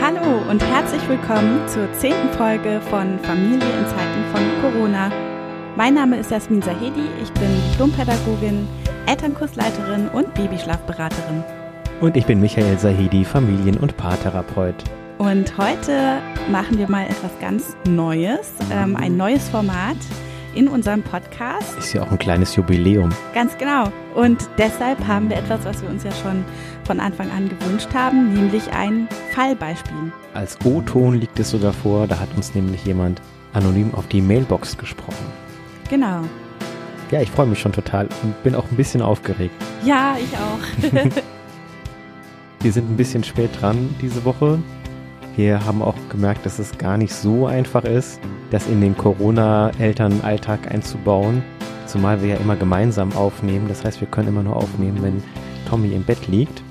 Hallo 0.00 0.50
und 0.50 0.60
herzlich 0.60 1.08
willkommen 1.08 1.68
zur 1.68 1.92
zehnten 1.92 2.28
Folge 2.36 2.80
von 2.90 3.16
Familie 3.20 3.68
in 3.78 3.86
Zeiten 3.86 4.24
von 4.32 4.42
Corona. 4.60 5.12
Mein 5.76 5.94
Name 5.94 6.18
ist 6.18 6.32
Jasmin 6.32 6.62
Sahedi, 6.62 7.06
ich 7.22 7.30
bin 7.34 7.48
Diplompädagogin, 7.70 8.66
Elternkursleiterin 9.06 10.08
und 10.08 10.34
Babyschlafberaterin. 10.34 11.44
Und 12.00 12.16
ich 12.16 12.26
bin 12.26 12.40
Michael 12.40 12.76
Sahedi, 12.76 13.24
Familien- 13.24 13.78
und 13.78 13.96
Paartherapeut. 13.96 14.74
Und 15.18 15.56
heute 15.56 16.18
machen 16.50 16.76
wir 16.76 16.90
mal 16.90 17.04
etwas 17.04 17.30
ganz 17.40 17.76
Neues, 17.88 18.52
ähm, 18.72 18.96
ein 18.96 19.16
neues 19.16 19.48
Format 19.48 19.98
in 20.54 20.68
unserem 20.68 21.02
Podcast. 21.02 21.76
Ist 21.78 21.92
ja 21.92 22.02
auch 22.02 22.10
ein 22.10 22.18
kleines 22.18 22.56
Jubiläum. 22.56 23.10
Ganz 23.34 23.56
genau. 23.58 23.92
Und 24.14 24.48
deshalb 24.58 25.06
haben 25.06 25.28
wir 25.28 25.36
etwas, 25.36 25.64
was 25.64 25.82
wir 25.82 25.90
uns 25.90 26.04
ja 26.04 26.12
schon 26.12 26.44
von 26.84 27.00
Anfang 27.00 27.30
an 27.30 27.48
gewünscht 27.48 27.88
haben, 27.94 28.34
nämlich 28.34 28.72
ein 28.72 29.08
Fallbeispiel. 29.32 30.12
Als 30.34 30.58
O-Ton 30.64 31.14
liegt 31.14 31.38
es 31.38 31.50
sogar 31.50 31.72
vor, 31.72 32.06
da 32.06 32.18
hat 32.18 32.28
uns 32.36 32.54
nämlich 32.54 32.84
jemand 32.84 33.20
anonym 33.52 33.94
auf 33.94 34.06
die 34.08 34.20
Mailbox 34.20 34.76
gesprochen. 34.76 35.26
Genau. 35.90 36.22
Ja, 37.10 37.20
ich 37.20 37.30
freue 37.30 37.46
mich 37.46 37.60
schon 37.60 37.72
total 37.72 38.08
und 38.22 38.42
bin 38.42 38.54
auch 38.54 38.64
ein 38.70 38.76
bisschen 38.76 39.02
aufgeregt. 39.02 39.54
Ja, 39.84 40.16
ich 40.18 40.36
auch. 40.36 40.92
wir 42.60 42.72
sind 42.72 42.90
ein 42.90 42.96
bisschen 42.96 43.22
spät 43.22 43.50
dran 43.60 43.94
diese 44.00 44.24
Woche. 44.24 44.58
Wir 45.36 45.64
haben 45.64 45.82
auch 45.82 45.96
gemerkt, 46.10 46.46
dass 46.46 46.60
es 46.60 46.78
gar 46.78 46.96
nicht 46.96 47.12
so 47.12 47.46
einfach 47.46 47.82
ist, 47.84 48.20
das 48.50 48.68
in 48.68 48.80
den 48.80 48.96
Corona-Elternalltag 48.96 50.70
einzubauen. 50.70 51.42
Zumal 51.86 52.22
wir 52.22 52.28
ja 52.28 52.36
immer 52.36 52.54
gemeinsam 52.54 53.12
aufnehmen. 53.14 53.66
Das 53.68 53.84
heißt, 53.84 54.00
wir 54.00 54.06
können 54.06 54.28
immer 54.28 54.44
nur 54.44 54.54
aufnehmen, 54.54 55.02
wenn 55.02 55.22
Tommy 55.68 55.92
im 55.92 56.04
Bett 56.04 56.28
liegt. 56.28 56.62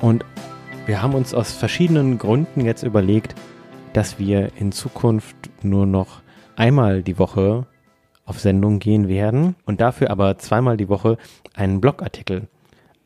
Und 0.00 0.24
wir 0.86 1.02
haben 1.02 1.14
uns 1.14 1.34
aus 1.34 1.52
verschiedenen 1.52 2.18
Gründen 2.18 2.64
jetzt 2.64 2.82
überlegt, 2.82 3.36
dass 3.92 4.18
wir 4.18 4.50
in 4.56 4.72
Zukunft 4.72 5.36
nur 5.62 5.86
noch 5.86 6.22
einmal 6.56 7.04
die 7.04 7.18
Woche 7.18 7.66
auf 8.24 8.40
Sendung 8.40 8.80
gehen 8.80 9.06
werden 9.06 9.54
und 9.66 9.80
dafür 9.80 10.10
aber 10.10 10.36
zweimal 10.38 10.76
die 10.76 10.88
Woche 10.88 11.16
einen 11.54 11.80
Blogartikel 11.80 12.48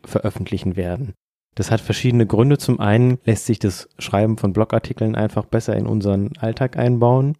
veröffentlichen 0.02 0.76
werden. 0.76 1.14
Das 1.54 1.70
hat 1.70 1.80
verschiedene 1.80 2.26
Gründe. 2.26 2.58
Zum 2.58 2.80
einen 2.80 3.18
lässt 3.24 3.46
sich 3.46 3.58
das 3.58 3.88
Schreiben 3.98 4.38
von 4.38 4.52
Blogartikeln 4.52 5.14
einfach 5.14 5.44
besser 5.44 5.76
in 5.76 5.86
unseren 5.86 6.36
Alltag 6.38 6.76
einbauen. 6.76 7.36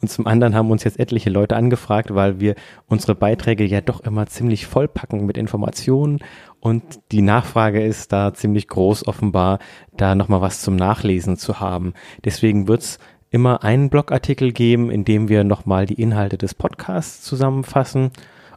Und 0.00 0.08
zum 0.08 0.26
anderen 0.26 0.54
haben 0.54 0.70
uns 0.70 0.84
jetzt 0.84 0.98
etliche 0.98 1.28
Leute 1.28 1.56
angefragt, 1.56 2.14
weil 2.14 2.40
wir 2.40 2.54
unsere 2.86 3.14
Beiträge 3.14 3.64
ja 3.64 3.82
doch 3.82 4.00
immer 4.00 4.26
ziemlich 4.26 4.66
vollpacken 4.66 5.26
mit 5.26 5.36
Informationen 5.36 6.20
und 6.58 6.82
die 7.12 7.20
Nachfrage 7.20 7.82
ist 7.82 8.10
da 8.10 8.32
ziemlich 8.32 8.68
groß 8.68 9.06
offenbar, 9.06 9.58
da 9.96 10.14
nochmal 10.14 10.40
was 10.40 10.62
zum 10.62 10.76
Nachlesen 10.76 11.36
zu 11.36 11.60
haben. 11.60 11.92
Deswegen 12.24 12.66
wird's 12.66 12.98
immer 13.28 13.62
einen 13.62 13.90
Blogartikel 13.90 14.52
geben, 14.52 14.90
in 14.90 15.04
dem 15.04 15.28
wir 15.28 15.44
nochmal 15.44 15.84
die 15.84 16.00
Inhalte 16.00 16.38
des 16.38 16.54
Podcasts 16.54 17.22
zusammenfassen 17.22 18.10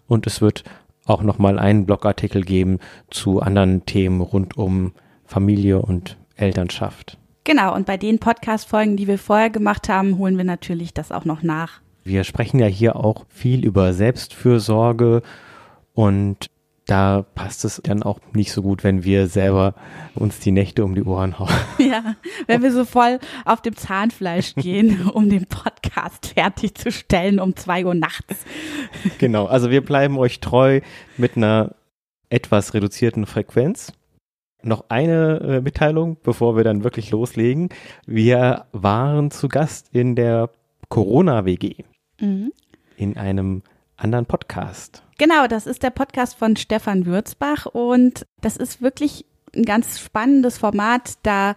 und 0.07 0.27
es 0.27 0.41
wird 0.41 0.63
auch 1.05 1.21
nochmal 1.21 1.59
einen 1.59 1.85
Blogartikel 1.85 2.43
geben 2.43 2.79
zu 3.09 3.41
anderen 3.41 3.85
Themen 3.85 4.21
rund 4.21 4.57
um 4.57 4.93
Familie 5.25 5.81
und 5.81 6.17
Elternschaft. 6.35 7.17
Genau, 7.43 7.75
und 7.75 7.85
bei 7.85 7.97
den 7.97 8.19
Podcast-Folgen, 8.19 8.95
die 8.95 9.07
wir 9.07 9.17
vorher 9.17 9.49
gemacht 9.49 9.89
haben, 9.89 10.17
holen 10.17 10.37
wir 10.37 10.45
natürlich 10.45 10.93
das 10.93 11.11
auch 11.11 11.25
noch 11.25 11.43
nach. 11.43 11.81
Wir 12.05 12.23
sprechen 12.23 12.59
ja 12.59 12.67
hier 12.67 12.95
auch 12.95 13.25
viel 13.29 13.65
über 13.65 13.93
Selbstfürsorge 13.93 15.21
und 15.93 16.47
da 16.85 17.25
passt 17.35 17.63
es 17.63 17.81
dann 17.83 18.03
auch 18.03 18.19
nicht 18.33 18.51
so 18.51 18.61
gut, 18.61 18.83
wenn 18.83 19.03
wir 19.03 19.27
selber 19.27 19.73
uns 20.15 20.39
die 20.39 20.51
Nächte 20.51 20.83
um 20.83 20.95
die 20.95 21.03
Ohren 21.03 21.39
hauen. 21.39 21.49
Ja, 21.79 22.15
wenn 22.47 22.61
wir 22.61 22.71
so 22.71 22.85
voll 22.85 23.19
auf 23.45 23.61
dem 23.61 23.75
Zahnfleisch 23.75 24.55
gehen, 24.55 25.09
um 25.09 25.29
den 25.29 25.45
Podcast 25.45 26.27
fertigzustellen 26.27 27.39
um 27.39 27.55
zwei 27.55 27.85
Uhr 27.85 27.93
nachts. 27.93 28.45
Genau, 29.17 29.45
also 29.45 29.69
wir 29.69 29.83
bleiben 29.83 30.17
euch 30.17 30.39
treu 30.39 30.81
mit 31.17 31.37
einer 31.37 31.75
etwas 32.29 32.73
reduzierten 32.73 33.25
Frequenz. 33.25 33.93
Noch 34.61 34.85
eine 34.89 35.39
äh, 35.39 35.61
Mitteilung, 35.61 36.17
bevor 36.23 36.55
wir 36.55 36.63
dann 36.63 36.83
wirklich 36.83 37.11
loslegen. 37.11 37.69
Wir 38.05 38.65
waren 38.71 39.29
zu 39.29 39.49
Gast 39.49 39.89
in 39.93 40.15
der 40.15 40.49
Corona-WG. 40.89 41.83
Mhm. 42.19 42.53
In 42.95 43.17
einem 43.17 43.61
anderen 43.97 44.25
Podcast. 44.25 45.03
Genau, 45.17 45.47
das 45.47 45.67
ist 45.67 45.83
der 45.83 45.91
Podcast 45.91 46.35
von 46.35 46.55
Stefan 46.55 47.05
Würzbach 47.05 47.65
und 47.65 48.25
das 48.41 48.57
ist 48.57 48.81
wirklich 48.81 49.25
ein 49.55 49.63
ganz 49.63 49.99
spannendes 49.99 50.57
Format. 50.57 51.13
Da 51.23 51.55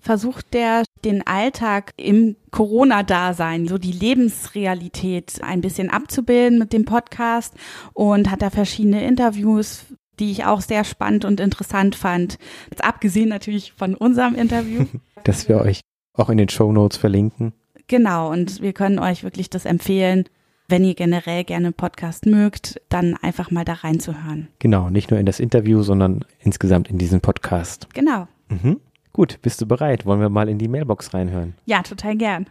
versucht 0.00 0.54
der 0.54 0.84
den 1.04 1.26
Alltag 1.26 1.92
im 1.96 2.36
Corona-Dasein, 2.50 3.68
so 3.68 3.76
die 3.76 3.92
Lebensrealität 3.92 5.42
ein 5.42 5.60
bisschen 5.60 5.90
abzubilden 5.90 6.58
mit 6.58 6.72
dem 6.72 6.84
Podcast 6.84 7.54
und 7.92 8.30
hat 8.30 8.42
da 8.42 8.50
verschiedene 8.50 9.04
Interviews, 9.04 9.84
die 10.18 10.30
ich 10.30 10.44
auch 10.44 10.60
sehr 10.60 10.84
spannend 10.84 11.24
und 11.24 11.40
interessant 11.40 11.94
fand. 11.94 12.38
Jetzt 12.70 12.84
abgesehen 12.84 13.28
natürlich 13.28 13.72
von 13.72 13.94
unserem 13.94 14.34
Interview. 14.34 14.86
Dass 15.24 15.48
wir 15.48 15.60
euch 15.60 15.80
auch 16.14 16.30
in 16.30 16.38
den 16.38 16.48
Show 16.48 16.72
Notes 16.72 16.96
verlinken. 16.96 17.52
Genau, 17.88 18.30
und 18.30 18.62
wir 18.62 18.72
können 18.72 18.98
euch 18.98 19.22
wirklich 19.22 19.50
das 19.50 19.64
empfehlen, 19.64 20.24
wenn 20.68 20.84
ihr 20.84 20.94
generell 20.94 21.44
gerne 21.44 21.72
Podcast 21.72 22.26
mögt, 22.26 22.80
dann 22.88 23.16
einfach 23.22 23.50
mal 23.50 23.64
da 23.64 23.74
reinzuhören. 23.74 24.48
Genau, 24.58 24.90
nicht 24.90 25.10
nur 25.10 25.20
in 25.20 25.26
das 25.26 25.40
Interview, 25.40 25.82
sondern 25.82 26.24
insgesamt 26.40 26.90
in 26.90 26.98
diesen 26.98 27.20
Podcast. 27.20 27.92
Genau. 27.94 28.26
Mhm. 28.48 28.80
Gut, 29.12 29.40
bist 29.42 29.60
du 29.60 29.66
bereit? 29.68 30.04
Wollen 30.06 30.20
wir 30.20 30.28
mal 30.28 30.48
in 30.48 30.58
die 30.58 30.68
Mailbox 30.68 31.14
reinhören? 31.14 31.54
Ja, 31.64 31.82
total 31.82 32.16
gern. 32.16 32.46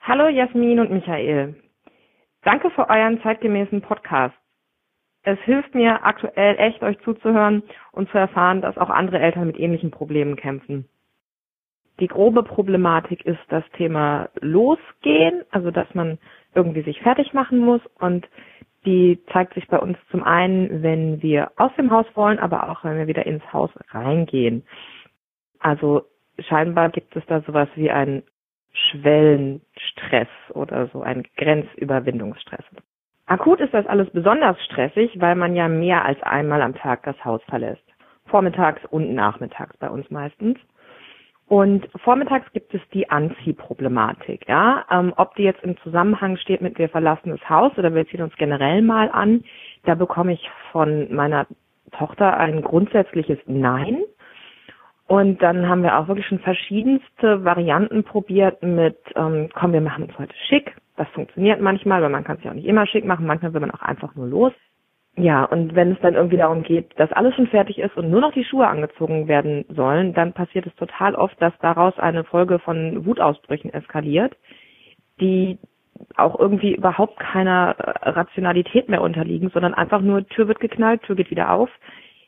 Hallo 0.00 0.28
Jasmin 0.28 0.78
und 0.78 0.90
Michael. 0.90 1.54
Danke 2.42 2.70
für 2.70 2.88
euren 2.88 3.20
zeitgemäßen 3.22 3.80
Podcast. 3.80 4.36
Es 5.22 5.38
hilft 5.40 5.74
mir 5.74 6.04
aktuell 6.04 6.56
echt, 6.58 6.82
euch 6.82 6.96
zuzuhören 7.00 7.64
und 7.90 8.08
zu 8.10 8.18
erfahren, 8.18 8.60
dass 8.60 8.76
auch 8.76 8.90
andere 8.90 9.18
Eltern 9.18 9.48
mit 9.48 9.58
ähnlichen 9.58 9.90
Problemen 9.90 10.36
kämpfen. 10.36 10.88
Die 11.98 12.06
grobe 12.08 12.42
Problematik 12.42 13.24
ist 13.24 13.40
das 13.48 13.64
Thema 13.76 14.28
Losgehen, 14.40 15.42
also 15.50 15.70
dass 15.70 15.92
man 15.94 16.18
irgendwie 16.56 16.82
sich 16.82 17.00
fertig 17.00 17.32
machen 17.32 17.58
muss 17.60 17.80
und 18.00 18.26
die 18.84 19.20
zeigt 19.32 19.54
sich 19.54 19.66
bei 19.68 19.78
uns 19.78 19.98
zum 20.10 20.22
einen, 20.22 20.82
wenn 20.82 21.20
wir 21.20 21.50
aus 21.56 21.72
dem 21.76 21.90
Haus 21.90 22.06
wollen, 22.14 22.38
aber 22.38 22.70
auch 22.70 22.84
wenn 22.84 22.96
wir 22.96 23.08
wieder 23.08 23.26
ins 23.26 23.42
Haus 23.52 23.70
reingehen. 23.90 24.64
Also 25.58 26.04
scheinbar 26.38 26.90
gibt 26.90 27.14
es 27.16 27.26
da 27.26 27.40
sowas 27.40 27.68
wie 27.74 27.90
einen 27.90 28.22
Schwellenstress 28.72 30.28
oder 30.50 30.86
so 30.88 31.02
einen 31.02 31.24
Grenzüberwindungsstress. 31.36 32.64
Akut 33.26 33.60
ist 33.60 33.74
das 33.74 33.86
alles 33.86 34.08
besonders 34.10 34.56
stressig, 34.66 35.20
weil 35.20 35.34
man 35.34 35.56
ja 35.56 35.66
mehr 35.66 36.04
als 36.04 36.22
einmal 36.22 36.62
am 36.62 36.74
Tag 36.74 37.02
das 37.02 37.22
Haus 37.24 37.42
verlässt. 37.48 37.82
Vormittags 38.26 38.84
und 38.90 39.14
nachmittags 39.14 39.76
bei 39.78 39.90
uns 39.90 40.08
meistens. 40.10 40.58
Und 41.48 41.88
vormittags 42.02 42.50
gibt 42.52 42.74
es 42.74 42.80
die 42.92 43.08
Anziehproblematik, 43.08 44.48
ja. 44.48 44.84
Ähm, 44.90 45.12
ob 45.16 45.36
die 45.36 45.44
jetzt 45.44 45.62
im 45.62 45.76
Zusammenhang 45.78 46.36
steht 46.38 46.60
mit 46.60 46.78
wir 46.78 46.88
verlassen 46.88 47.30
das 47.30 47.48
Haus 47.48 47.76
oder 47.78 47.94
wir 47.94 48.06
ziehen 48.08 48.22
uns 48.22 48.34
generell 48.36 48.82
mal 48.82 49.08
an, 49.10 49.44
da 49.84 49.94
bekomme 49.94 50.32
ich 50.32 50.50
von 50.72 51.14
meiner 51.14 51.46
Tochter 51.92 52.36
ein 52.36 52.62
grundsätzliches 52.62 53.38
Nein. 53.46 54.02
Und 55.06 55.40
dann 55.40 55.68
haben 55.68 55.84
wir 55.84 55.96
auch 55.96 56.08
wirklich 56.08 56.26
schon 56.26 56.40
verschiedenste 56.40 57.44
Varianten 57.44 58.02
probiert 58.02 58.60
mit, 58.64 58.98
ähm, 59.14 59.48
komm, 59.54 59.72
wir 59.72 59.80
machen 59.80 60.04
uns 60.04 60.18
heute 60.18 60.34
schick. 60.48 60.74
Das 60.96 61.06
funktioniert 61.10 61.60
manchmal, 61.60 62.02
weil 62.02 62.10
man 62.10 62.24
kann 62.24 62.38
sich 62.38 62.48
auch 62.48 62.54
nicht 62.54 62.66
immer 62.66 62.86
schick 62.88 63.04
machen. 63.04 63.24
Manchmal 63.24 63.54
will 63.54 63.60
man 63.60 63.70
auch 63.70 63.82
einfach 63.82 64.16
nur 64.16 64.26
los. 64.26 64.52
Ja, 65.18 65.44
und 65.44 65.74
wenn 65.74 65.92
es 65.92 66.00
dann 66.00 66.14
irgendwie 66.14 66.36
darum 66.36 66.62
geht, 66.62 66.98
dass 66.98 67.10
alles 67.12 67.34
schon 67.34 67.46
fertig 67.46 67.78
ist 67.78 67.96
und 67.96 68.10
nur 68.10 68.20
noch 68.20 68.32
die 68.32 68.44
Schuhe 68.44 68.66
angezogen 68.66 69.28
werden 69.28 69.64
sollen, 69.70 70.12
dann 70.12 70.34
passiert 70.34 70.66
es 70.66 70.74
total 70.76 71.14
oft, 71.14 71.40
dass 71.40 71.54
daraus 71.60 71.98
eine 71.98 72.24
Folge 72.24 72.58
von 72.58 73.06
Wutausbrüchen 73.06 73.72
eskaliert, 73.72 74.36
die 75.18 75.58
auch 76.16 76.38
irgendwie 76.38 76.74
überhaupt 76.74 77.18
keiner 77.18 77.74
Rationalität 78.02 78.90
mehr 78.90 79.00
unterliegen, 79.00 79.48
sondern 79.48 79.72
einfach 79.72 80.02
nur 80.02 80.26
Tür 80.28 80.48
wird 80.48 80.60
geknallt, 80.60 81.02
Tür 81.02 81.16
geht 81.16 81.30
wieder 81.30 81.50
auf. 81.50 81.70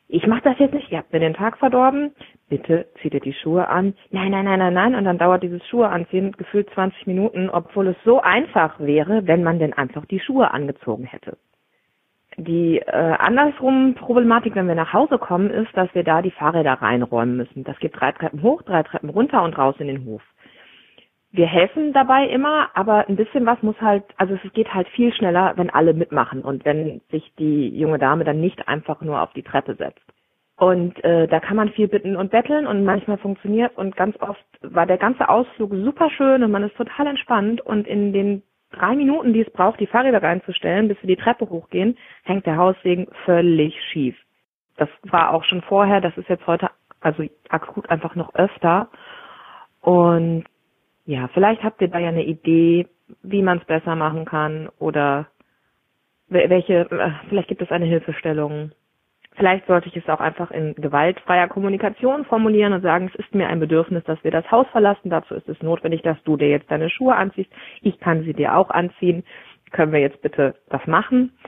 Ich 0.08 0.26
mach 0.26 0.41
das 0.41 0.58
jetzt 0.58 0.73
nicht, 0.73 0.91
ihr 0.91 0.96
habt 0.96 1.12
mir 1.12 1.20
den 1.20 1.34
Tag 1.34 1.58
verdorben, 1.58 2.12
bitte 2.49 2.87
zieht 3.02 3.12
ihr 3.12 3.20
die 3.20 3.34
Schuhe 3.34 3.69
an. 3.69 3.93
Nein, 4.11 4.31
nein, 4.31 4.46
nein, 4.46 4.61
nein, 4.61 4.73
nein. 4.73 4.94
Und 4.94 5.05
dann 5.05 5.19
dauert 5.19 5.43
dieses 5.43 5.67
Schuhe 5.69 5.91
anziehen 5.91 6.32
gefühlt 6.32 6.70
20 6.70 7.06
Minuten, 7.06 7.50
obwohl 7.50 7.88
es 7.88 7.96
so 8.06 8.23
einfach 8.23 8.81
wäre, 8.81 9.26
wenn 9.26 9.43
man 9.43 9.58
denn 9.58 9.75
einfach 9.75 10.06
die 10.06 10.20
Schuhe 10.20 10.50
angezogen 10.50 11.05
hätte. 11.05 11.37
Die 12.40 12.79
äh, 12.79 12.93
andersrum 12.93 13.94
Problematik, 13.94 14.55
wenn 14.55 14.69
wir 14.69 14.76
nach 14.76 14.93
Hause 14.93 15.19
kommen, 15.19 15.50
ist, 15.50 15.76
dass 15.76 15.93
wir 15.93 16.05
da 16.05 16.23
die 16.23 16.31
Fahrräder 16.31 16.75
reinräumen 16.75 17.37
müssen. 17.37 17.64
Das 17.64 17.76
geht 17.81 17.99
drei 17.99 18.12
Treppen 18.12 18.43
hoch, 18.43 18.62
drei 18.62 18.85
Treppen 18.85 19.11
runter 19.11 19.43
und 19.43 19.58
raus 19.58 19.75
in 19.81 19.88
den 19.88 20.05
Hof. 20.05 20.23
Wir 21.32 21.46
helfen 21.46 21.93
dabei 21.93 22.29
immer, 22.29 22.70
aber 22.75 23.08
ein 23.08 23.17
bisschen 23.17 23.44
was 23.44 23.61
muss 23.62 23.79
halt, 23.81 24.05
also 24.19 24.38
es 24.43 24.52
geht 24.52 24.73
halt 24.73 24.87
viel 24.88 25.12
schneller, 25.12 25.55
wenn 25.56 25.69
alle 25.69 25.94
mitmachen 25.94 26.43
und 26.43 26.64
wenn 26.64 27.00
sich 27.11 27.35
die 27.40 27.76
junge 27.76 27.99
Dame 27.99 28.23
dann 28.23 28.41
nicht 28.41 28.69
einfach 28.69 29.00
nur 29.00 29.20
auf 29.20 29.32
die 29.32 29.43
Treppe 29.43 29.75
setzt. 29.75 30.00
Und 30.56 31.02
äh, 31.05 31.26
da 31.26 31.41
kann 31.41 31.56
man 31.56 31.70
viel 31.70 31.88
bitten 31.88 32.14
und 32.14 32.31
betteln 32.31 32.69
und 32.69 32.84
manchmal 32.84 33.19
funktioniert 33.19 33.76
und 33.76 33.96
ganz 33.96 34.17
oft 34.20 34.44
war 34.62 34.87
der 34.87 34.99
ganze 34.99 35.29
Ausflug 35.29 35.73
super 35.73 36.08
schön 36.11 36.44
und 36.44 36.52
man 36.52 36.62
ist 36.62 36.76
total 36.76 37.08
entspannt 37.08 37.61
und 37.61 37.87
in 37.88 38.12
den 38.12 38.43
drei 38.73 38.94
Minuten, 38.94 39.32
die 39.32 39.41
es 39.41 39.50
braucht, 39.53 39.81
die 39.81 39.87
Fahrräder 39.87 40.23
reinzustellen, 40.23 40.88
bis 40.88 40.99
wir 41.03 41.17
die 41.17 41.23
Treppe 41.23 41.49
hochgehen, 41.49 41.97
hängt 42.25 42.47
der 42.47 42.56
Haussegen 42.56 43.09
völlig 43.25 43.75
schief. 43.91 44.17
Das 44.76 44.88
war 45.03 45.32
auch 45.35 45.44
schon 45.44 45.62
vorher, 45.62 46.00
das 46.00 46.17
ist 46.17 46.29
jetzt 46.29 46.47
heute 46.47 46.70
also 47.00 47.25
akut 47.49 47.88
einfach 47.91 48.15
noch 48.15 48.35
öfter. 48.35 48.88
Und 49.81 50.44
ja, 51.06 51.29
vielleicht 51.29 51.62
habt 51.62 51.81
ihr 51.81 51.88
da 51.88 51.99
ja 51.99 52.09
eine 52.09 52.25
Idee, 52.25 52.88
wie 53.23 53.43
man 53.43 53.59
es 53.59 53.65
besser 53.65 53.97
machen 53.97 54.25
kann 54.25 54.69
oder 54.79 55.29
welche, 56.29 56.91
äh, 56.91 57.11
vielleicht 57.29 57.49
gibt 57.49 57.62
es 57.62 57.70
eine 57.70 57.87
Hilfestellung, 57.87 58.73
Vielleicht 59.38 59.69
sollte 59.69 59.88
ich 59.88 59.96
es 59.96 60.08
auch 60.08 60.19
einfach 60.19 60.50
in 60.50 60.75
gewaltfreier 60.75 61.46
Kommunikation 61.46 62.25
formulieren 62.25 62.73
und 62.73 62.82
sagen, 62.82 63.08
es 63.12 63.25
ist 63.25 63.32
mir 63.37 63.49
ein 63.49 63.61
Bedürfnis, 63.61 64.02
dass 64.02 64.23
wir 64.25 64.32
das 64.32 64.50
Haus 64.50 64.67
verlassen. 64.73 65.11
Dazu 65.11 65.35
ist 65.35 65.49
es 65.49 65.62
notwendig, 65.62 66.02
dass 66.02 66.20
du 66.25 66.37
dir 66.37 66.49
jetzt 66.49 66.69
deine 66.73 66.90
Schuhe 66.90 67.14
anziehst. 67.14 67.50
Ich 67.81 68.00
kann 68.00 68.25
sie 68.25 68.35
dir 68.35 68.56
auch 68.56 68.70
anziehen. 68.70 69.23
Können 69.70 69.93
wir 69.93 70.00
jetzt 70.00 70.20
bitte 70.23 70.56
das 70.70 70.85
machen? 70.88 71.38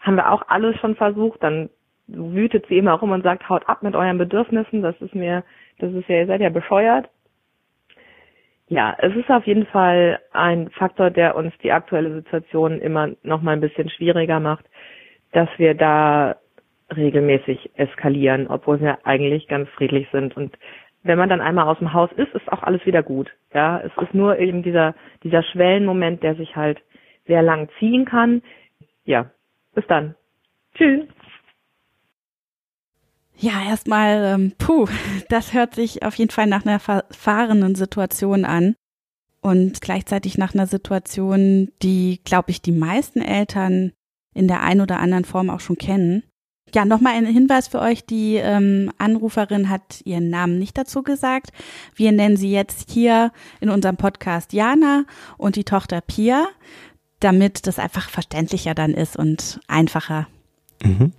Haben 0.00 0.16
wir 0.16 0.32
auch 0.32 0.42
alles 0.48 0.76
schon 0.80 0.96
versucht. 0.96 1.40
Dann 1.40 1.70
wütet 2.08 2.66
sie 2.66 2.78
immer 2.78 2.94
rum 2.94 3.12
und 3.12 3.22
sagt, 3.22 3.48
haut 3.48 3.68
ab 3.68 3.84
mit 3.84 3.94
euren 3.94 4.18
Bedürfnissen. 4.18 4.82
Das 4.82 5.00
ist 5.00 5.14
mir, 5.14 5.44
das 5.78 5.92
ist 5.92 6.08
ja, 6.08 6.16
ihr 6.16 6.26
seid 6.26 6.40
ja 6.40 6.50
bescheuert. 6.50 7.08
Ja, 8.66 8.96
es 8.98 9.14
ist 9.14 9.30
auf 9.30 9.46
jeden 9.46 9.66
Fall 9.66 10.18
ein 10.32 10.68
Faktor, 10.70 11.10
der 11.10 11.36
uns 11.36 11.56
die 11.62 11.70
aktuelle 11.70 12.12
Situation 12.12 12.80
immer 12.80 13.10
noch 13.22 13.40
mal 13.40 13.52
ein 13.52 13.60
bisschen 13.60 13.88
schwieriger 13.88 14.40
macht, 14.40 14.64
dass 15.30 15.48
wir 15.58 15.74
da 15.74 16.36
regelmäßig 16.94 17.70
eskalieren, 17.74 18.46
obwohl 18.48 18.80
wir 18.80 19.06
eigentlich 19.06 19.48
ganz 19.48 19.68
friedlich 19.70 20.08
sind. 20.12 20.36
Und 20.36 20.56
wenn 21.02 21.18
man 21.18 21.28
dann 21.28 21.40
einmal 21.40 21.68
aus 21.68 21.78
dem 21.78 21.92
Haus 21.92 22.10
ist, 22.16 22.32
ist 22.34 22.50
auch 22.50 22.62
alles 22.62 22.84
wieder 22.86 23.02
gut. 23.02 23.30
Ja, 23.52 23.80
es 23.80 23.92
ist 24.02 24.14
nur 24.14 24.38
eben 24.38 24.62
dieser, 24.62 24.94
dieser 25.22 25.42
Schwellenmoment, 25.42 26.22
der 26.22 26.34
sich 26.34 26.56
halt 26.56 26.78
sehr 27.26 27.42
lang 27.42 27.68
ziehen 27.78 28.04
kann. 28.04 28.42
Ja, 29.04 29.30
bis 29.74 29.86
dann. 29.86 30.14
Tschüss. 30.74 31.06
Ja, 33.36 33.52
erstmal, 33.68 34.34
ähm, 34.34 34.52
puh, 34.58 34.86
das 35.28 35.54
hört 35.54 35.74
sich 35.74 36.02
auf 36.02 36.14
jeden 36.16 36.30
Fall 36.30 36.46
nach 36.46 36.66
einer 36.66 36.80
verfahrenen 36.80 37.74
Situation 37.74 38.44
an 38.44 38.74
und 39.40 39.80
gleichzeitig 39.80 40.38
nach 40.38 40.54
einer 40.54 40.66
Situation, 40.66 41.70
die, 41.82 42.20
glaube 42.24 42.50
ich, 42.50 42.60
die 42.60 42.72
meisten 42.72 43.20
Eltern 43.20 43.92
in 44.34 44.48
der 44.48 44.62
einen 44.62 44.80
oder 44.80 44.98
anderen 44.98 45.24
Form 45.24 45.50
auch 45.50 45.60
schon 45.60 45.76
kennen. 45.76 46.24
Ja, 46.74 46.84
nochmal 46.84 47.14
ein 47.14 47.26
Hinweis 47.26 47.68
für 47.68 47.80
euch. 47.80 48.04
Die 48.04 48.36
ähm, 48.36 48.90
Anruferin 48.98 49.68
hat 49.70 50.02
ihren 50.04 50.30
Namen 50.30 50.58
nicht 50.58 50.76
dazu 50.76 51.02
gesagt. 51.02 51.50
Wir 51.94 52.12
nennen 52.12 52.36
sie 52.36 52.50
jetzt 52.50 52.90
hier 52.90 53.32
in 53.60 53.70
unserem 53.70 53.96
Podcast 53.96 54.52
Jana 54.52 55.04
und 55.36 55.56
die 55.56 55.64
Tochter 55.64 56.00
Pia, 56.00 56.46
damit 57.20 57.66
das 57.66 57.78
einfach 57.78 58.10
verständlicher 58.10 58.74
dann 58.74 58.92
ist 58.92 59.16
und 59.16 59.60
einfacher. 59.66 60.28
Mhm. 60.82 61.12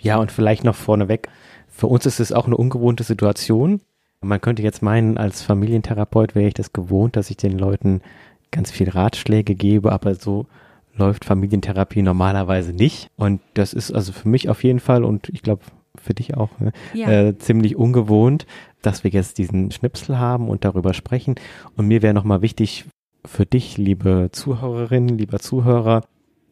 Ja, 0.00 0.18
und 0.18 0.32
vielleicht 0.32 0.64
noch 0.64 0.76
vorneweg. 0.76 1.28
Für 1.68 1.86
uns 1.86 2.06
ist 2.06 2.20
es 2.20 2.32
auch 2.32 2.46
eine 2.46 2.56
ungewohnte 2.56 3.04
Situation. 3.04 3.80
Man 4.20 4.40
könnte 4.40 4.62
jetzt 4.62 4.82
meinen, 4.82 5.18
als 5.18 5.42
Familientherapeut 5.42 6.34
wäre 6.34 6.48
ich 6.48 6.54
das 6.54 6.72
gewohnt, 6.72 7.16
dass 7.16 7.30
ich 7.30 7.36
den 7.36 7.58
Leuten 7.58 8.02
ganz 8.50 8.70
viel 8.70 8.88
Ratschläge 8.88 9.54
gebe, 9.54 9.90
aber 9.90 10.14
so 10.14 10.46
läuft 10.94 11.24
Familientherapie 11.24 12.02
normalerweise 12.02 12.72
nicht. 12.72 13.08
Und 13.16 13.40
das 13.54 13.72
ist 13.72 13.92
also 13.92 14.12
für 14.12 14.28
mich 14.28 14.48
auf 14.48 14.62
jeden 14.64 14.80
Fall 14.80 15.04
und 15.04 15.28
ich 15.30 15.42
glaube 15.42 15.62
für 16.00 16.14
dich 16.14 16.36
auch 16.36 16.58
ne, 16.58 16.72
ja. 16.94 17.10
äh, 17.10 17.38
ziemlich 17.38 17.76
ungewohnt, 17.76 18.46
dass 18.80 19.04
wir 19.04 19.10
jetzt 19.10 19.38
diesen 19.38 19.70
Schnipsel 19.70 20.18
haben 20.18 20.48
und 20.48 20.64
darüber 20.64 20.94
sprechen. 20.94 21.34
Und 21.76 21.86
mir 21.86 22.02
wäre 22.02 22.14
nochmal 22.14 22.42
wichtig 22.42 22.86
für 23.24 23.46
dich, 23.46 23.78
liebe 23.78 24.30
Zuhörerinnen, 24.32 25.16
lieber 25.16 25.38
Zuhörer, 25.38 26.02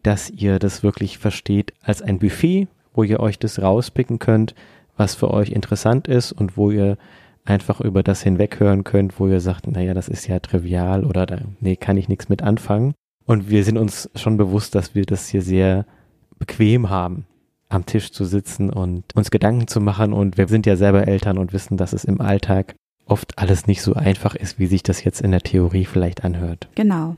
dass 0.02 0.30
ihr 0.30 0.58
das 0.58 0.82
wirklich 0.82 1.18
versteht 1.18 1.72
als 1.82 2.02
ein 2.02 2.18
Buffet, 2.18 2.68
wo 2.94 3.02
ihr 3.02 3.20
euch 3.20 3.38
das 3.38 3.60
rauspicken 3.60 4.18
könnt, 4.18 4.54
was 4.96 5.14
für 5.14 5.30
euch 5.30 5.50
interessant 5.50 6.08
ist 6.08 6.32
und 6.32 6.56
wo 6.56 6.70
ihr 6.70 6.96
einfach 7.44 7.80
über 7.80 8.02
das 8.02 8.22
hinweghören 8.22 8.84
könnt, 8.84 9.18
wo 9.18 9.26
ihr 9.26 9.40
sagt, 9.40 9.66
naja, 9.66 9.94
das 9.94 10.08
ist 10.08 10.26
ja 10.26 10.38
trivial 10.40 11.04
oder 11.04 11.26
da, 11.26 11.38
nee, 11.60 11.76
kann 11.76 11.96
ich 11.96 12.08
nichts 12.08 12.28
mit 12.28 12.42
anfangen. 12.42 12.94
Und 13.30 13.48
wir 13.48 13.62
sind 13.62 13.78
uns 13.78 14.10
schon 14.16 14.36
bewusst, 14.36 14.74
dass 14.74 14.96
wir 14.96 15.04
das 15.04 15.28
hier 15.28 15.42
sehr 15.42 15.86
bequem 16.40 16.90
haben, 16.90 17.26
am 17.68 17.86
Tisch 17.86 18.10
zu 18.10 18.24
sitzen 18.24 18.70
und 18.70 19.04
uns 19.14 19.30
Gedanken 19.30 19.68
zu 19.68 19.80
machen. 19.80 20.12
Und 20.12 20.36
wir 20.36 20.48
sind 20.48 20.66
ja 20.66 20.74
selber 20.74 21.06
Eltern 21.06 21.38
und 21.38 21.52
wissen, 21.52 21.76
dass 21.76 21.92
es 21.92 22.02
im 22.02 22.20
Alltag 22.20 22.74
oft 23.06 23.38
alles 23.38 23.68
nicht 23.68 23.82
so 23.82 23.94
einfach 23.94 24.34
ist, 24.34 24.58
wie 24.58 24.66
sich 24.66 24.82
das 24.82 25.04
jetzt 25.04 25.20
in 25.20 25.30
der 25.30 25.42
Theorie 25.42 25.84
vielleicht 25.84 26.24
anhört. 26.24 26.68
Genau. 26.74 27.14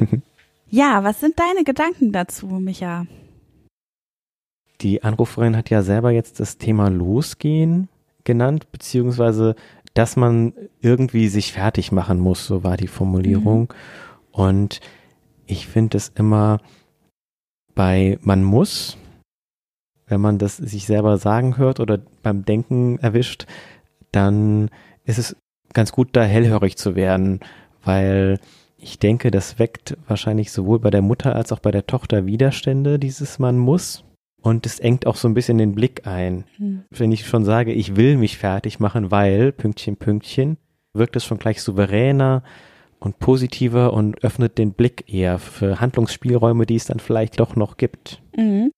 ja, 0.70 1.04
was 1.04 1.20
sind 1.20 1.38
deine 1.38 1.62
Gedanken 1.62 2.10
dazu, 2.10 2.46
Micha? 2.46 3.06
Die 4.80 5.04
Anruferin 5.04 5.56
hat 5.56 5.70
ja 5.70 5.82
selber 5.82 6.10
jetzt 6.10 6.40
das 6.40 6.58
Thema 6.58 6.90
Losgehen 6.90 7.88
genannt, 8.24 8.72
beziehungsweise 8.72 9.54
dass 9.94 10.16
man 10.16 10.52
irgendwie 10.80 11.28
sich 11.28 11.52
fertig 11.52 11.92
machen 11.92 12.18
muss, 12.18 12.44
so 12.44 12.64
war 12.64 12.76
die 12.76 12.88
Formulierung. 12.88 13.60
Mhm. 13.60 14.32
Und 14.32 14.80
ich 15.48 15.66
finde 15.66 15.96
es 15.96 16.12
immer 16.14 16.60
bei 17.74 18.18
man 18.22 18.44
muss, 18.44 18.96
wenn 20.06 20.20
man 20.20 20.38
das 20.38 20.56
sich 20.56 20.86
selber 20.86 21.18
sagen 21.18 21.56
hört 21.56 21.80
oder 21.80 21.98
beim 22.22 22.44
Denken 22.44 22.98
erwischt, 22.98 23.46
dann 24.12 24.70
ist 25.04 25.18
es 25.18 25.36
ganz 25.72 25.92
gut, 25.92 26.10
da 26.12 26.22
hellhörig 26.22 26.76
zu 26.76 26.96
werden, 26.96 27.40
weil 27.84 28.38
ich 28.78 28.98
denke, 28.98 29.30
das 29.30 29.58
weckt 29.58 29.96
wahrscheinlich 30.06 30.52
sowohl 30.52 30.78
bei 30.78 30.90
der 30.90 31.02
Mutter 31.02 31.34
als 31.34 31.52
auch 31.52 31.58
bei 31.58 31.70
der 31.70 31.86
Tochter 31.86 32.26
Widerstände, 32.26 32.98
dieses 32.98 33.38
man 33.38 33.58
muss. 33.58 34.04
Und 34.40 34.66
es 34.66 34.78
engt 34.78 35.06
auch 35.06 35.16
so 35.16 35.26
ein 35.28 35.34
bisschen 35.34 35.58
den 35.58 35.74
Blick 35.74 36.06
ein. 36.06 36.44
Hm. 36.56 36.84
Wenn 36.90 37.10
ich 37.10 37.26
schon 37.26 37.44
sage, 37.44 37.72
ich 37.72 37.96
will 37.96 38.16
mich 38.16 38.38
fertig 38.38 38.78
machen, 38.78 39.10
weil, 39.10 39.50
Pünktchen, 39.50 39.96
Pünktchen, 39.96 40.58
wirkt 40.94 41.16
es 41.16 41.24
schon 41.24 41.38
gleich 41.38 41.60
souveräner, 41.60 42.44
und 43.00 43.18
positiver 43.18 43.92
und 43.92 44.22
öffnet 44.24 44.58
den 44.58 44.72
Blick 44.72 45.04
eher 45.12 45.38
für 45.38 45.80
Handlungsspielräume, 45.80 46.66
die 46.66 46.76
es 46.76 46.86
dann 46.86 47.00
vielleicht 47.00 47.38
doch 47.40 47.56
noch 47.56 47.76
gibt. 47.76 48.22
Mhm. 48.36 48.70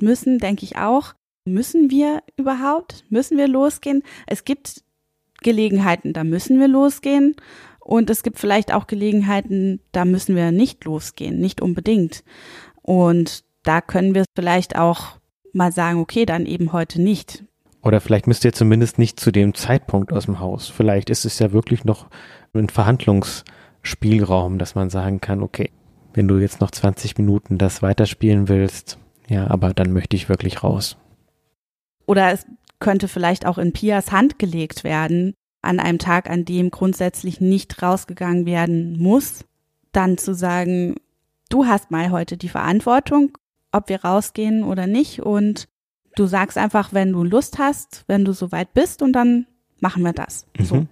Müssen, 0.00 0.38
denke 0.38 0.64
ich 0.64 0.76
auch. 0.76 1.14
Müssen 1.44 1.90
wir 1.90 2.22
überhaupt? 2.36 3.04
Müssen 3.08 3.38
wir 3.38 3.48
losgehen? 3.48 4.02
Es 4.26 4.44
gibt 4.44 4.82
Gelegenheiten, 5.40 6.12
da 6.12 6.24
müssen 6.24 6.58
wir 6.60 6.68
losgehen. 6.68 7.36
Und 7.80 8.10
es 8.10 8.22
gibt 8.22 8.38
vielleicht 8.38 8.72
auch 8.72 8.86
Gelegenheiten, 8.86 9.80
da 9.92 10.04
müssen 10.04 10.36
wir 10.36 10.52
nicht 10.52 10.84
losgehen, 10.84 11.38
nicht 11.38 11.62
unbedingt. 11.62 12.22
Und 12.82 13.44
da 13.62 13.80
können 13.80 14.14
wir 14.14 14.24
vielleicht 14.36 14.76
auch 14.76 15.18
mal 15.52 15.72
sagen, 15.72 16.00
okay, 16.00 16.26
dann 16.26 16.44
eben 16.44 16.72
heute 16.72 17.00
nicht. 17.00 17.44
Oder 17.82 18.00
vielleicht 18.00 18.26
müsst 18.26 18.44
ihr 18.44 18.52
zumindest 18.52 18.98
nicht 18.98 19.18
zu 19.18 19.30
dem 19.30 19.54
Zeitpunkt 19.54 20.12
aus 20.12 20.26
dem 20.26 20.40
Haus. 20.40 20.68
Vielleicht 20.68 21.08
ist 21.08 21.24
es 21.24 21.38
ja 21.38 21.52
wirklich 21.52 21.84
noch 21.84 22.08
ein 22.52 22.68
Verhandlungs- 22.68 23.44
Spielraum, 23.82 24.58
dass 24.58 24.74
man 24.74 24.90
sagen 24.90 25.20
kann, 25.20 25.42
okay, 25.42 25.70
wenn 26.14 26.28
du 26.28 26.38
jetzt 26.38 26.60
noch 26.60 26.70
20 26.70 27.18
Minuten 27.18 27.58
das 27.58 27.82
weiterspielen 27.82 28.48
willst, 28.48 28.98
ja, 29.28 29.48
aber 29.48 29.74
dann 29.74 29.92
möchte 29.92 30.16
ich 30.16 30.28
wirklich 30.28 30.62
raus. 30.62 30.96
Oder 32.06 32.32
es 32.32 32.46
könnte 32.80 33.08
vielleicht 33.08 33.46
auch 33.46 33.58
in 33.58 33.72
Pias 33.72 34.12
Hand 34.12 34.38
gelegt 34.38 34.84
werden, 34.84 35.34
an 35.62 35.80
einem 35.80 35.98
Tag, 35.98 36.30
an 36.30 36.44
dem 36.44 36.70
grundsätzlich 36.70 37.40
nicht 37.40 37.82
rausgegangen 37.82 38.46
werden 38.46 38.98
muss, 38.98 39.44
dann 39.92 40.16
zu 40.18 40.34
sagen, 40.34 40.96
du 41.50 41.66
hast 41.66 41.90
mal 41.90 42.10
heute 42.10 42.36
die 42.36 42.48
Verantwortung, 42.48 43.36
ob 43.72 43.88
wir 43.88 44.04
rausgehen 44.04 44.62
oder 44.62 44.86
nicht 44.86 45.20
und 45.20 45.68
du 46.16 46.26
sagst 46.26 46.56
einfach, 46.56 46.92
wenn 46.92 47.12
du 47.12 47.24
Lust 47.24 47.58
hast, 47.58 48.04
wenn 48.06 48.24
du 48.24 48.32
soweit 48.32 48.72
bist 48.74 49.02
und 49.02 49.12
dann 49.12 49.46
machen 49.80 50.02
wir 50.02 50.12
das. 50.12 50.46
Mhm. 50.58 50.64
So. 50.64 50.86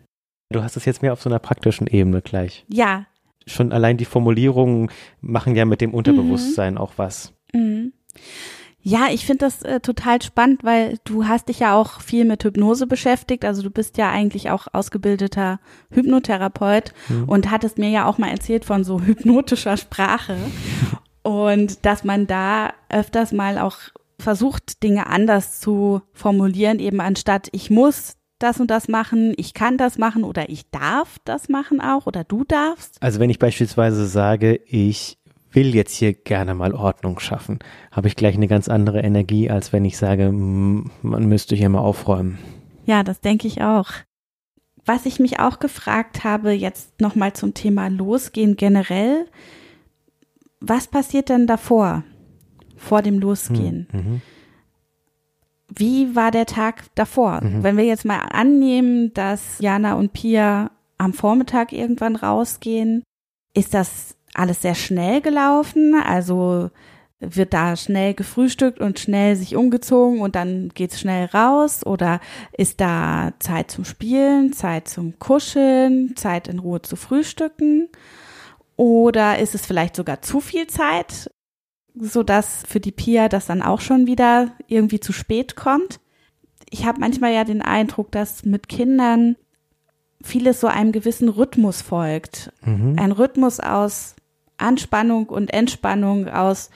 Du 0.50 0.62
hast 0.62 0.76
es 0.76 0.84
jetzt 0.84 1.02
mehr 1.02 1.12
auf 1.12 1.22
so 1.22 1.28
einer 1.28 1.38
praktischen 1.38 1.86
Ebene 1.86 2.22
gleich. 2.22 2.64
Ja. 2.68 3.06
Schon 3.46 3.72
allein 3.72 3.96
die 3.96 4.04
Formulierungen 4.04 4.90
machen 5.20 5.56
ja 5.56 5.64
mit 5.64 5.80
dem 5.80 5.94
Unterbewusstsein 5.94 6.74
mhm. 6.74 6.80
auch 6.80 6.92
was. 6.96 7.32
Mhm. 7.52 7.92
Ja, 8.88 9.08
ich 9.10 9.26
finde 9.26 9.46
das 9.46 9.62
äh, 9.62 9.80
total 9.80 10.22
spannend, 10.22 10.62
weil 10.62 10.98
du 11.02 11.26
hast 11.26 11.48
dich 11.48 11.58
ja 11.58 11.74
auch 11.74 12.00
viel 12.00 12.24
mit 12.24 12.44
Hypnose 12.44 12.86
beschäftigt. 12.86 13.44
Also 13.44 13.62
du 13.62 13.70
bist 13.70 13.98
ja 13.98 14.12
eigentlich 14.12 14.50
auch 14.50 14.68
ausgebildeter 14.72 15.58
Hypnotherapeut 15.90 16.94
mhm. 17.08 17.24
und 17.24 17.50
hattest 17.50 17.78
mir 17.78 17.88
ja 17.88 18.06
auch 18.06 18.18
mal 18.18 18.30
erzählt 18.30 18.64
von 18.64 18.84
so 18.84 19.00
hypnotischer 19.00 19.76
Sprache 19.76 20.36
und 21.24 21.84
dass 21.84 22.04
man 22.04 22.28
da 22.28 22.74
öfters 22.88 23.32
mal 23.32 23.58
auch 23.58 23.78
versucht, 24.20 24.84
Dinge 24.84 25.08
anders 25.08 25.58
zu 25.58 26.02
formulieren, 26.12 26.78
eben 26.78 27.00
anstatt 27.00 27.48
ich 27.50 27.70
muss, 27.70 28.16
das 28.38 28.60
und 28.60 28.70
das 28.70 28.88
machen, 28.88 29.34
ich 29.36 29.54
kann 29.54 29.78
das 29.78 29.98
machen 29.98 30.24
oder 30.24 30.48
ich 30.48 30.70
darf 30.70 31.18
das 31.24 31.48
machen 31.48 31.80
auch 31.80 32.06
oder 32.06 32.24
du 32.24 32.44
darfst? 32.44 33.02
Also 33.02 33.20
wenn 33.20 33.30
ich 33.30 33.38
beispielsweise 33.38 34.06
sage, 34.06 34.60
ich 34.66 35.18
will 35.52 35.74
jetzt 35.74 35.94
hier 35.94 36.12
gerne 36.12 36.54
mal 36.54 36.74
Ordnung 36.74 37.18
schaffen, 37.18 37.58
habe 37.90 38.08
ich 38.08 38.16
gleich 38.16 38.34
eine 38.34 38.48
ganz 38.48 38.68
andere 38.68 39.00
Energie, 39.00 39.50
als 39.50 39.72
wenn 39.72 39.84
ich 39.84 39.96
sage, 39.96 40.30
man 40.30 41.28
müsste 41.28 41.56
hier 41.56 41.70
mal 41.70 41.78
aufräumen. 41.78 42.38
Ja, 42.84 43.02
das 43.02 43.20
denke 43.20 43.46
ich 43.46 43.62
auch. 43.62 43.90
Was 44.84 45.06
ich 45.06 45.18
mich 45.18 45.40
auch 45.40 45.58
gefragt 45.58 46.22
habe, 46.22 46.52
jetzt 46.52 47.00
nochmal 47.00 47.32
zum 47.32 47.54
Thema 47.54 47.88
Losgehen 47.88 48.56
generell. 48.56 49.26
Was 50.60 50.86
passiert 50.86 51.28
denn 51.28 51.46
davor, 51.46 52.04
vor 52.76 53.02
dem 53.02 53.18
Losgehen? 53.18 53.88
Hm, 53.90 54.00
mhm. 54.00 54.22
Wie 55.68 56.14
war 56.14 56.30
der 56.30 56.46
Tag 56.46 56.84
davor? 56.94 57.42
Mhm. 57.42 57.62
Wenn 57.62 57.76
wir 57.76 57.84
jetzt 57.84 58.04
mal 58.04 58.20
annehmen, 58.30 59.12
dass 59.14 59.58
Jana 59.58 59.94
und 59.94 60.12
Pia 60.12 60.70
am 60.98 61.12
Vormittag 61.12 61.72
irgendwann 61.72 62.16
rausgehen, 62.16 63.02
ist 63.54 63.74
das 63.74 64.16
alles 64.34 64.62
sehr 64.62 64.74
schnell 64.74 65.20
gelaufen. 65.20 65.94
Also 66.04 66.70
wird 67.18 67.54
da 67.54 67.76
schnell 67.76 68.14
gefrühstückt 68.14 68.80
und 68.80 68.98
schnell 68.98 69.36
sich 69.36 69.56
umgezogen 69.56 70.20
und 70.20 70.36
dann 70.36 70.70
geht's 70.74 71.00
schnell 71.00 71.26
raus 71.26 71.84
oder 71.84 72.20
ist 72.52 72.80
da 72.80 73.32
Zeit 73.38 73.70
zum 73.70 73.84
Spielen, 73.84 74.52
Zeit 74.52 74.88
zum 74.88 75.18
Kuscheln, 75.18 76.14
Zeit 76.16 76.46
in 76.46 76.58
Ruhe 76.58 76.82
zu 76.82 76.94
frühstücken 76.96 77.88
oder 78.76 79.38
ist 79.38 79.54
es 79.54 79.64
vielleicht 79.64 79.96
sogar 79.96 80.20
zu 80.20 80.40
viel 80.40 80.66
Zeit, 80.66 81.30
so 81.98 82.22
dass 82.22 82.62
für 82.68 82.80
die 82.80 82.92
Pia 82.92 83.28
das 83.28 83.46
dann 83.46 83.62
auch 83.62 83.80
schon 83.80 84.06
wieder 84.06 84.52
irgendwie 84.68 85.00
zu 85.00 85.12
spät 85.12 85.56
kommt? 85.56 86.00
Ich 86.70 86.84
habe 86.84 87.00
manchmal 87.00 87.32
ja 87.32 87.44
den 87.44 87.62
Eindruck, 87.62 88.10
dass 88.12 88.44
mit 88.44 88.68
Kindern 88.68 89.36
vieles 90.22 90.60
so 90.60 90.66
einem 90.66 90.92
gewissen 90.92 91.28
Rhythmus 91.28 91.82
folgt. 91.82 92.52
Mhm. 92.64 92.96
Ein 92.98 93.12
Rhythmus 93.12 93.60
aus 93.60 94.16
Anspannung 94.58 95.26
und 95.26 95.52
Entspannung 95.52 96.28
aus 96.28 96.70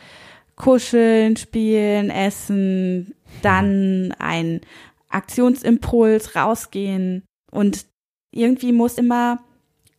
Kuscheln, 0.56 1.36
Spielen, 1.36 2.10
Essen, 2.10 3.14
dann 3.42 4.14
ein 4.18 4.60
Aktionsimpuls, 5.08 6.36
rausgehen. 6.36 7.24
Und 7.50 7.86
irgendwie 8.30 8.72
muss 8.72 8.98
immer 8.98 9.40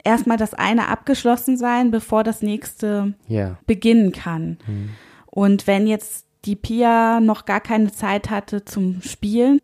erstmal 0.04 0.38
das 0.38 0.54
eine 0.54 0.88
abgeschlossen 0.88 1.58
sein, 1.58 1.92
bevor 1.92 2.24
das 2.24 2.42
nächste 2.42 3.14
Ja. 3.28 3.58
beginnen 3.66 4.12
kann. 4.12 4.58
Mhm. 4.68 4.90
Und 5.32 5.66
wenn 5.66 5.88
jetzt 5.88 6.28
die 6.46 6.56
Pia 6.56 7.20
noch 7.20 7.46
gar 7.46 7.62
keine 7.62 7.92
Zeit 7.92 8.30
hatte 8.30 8.64
zum 8.66 9.02
Spielen 9.02 9.60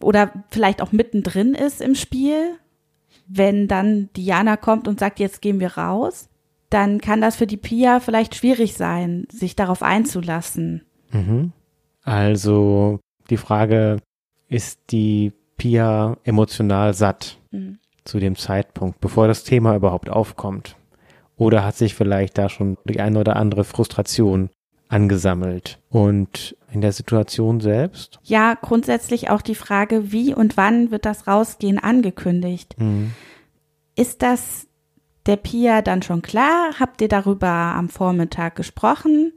oder 0.00 0.32
vielleicht 0.50 0.80
auch 0.80 0.92
mittendrin 0.92 1.54
ist 1.54 1.80
im 1.80 1.94
Spiel, 1.94 2.56
wenn 3.26 3.68
dann 3.68 4.08
Diana 4.16 4.56
kommt 4.56 4.88
und 4.88 4.98
sagt, 4.98 5.20
jetzt 5.20 5.42
gehen 5.42 5.60
wir 5.60 5.76
raus, 5.76 6.28
dann 6.70 7.00
kann 7.00 7.20
das 7.20 7.36
für 7.36 7.46
die 7.46 7.56
Pia 7.56 8.00
vielleicht 8.00 8.34
schwierig 8.34 8.74
sein, 8.74 9.26
sich 9.30 9.56
darauf 9.56 9.82
einzulassen. 9.82 10.84
Mhm. 11.10 11.52
Also 12.02 13.00
die 13.30 13.36
Frage, 13.36 13.98
ist 14.48 14.80
die 14.90 15.32
Pia 15.56 16.16
emotional 16.24 16.94
satt 16.94 17.38
Mhm. 17.50 17.78
zu 18.04 18.18
dem 18.18 18.36
Zeitpunkt, 18.36 19.00
bevor 19.00 19.26
das 19.26 19.44
Thema 19.44 19.74
überhaupt 19.74 20.08
aufkommt? 20.10 20.76
Oder 21.36 21.64
hat 21.64 21.76
sich 21.76 21.94
vielleicht 21.94 22.36
da 22.36 22.48
schon 22.48 22.76
die 22.84 23.00
eine 23.00 23.20
oder 23.20 23.36
andere 23.36 23.64
Frustration 23.64 24.50
angesammelt? 24.88 25.78
Und 25.90 26.56
in 26.70 26.80
der 26.80 26.92
Situation 26.92 27.60
selbst? 27.60 28.18
Ja, 28.22 28.54
grundsätzlich 28.54 29.30
auch 29.30 29.42
die 29.42 29.54
Frage, 29.54 30.12
wie 30.12 30.34
und 30.34 30.56
wann 30.56 30.90
wird 30.90 31.04
das 31.06 31.26
Rausgehen 31.26 31.78
angekündigt? 31.78 32.76
Mhm. 32.78 33.12
Ist 33.96 34.22
das 34.22 34.66
der 35.26 35.36
Pia 35.36 35.82
dann 35.82 36.02
schon 36.02 36.22
klar? 36.22 36.70
Habt 36.78 37.00
ihr 37.00 37.08
darüber 37.08 37.48
am 37.48 37.88
Vormittag 37.88 38.56
gesprochen, 38.56 39.32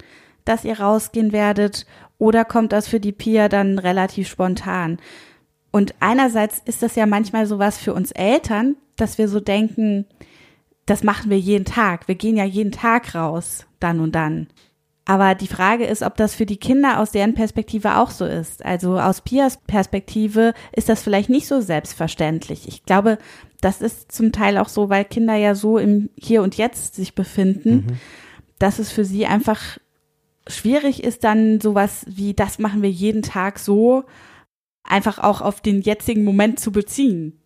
dass 0.46 0.66
ihr 0.66 0.80
rausgehen 0.80 1.32
werdet? 1.32 1.86
Oder 2.18 2.46
kommt 2.46 2.72
das 2.72 2.88
für 2.88 3.00
die 3.00 3.12
Pia 3.12 3.50
dann 3.50 3.80
relativ 3.80 4.28
spontan? 4.28 5.00
Und 5.72 5.96
einerseits 6.00 6.60
ist 6.60 6.84
das 6.84 6.96
ja 6.96 7.06
manchmal 7.06 7.46
sowas 7.46 7.78
für 7.78 7.94
uns 7.94 8.12
Eltern, 8.12 8.76
dass 8.98 9.18
wir 9.18 9.28
so 9.28 9.40
denken, 9.40 10.06
das 10.86 11.04
machen 11.04 11.30
wir 11.30 11.40
jeden 11.40 11.66
Tag. 11.66 12.08
Wir 12.08 12.16
gehen 12.16 12.36
ja 12.36 12.44
jeden 12.44 12.72
Tag 12.72 13.16
raus, 13.16 13.66
dann 13.80 14.00
und 14.00 14.14
dann. 14.14 14.48
Aber 15.06 15.34
die 15.36 15.48
Frage 15.48 15.86
ist, 15.86 16.04
ob 16.04 16.16
das 16.16 16.36
für 16.36 16.46
die 16.46 16.58
Kinder 16.58 17.00
aus 17.00 17.12
deren 17.12 17.34
Perspektive 17.34 17.98
auch 17.98 18.12
so 18.12 18.26
ist. 18.26 18.64
Also 18.64 19.00
aus 19.00 19.22
Pias 19.22 19.58
Perspektive 19.66 20.54
ist 20.74 20.90
das 20.90 21.02
vielleicht 21.02 21.30
nicht 21.30 21.48
so 21.48 21.60
selbstverständlich. 21.60 22.68
Ich 22.68 22.86
glaube, 22.86 23.18
das 23.62 23.82
ist 23.82 24.12
zum 24.12 24.32
Teil 24.32 24.58
auch 24.58 24.70
so, 24.70 24.90
weil 24.90 25.06
Kinder 25.06 25.36
ja 25.36 25.56
so 25.56 25.78
im 25.78 26.10
Hier 26.16 26.44
und 26.44 26.56
Jetzt 26.56 26.96
sich 26.96 27.16
befinden, 27.16 27.74
Mhm. 27.88 27.98
dass 28.60 28.80
es 28.80 28.92
für 28.92 29.04
sie 29.04 29.26
einfach 29.26 29.80
schwierig 30.48 31.04
ist, 31.04 31.24
dann 31.24 31.60
sowas 31.62 32.06
wie, 32.08 32.34
das 32.34 32.60
machen 32.60 32.82
wir 32.82 32.90
jeden 32.90 33.22
Tag 33.24 33.60
so, 33.60 34.04
einfach 34.84 35.20
auch 35.20 35.42
auf 35.42 35.62
den 35.62 35.82
jetzigen 35.82 36.24
Moment 36.24 36.60
zu 36.60 36.72
beziehen. 36.72 37.40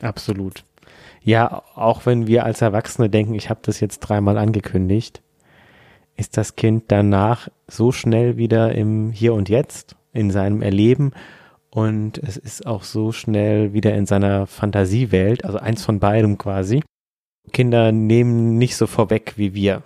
Absolut. 0.00 0.64
Ja, 1.22 1.62
auch 1.74 2.04
wenn 2.06 2.26
wir 2.26 2.44
als 2.44 2.62
Erwachsene 2.62 3.08
denken, 3.08 3.34
ich 3.34 3.48
habe 3.48 3.60
das 3.62 3.80
jetzt 3.80 4.00
dreimal 4.00 4.36
angekündigt, 4.38 5.22
ist 6.16 6.36
das 6.36 6.56
Kind 6.56 6.84
danach 6.88 7.48
so 7.66 7.92
schnell 7.92 8.36
wieder 8.36 8.74
im 8.74 9.10
Hier 9.12 9.34
und 9.34 9.48
Jetzt, 9.48 9.96
in 10.12 10.30
seinem 10.30 10.62
Erleben 10.62 11.12
und 11.70 12.18
es 12.18 12.36
ist 12.36 12.66
auch 12.66 12.82
so 12.82 13.12
schnell 13.12 13.72
wieder 13.72 13.94
in 13.94 14.04
seiner 14.04 14.46
Fantasiewelt, 14.46 15.44
also 15.44 15.58
eins 15.58 15.82
von 15.82 16.00
beidem 16.00 16.36
quasi. 16.36 16.82
Kinder 17.52 17.92
nehmen 17.92 18.58
nicht 18.58 18.76
so 18.76 18.86
vorweg 18.86 19.34
wie 19.36 19.54
wir 19.54 19.82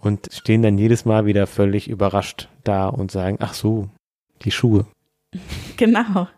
und 0.00 0.28
stehen 0.32 0.62
dann 0.62 0.78
jedes 0.78 1.04
Mal 1.04 1.26
wieder 1.26 1.46
völlig 1.46 1.88
überrascht 1.88 2.48
da 2.64 2.88
und 2.88 3.10
sagen, 3.10 3.38
ach 3.40 3.54
so, 3.54 3.88
die 4.42 4.50
Schuhe. 4.50 4.86
Genau, 5.76 6.28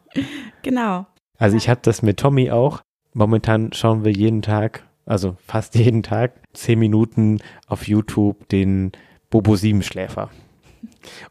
genau. 0.62 1.06
Also 1.36 1.56
ich 1.56 1.68
habe 1.68 1.80
das 1.82 2.02
mit 2.02 2.20
Tommy 2.20 2.52
auch. 2.52 2.82
Momentan 3.12 3.72
schauen 3.72 4.04
wir 4.04 4.12
jeden 4.12 4.40
Tag, 4.42 4.84
also 5.04 5.36
fast 5.46 5.74
jeden 5.76 6.02
Tag, 6.02 6.34
zehn 6.52 6.78
Minuten 6.78 7.40
auf 7.66 7.86
YouTube 7.86 8.48
den 8.48 8.92
Bobo 9.30 9.56
Siebenschläfer. 9.56 10.30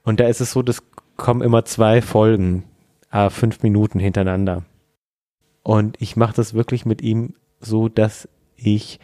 Und 0.03 0.19
da 0.19 0.27
ist 0.27 0.41
es 0.41 0.51
so, 0.51 0.61
das 0.61 0.83
kommen 1.17 1.41
immer 1.41 1.65
zwei 1.65 2.01
Folgen, 2.01 2.63
äh, 3.11 3.29
fünf 3.29 3.61
Minuten 3.63 3.99
hintereinander. 3.99 4.63
Und 5.63 6.01
ich 6.01 6.15
mache 6.15 6.35
das 6.35 6.53
wirklich 6.53 6.85
mit 6.85 7.01
ihm 7.01 7.35
so, 7.59 7.87
dass 7.87 8.27
ich 8.55 8.99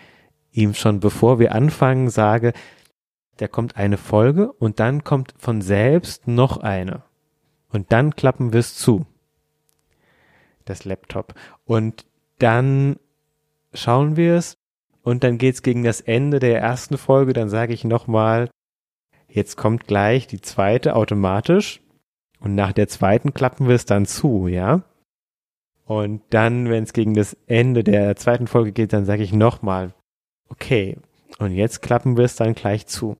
ihm 0.51 0.73
schon 0.73 0.99
bevor 0.99 1.39
wir 1.39 1.53
anfangen 1.53 2.09
sage, 2.09 2.53
da 3.37 3.47
kommt 3.47 3.77
eine 3.77 3.97
Folge 3.97 4.51
und 4.53 4.79
dann 4.79 5.03
kommt 5.03 5.35
von 5.37 5.61
selbst 5.61 6.27
noch 6.27 6.57
eine. 6.57 7.03
Und 7.69 7.91
dann 7.91 8.15
klappen 8.15 8.53
wir 8.53 8.59
es 8.59 8.75
zu. 8.75 9.05
Das 10.65 10.85
Laptop. 10.85 11.35
Und 11.65 12.05
dann 12.39 12.97
schauen 13.73 14.15
wir 14.15 14.35
es 14.35 14.55
und 15.03 15.23
dann 15.23 15.37
geht's 15.37 15.61
gegen 15.61 15.83
das 15.83 16.01
Ende 16.01 16.39
der 16.39 16.59
ersten 16.59 16.97
Folge. 16.97 17.33
Dann 17.33 17.49
sage 17.49 17.73
ich 17.73 17.83
nochmal, 17.83 18.49
jetzt 19.29 19.55
kommt 19.57 19.87
gleich 19.87 20.27
die 20.27 20.41
zweite 20.41 20.95
automatisch. 20.95 21.81
Und 22.39 22.55
nach 22.55 22.71
der 22.71 22.87
zweiten 22.87 23.33
klappen 23.33 23.67
wir 23.67 23.75
es 23.75 23.85
dann 23.85 24.05
zu, 24.05 24.47
ja? 24.47 24.83
Und 25.85 26.21
dann, 26.29 26.69
wenn 26.69 26.83
es 26.83 26.93
gegen 26.93 27.13
das 27.13 27.35
Ende 27.47 27.83
der 27.83 28.15
zweiten 28.15 28.47
Folge 28.47 28.73
geht, 28.73 28.93
dann 28.93 29.05
sage 29.05 29.23
ich 29.23 29.31
nochmal, 29.31 29.93
okay, 30.49 30.97
und 31.39 31.51
jetzt 31.51 31.81
klappen 31.81 32.17
wir 32.17 32.25
es 32.25 32.35
dann 32.35 32.53
gleich 32.53 32.87
zu. 32.87 33.15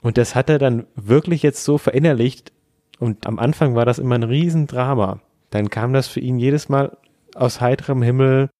Und 0.00 0.18
das 0.18 0.34
hat 0.34 0.48
er 0.50 0.58
dann 0.58 0.86
wirklich 0.94 1.42
jetzt 1.42 1.64
so 1.64 1.78
verinnerlicht. 1.78 2.52
Und 2.98 3.26
am 3.26 3.38
Anfang 3.38 3.74
war 3.74 3.84
das 3.84 3.98
immer 3.98 4.14
ein 4.14 4.22
Riesendrama. 4.22 5.20
Dann 5.50 5.70
kam 5.70 5.92
das 5.92 6.06
für 6.06 6.20
ihn 6.20 6.38
jedes 6.38 6.68
Mal 6.68 6.96
aus 7.34 7.60
heiterem 7.60 8.02
Himmel, 8.02 8.50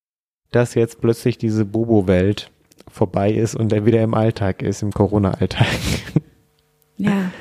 dass 0.54 0.74
jetzt 0.74 1.00
plötzlich 1.00 1.38
diese 1.38 1.64
Bobo-Welt 1.64 2.50
vorbei 2.88 3.32
ist 3.32 3.54
und 3.54 3.72
er 3.72 3.86
wieder 3.86 4.02
im 4.02 4.14
Alltag 4.14 4.62
ist, 4.62 4.82
im 4.82 4.92
Corona-Alltag. 4.92 5.66
Ja. 6.96 7.32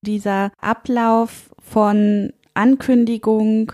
Dieser 0.00 0.50
Ablauf 0.58 1.54
von 1.60 2.32
Ankündigung 2.54 3.72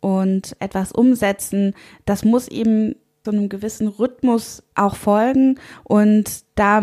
und 0.00 0.56
etwas 0.58 0.90
umsetzen, 0.90 1.74
das 2.06 2.24
muss 2.24 2.48
eben 2.48 2.96
so 3.24 3.30
einem 3.30 3.48
gewissen 3.48 3.86
Rhythmus 3.86 4.64
auch 4.74 4.96
folgen. 4.96 5.60
Und 5.84 6.44
da 6.56 6.82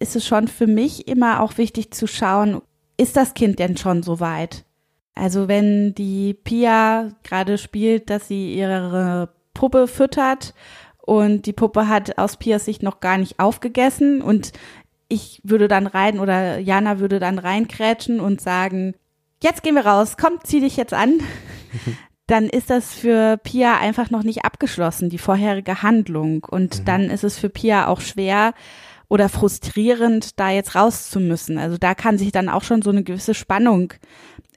ist 0.00 0.16
es 0.16 0.26
schon 0.26 0.48
für 0.48 0.66
mich 0.66 1.08
immer 1.08 1.40
auch 1.40 1.56
wichtig 1.56 1.92
zu 1.92 2.06
schauen, 2.06 2.60
ist 2.98 3.16
das 3.16 3.32
Kind 3.32 3.58
denn 3.58 3.78
schon 3.78 4.02
so 4.02 4.20
weit? 4.20 4.66
Also 5.14 5.48
wenn 5.48 5.94
die 5.94 6.34
Pia 6.34 7.08
gerade 7.22 7.56
spielt, 7.56 8.10
dass 8.10 8.28
sie 8.28 8.54
ihre 8.54 9.30
Puppe 9.54 9.86
füttert 9.88 10.54
und 10.98 11.46
die 11.46 11.52
Puppe 11.52 11.88
hat 11.88 12.18
aus 12.18 12.36
Pias 12.36 12.64
Sicht 12.64 12.82
noch 12.82 13.00
gar 13.00 13.18
nicht 13.18 13.38
aufgegessen 13.38 14.22
und 14.22 14.52
ich 15.08 15.40
würde 15.44 15.68
dann 15.68 15.86
rein 15.86 16.18
oder 16.20 16.58
Jana 16.58 16.98
würde 16.98 17.18
dann 17.18 17.38
reinkrätschen 17.38 18.20
und 18.20 18.40
sagen, 18.40 18.94
jetzt 19.42 19.62
gehen 19.62 19.74
wir 19.74 19.84
raus, 19.86 20.16
komm, 20.18 20.38
zieh 20.42 20.60
dich 20.60 20.76
jetzt 20.76 20.94
an. 20.94 21.20
dann 22.26 22.46
ist 22.48 22.70
das 22.70 22.94
für 22.94 23.36
Pia 23.36 23.78
einfach 23.78 24.08
noch 24.10 24.22
nicht 24.22 24.44
abgeschlossen, 24.44 25.10
die 25.10 25.18
vorherige 25.18 25.82
Handlung. 25.82 26.44
Und 26.44 26.80
Mhm. 26.80 26.84
dann 26.86 27.02
ist 27.10 27.24
es 27.24 27.38
für 27.38 27.50
Pia 27.50 27.88
auch 27.88 28.00
schwer 28.00 28.54
oder 29.08 29.28
frustrierend, 29.28 30.38
da 30.40 30.48
jetzt 30.50 30.74
raus 30.74 31.10
zu 31.10 31.20
müssen. 31.20 31.58
Also 31.58 31.76
da 31.76 31.94
kann 31.94 32.16
sich 32.16 32.32
dann 32.32 32.48
auch 32.48 32.62
schon 32.62 32.80
so 32.80 32.88
eine 32.88 33.02
gewisse 33.02 33.34
Spannung 33.34 33.92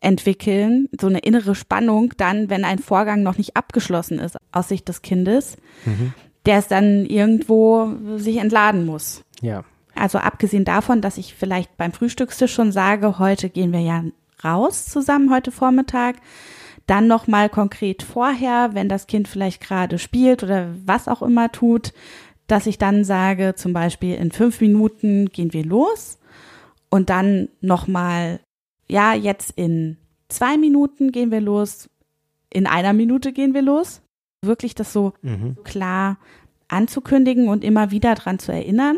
entwickeln, 0.06 0.88
so 1.00 1.08
eine 1.08 1.20
innere 1.20 1.56
Spannung 1.56 2.14
dann, 2.18 2.50
wenn 2.50 2.64
ein 2.64 2.80
Vorgang 2.80 3.24
noch 3.24 3.38
nicht 3.38 3.58
abgeschlossen 3.58 4.20
ist 4.20 4.38
aus 4.52 4.70
Sicht 4.70 4.88
des 4.88 5.02
Kindes, 5.02 5.58
Mhm. 5.86 6.14
der 6.46 6.60
es 6.60 6.68
dann 6.68 7.06
irgendwo 7.06 7.92
sich 8.18 8.38
entladen 8.38 8.86
muss. 8.86 9.24
Ja. 9.42 9.64
Also 9.96 10.18
abgesehen 10.20 10.66
davon, 10.66 11.02
dass 11.02 11.18
ich 11.18 11.34
vielleicht 11.36 11.76
beim 11.78 11.92
Frühstückstisch 11.92 12.54
schon 12.54 12.72
sage, 12.72 13.18
heute 13.20 13.50
gehen 13.50 13.72
wir 13.74 13.80
ja 13.80 14.04
raus 14.44 14.86
zusammen 14.86 15.32
heute 15.34 15.52
Vormittag, 15.52 16.18
dann 16.86 17.08
noch 17.08 17.28
mal 17.28 17.50
konkret 17.50 18.04
vorher, 18.04 18.72
wenn 18.74 18.90
das 18.90 19.08
Kind 19.08 19.28
vielleicht 19.28 19.62
gerade 19.62 19.98
spielt 19.98 20.44
oder 20.44 20.68
was 20.86 21.08
auch 21.08 21.22
immer 21.24 21.52
tut, 21.52 21.94
dass 22.48 22.68
ich 22.68 22.78
dann 22.78 23.04
sage, 23.04 23.56
zum 23.56 23.74
Beispiel 23.74 24.16
in 24.16 24.32
fünf 24.32 24.62
Minuten 24.62 25.30
gehen 25.30 25.52
wir 25.52 25.66
los 25.66 26.20
und 26.90 27.10
dann 27.10 27.50
noch 27.62 27.88
mal, 27.88 28.40
ja 28.88 29.14
jetzt 29.14 29.52
in 29.56 29.98
zwei 30.30 30.58
Minuten 30.58 31.12
gehen 31.12 31.32
wir 31.32 31.42
los, 31.42 31.90
in 32.50 32.68
einer 32.68 32.94
Minute 32.94 33.34
gehen 33.34 33.54
wir 33.54 33.62
los, 33.62 34.02
wirklich 34.42 34.76
das 34.76 34.94
so 34.94 35.14
Mhm. 35.22 35.58
klar 35.64 36.18
anzukündigen 36.68 37.48
und 37.48 37.64
immer 37.64 37.92
wieder 37.92 38.16
dran 38.16 38.40
zu 38.40 38.52
erinnern. 38.52 38.98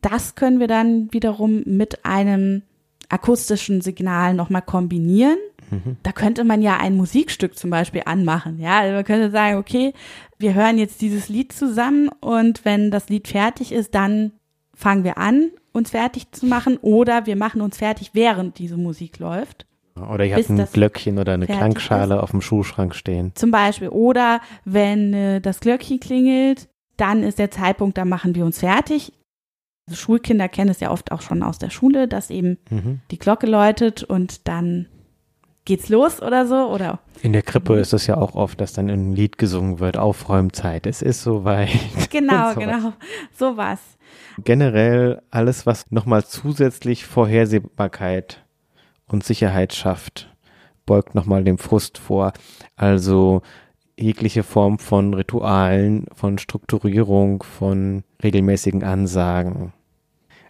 Das 0.00 0.34
können 0.34 0.60
wir 0.60 0.68
dann 0.68 1.12
wiederum 1.12 1.62
mit 1.64 2.04
einem 2.04 2.62
akustischen 3.08 3.80
Signal 3.80 4.34
nochmal 4.34 4.62
kombinieren. 4.62 5.38
Mhm. 5.70 5.96
Da 6.02 6.12
könnte 6.12 6.44
man 6.44 6.62
ja 6.62 6.76
ein 6.78 6.96
Musikstück 6.96 7.56
zum 7.56 7.70
Beispiel 7.70 8.02
anmachen. 8.04 8.58
Ja, 8.58 8.80
also 8.80 8.94
man 8.94 9.04
könnte 9.04 9.30
sagen, 9.30 9.56
okay, 9.56 9.92
wir 10.38 10.54
hören 10.54 10.78
jetzt 10.78 11.00
dieses 11.00 11.28
Lied 11.28 11.52
zusammen 11.52 12.08
und 12.20 12.64
wenn 12.64 12.90
das 12.90 13.08
Lied 13.08 13.28
fertig 13.28 13.72
ist, 13.72 13.94
dann 13.94 14.32
fangen 14.74 15.04
wir 15.04 15.18
an, 15.18 15.50
uns 15.78 15.90
fertig 15.90 16.30
zu 16.32 16.44
machen 16.46 16.76
oder 16.82 17.24
wir 17.26 17.36
machen 17.36 17.60
uns 17.62 17.78
fertig, 17.78 18.10
während 18.12 18.58
diese 18.58 18.76
Musik 18.76 19.18
läuft. 19.18 19.64
Oder 19.96 20.24
ihr 20.26 20.36
habt 20.36 20.48
ein 20.50 20.64
Glöckchen 20.72 21.18
oder 21.18 21.32
eine 21.34 21.46
Klangschale 21.46 22.22
auf 22.22 22.30
dem 22.30 22.40
Schuhschrank 22.40 22.94
stehen. 22.94 23.32
Zum 23.34 23.50
Beispiel. 23.50 23.88
Oder 23.88 24.40
wenn 24.64 25.12
äh, 25.12 25.40
das 25.40 25.58
Glöckchen 25.58 25.98
klingelt, 25.98 26.68
dann 26.96 27.22
ist 27.24 27.38
der 27.40 27.50
Zeitpunkt, 27.50 27.98
da 27.98 28.04
machen 28.04 28.34
wir 28.36 28.44
uns 28.44 28.60
fertig. 28.60 29.12
Also 29.88 29.96
Schulkinder 29.98 30.48
kennen 30.48 30.70
es 30.70 30.78
ja 30.80 30.90
oft 30.92 31.10
auch 31.10 31.20
schon 31.22 31.42
aus 31.42 31.58
der 31.58 31.70
Schule, 31.70 32.06
dass 32.06 32.30
eben 32.30 32.58
Mhm. 32.70 33.00
die 33.10 33.18
Glocke 33.18 33.46
läutet 33.48 34.04
und 34.04 34.46
dann 34.46 34.86
geht's 35.64 35.88
los 35.88 36.22
oder 36.22 36.46
so. 36.46 36.68
Oder 36.70 37.00
In 37.22 37.32
der 37.32 37.42
Krippe 37.42 37.74
ist 37.80 37.92
es 37.92 38.06
ja 38.06 38.16
auch 38.18 38.34
oft, 38.36 38.60
dass 38.60 38.72
dann 38.74 38.88
ein 38.90 39.12
Lied 39.14 39.36
gesungen 39.36 39.80
wird, 39.80 39.96
Aufräumzeit, 39.96 40.86
es 40.86 41.02
ist 41.02 41.22
soweit. 41.22 41.70
genau, 42.10 42.48
Und 42.50 42.54
sowas. 42.54 42.64
genau. 42.64 42.92
Sowas. 43.36 43.80
Generell 44.44 45.22
alles, 45.30 45.66
was 45.66 45.90
nochmal 45.90 46.24
zusätzlich 46.24 47.04
Vorhersehbarkeit 47.06 48.44
und 49.06 49.24
Sicherheit 49.24 49.74
schafft, 49.74 50.34
beugt 50.86 51.14
nochmal 51.14 51.44
dem 51.44 51.58
Frust 51.58 51.98
vor. 51.98 52.32
Also 52.76 53.42
jegliche 53.98 54.42
Form 54.44 54.78
von 54.78 55.12
Ritualen, 55.14 56.06
von 56.14 56.38
Strukturierung, 56.38 57.42
von 57.42 58.04
regelmäßigen 58.22 58.84
Ansagen. 58.84 59.72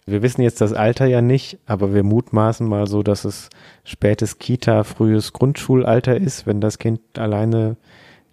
Wir 0.05 0.21
wissen 0.23 0.41
jetzt 0.41 0.61
das 0.61 0.73
Alter 0.73 1.05
ja 1.05 1.21
nicht, 1.21 1.59
aber 1.65 1.93
wir 1.93 2.03
mutmaßen 2.03 2.67
mal 2.67 2.87
so, 2.87 3.03
dass 3.03 3.25
es 3.25 3.49
spätes 3.83 4.39
Kita, 4.39 4.83
frühes 4.83 5.33
Grundschulalter 5.33 6.15
ist, 6.17 6.47
wenn 6.47 6.61
das 6.61 6.79
Kind 6.79 7.01
alleine 7.17 7.77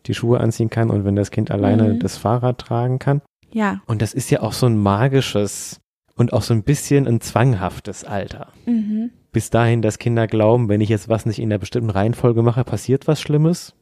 die 0.06 0.14
Schuhe 0.14 0.40
anziehen 0.40 0.70
kann 0.70 0.90
und 0.90 1.04
wenn 1.04 1.16
das 1.16 1.30
Kind 1.30 1.50
alleine 1.50 1.94
Mhm. 1.94 1.98
das 1.98 2.16
Fahrrad 2.16 2.58
tragen 2.58 2.98
kann. 2.98 3.20
Ja. 3.56 3.80
Und 3.86 4.02
das 4.02 4.12
ist 4.12 4.30
ja 4.30 4.42
auch 4.42 4.52
so 4.52 4.66
ein 4.66 4.76
magisches 4.76 5.80
und 6.14 6.34
auch 6.34 6.42
so 6.42 6.52
ein 6.52 6.62
bisschen 6.62 7.08
ein 7.08 7.22
zwanghaftes 7.22 8.04
Alter. 8.04 8.52
Mhm. 8.66 9.12
Bis 9.32 9.48
dahin, 9.48 9.80
dass 9.80 9.98
Kinder 9.98 10.26
glauben, 10.26 10.68
wenn 10.68 10.82
ich 10.82 10.90
jetzt 10.90 11.08
was 11.08 11.24
nicht 11.24 11.38
in 11.38 11.50
einer 11.50 11.58
bestimmten 11.58 11.88
Reihenfolge 11.88 12.42
mache, 12.42 12.64
passiert 12.64 13.06
was 13.06 13.18
Schlimmes. 13.18 13.74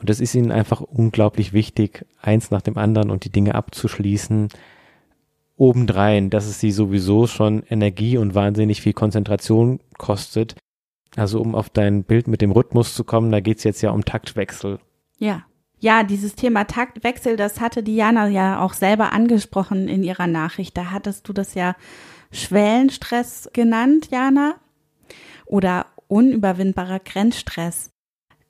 Und 0.00 0.10
das 0.10 0.18
ist 0.18 0.34
ihnen 0.34 0.50
einfach 0.50 0.80
unglaublich 0.80 1.52
wichtig, 1.52 2.04
eins 2.20 2.50
nach 2.50 2.60
dem 2.60 2.76
anderen 2.76 3.08
und 3.08 3.24
die 3.24 3.30
Dinge 3.30 3.54
abzuschließen. 3.54 4.48
Obendrein, 5.56 6.30
dass 6.30 6.46
es 6.46 6.58
sie 6.58 6.72
sowieso 6.72 7.28
schon 7.28 7.62
Energie 7.70 8.18
und 8.18 8.34
wahnsinnig 8.34 8.82
viel 8.82 8.94
Konzentration 8.94 9.78
kostet. 9.96 10.56
Also 11.14 11.40
um 11.40 11.54
auf 11.54 11.70
dein 11.70 12.02
Bild 12.02 12.26
mit 12.26 12.40
dem 12.40 12.50
Rhythmus 12.50 12.96
zu 12.96 13.04
kommen, 13.04 13.30
da 13.30 13.38
geht's 13.38 13.62
jetzt 13.62 13.80
ja 13.80 13.92
um 13.92 14.04
Taktwechsel. 14.04 14.80
Ja. 15.18 15.44
Ja, 15.80 16.02
dieses 16.02 16.34
Thema 16.34 16.64
Taktwechsel, 16.64 17.36
das 17.36 17.58
hatte 17.60 17.82
Diana 17.82 18.28
ja 18.28 18.60
auch 18.60 18.74
selber 18.74 19.12
angesprochen 19.12 19.88
in 19.88 20.02
ihrer 20.02 20.26
Nachricht. 20.26 20.76
Da 20.76 20.90
hattest 20.90 21.26
du 21.26 21.32
das 21.32 21.54
ja 21.54 21.74
Schwellenstress 22.30 23.48
genannt, 23.54 24.08
Jana. 24.10 24.56
Oder 25.46 25.86
unüberwindbarer 26.06 26.98
Grenzstress. 27.00 27.90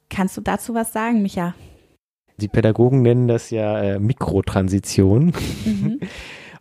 Kannst 0.09 0.37
du 0.37 0.41
dazu 0.41 0.75
was 0.75 0.93
sagen, 0.93 1.23
Micha? 1.23 1.55
Die 2.39 2.49
Pädagogen 2.49 3.03
nennen 3.03 3.29
das 3.29 3.51
ja 3.51 3.81
äh, 3.81 3.99
Mikrotransition. 4.01 5.33
Mhm. 5.65 6.01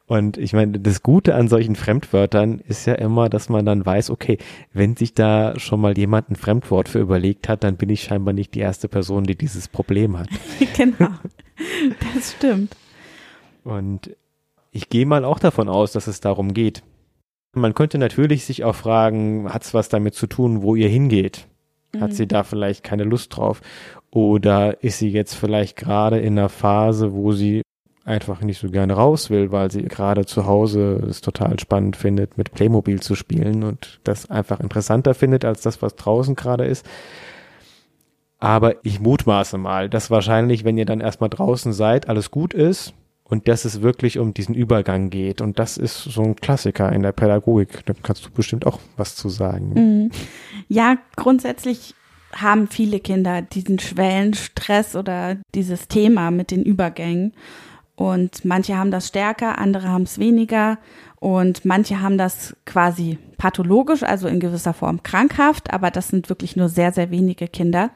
Und 0.10 0.40
ich 0.40 0.54
meine, 0.54 0.80
das 0.80 1.04
Gute 1.04 1.36
an 1.36 1.48
solchen 1.50 1.76
Fremdwörtern 1.76 2.64
ist 2.68 2.88
ja 2.88 2.96
immer, 2.96 3.30
dass 3.30 3.48
man 3.48 3.64
dann 3.64 3.86
weiß, 3.86 4.10
okay, 4.10 4.40
wenn 4.74 4.96
sich 4.98 5.14
da 5.14 5.54
schon 5.60 5.80
mal 5.80 5.96
jemand 5.96 6.32
ein 6.32 6.36
Fremdwort 6.36 6.90
für 6.90 6.98
überlegt 6.98 7.48
hat, 7.48 7.64
dann 7.64 7.78
bin 7.78 7.90
ich 7.90 8.02
scheinbar 8.02 8.34
nicht 8.34 8.56
die 8.56 8.60
erste 8.60 8.88
Person, 8.88 9.26
die 9.26 9.36
dieses 9.36 9.68
Problem 9.68 10.18
hat. 10.18 10.28
genau. 10.76 11.12
Das 12.16 12.32
stimmt. 12.32 12.76
Und 13.64 14.10
ich 14.72 14.90
gehe 14.90 15.06
mal 15.06 15.24
auch 15.24 15.38
davon 15.38 15.70
aus, 15.70 15.92
dass 15.92 16.08
es 16.08 16.22
darum 16.22 16.56
geht. 16.56 16.82
Man 17.54 17.76
könnte 17.76 18.00
natürlich 18.00 18.46
sich 18.46 18.64
auch 18.64 18.76
fragen, 18.76 19.54
hat 19.54 19.64
es 19.64 19.76
was 19.76 19.90
damit 19.90 20.16
zu 20.16 20.26
tun, 20.26 20.64
wo 20.64 20.74
ihr 20.76 20.90
hingeht? 20.90 21.46
Hat 22.00 22.10
Mhm. 22.10 22.16
sie 22.16 22.28
da 22.28 22.44
vielleicht 22.44 22.84
keine 22.84 23.04
Lust 23.04 23.38
drauf? 23.38 23.62
Oder 24.10 24.84
ist 24.84 24.98
sie 24.98 25.10
jetzt 25.10 25.36
vielleicht 25.36 25.76
gerade 25.78 26.18
in 26.18 26.40
einer 26.40 26.50
Phase, 26.50 27.14
wo 27.14 27.32
sie 27.32 27.62
einfach 28.10 28.42
nicht 28.42 28.60
so 28.60 28.70
gerne 28.70 28.94
raus 28.94 29.30
will, 29.30 29.52
weil 29.52 29.72
sie 29.72 29.84
gerade 29.84 30.26
zu 30.26 30.46
Hause 30.46 31.02
es 31.08 31.22
total 31.22 31.60
spannend 31.60 31.96
findet, 31.96 32.38
mit 32.38 32.52
Playmobil 32.52 33.00
zu 33.00 33.16
spielen 33.16 33.64
und 33.64 34.00
das 34.04 34.30
einfach 34.30 34.60
interessanter 34.60 35.14
findet 35.14 35.46
als 35.46 35.62
das, 35.62 35.82
was 35.82 35.96
draußen 35.96 36.36
gerade 36.36 36.66
ist. 36.66 36.86
Aber 38.40 38.76
ich 38.84 39.00
mutmaße 39.00 39.58
mal, 39.58 39.90
dass 39.90 40.10
wahrscheinlich, 40.10 40.64
wenn 40.64 40.78
ihr 40.78 40.86
dann 40.86 41.02
erstmal 41.02 41.30
draußen 41.30 41.72
seid, 41.72 42.10
alles 42.10 42.32
gut 42.32 42.54
ist 42.54 42.94
und 43.26 43.48
dass 43.48 43.66
es 43.66 43.82
wirklich 43.82 44.18
um 44.18 44.34
diesen 44.34 44.56
Übergang 44.56 45.10
geht. 45.10 45.42
Und 45.42 45.60
das 45.60 45.78
ist 45.78 46.04
so 46.04 46.24
ein 46.24 46.36
Klassiker 46.36 46.92
in 46.92 47.04
der 47.04 47.12
Pädagogik. 47.12 47.86
Da 47.86 47.94
kannst 48.02 48.26
du 48.26 48.32
bestimmt 48.32 48.66
auch 48.66 48.80
was 48.98 49.16
zu 49.16 49.30
sagen. 49.30 49.74
Mhm. 49.76 50.12
Ja, 50.68 50.98
grundsätzlich 51.16 51.94
haben 52.34 52.68
viele 52.68 53.00
Kinder 53.00 53.42
diesen 53.42 53.80
Schwellenstress 53.80 54.96
oder 54.96 55.38
dieses 55.54 55.88
Thema 55.88 56.32
mit 56.32 56.52
den 56.52 56.64
Übergängen. 56.64 57.34
Und 58.00 58.46
manche 58.46 58.78
haben 58.78 58.92
das 58.92 59.10
stärker, 59.10 59.58
andere 59.58 59.90
haben 59.90 60.04
es 60.04 60.20
weniger. 60.20 60.78
Und 61.20 61.66
manche 61.66 62.00
haben 62.00 62.18
das 62.18 62.56
quasi 62.66 63.20
pathologisch, 63.38 64.04
also 64.04 64.30
in 64.30 64.40
gewisser 64.40 64.74
Form 64.74 65.04
krankhaft, 65.04 65.74
aber 65.74 65.92
das 65.92 66.08
sind 66.08 66.30
wirklich 66.30 66.56
nur 66.56 66.70
sehr, 66.70 66.94
sehr 66.94 67.12
wenige 67.12 67.50
Kinder. 67.50 67.90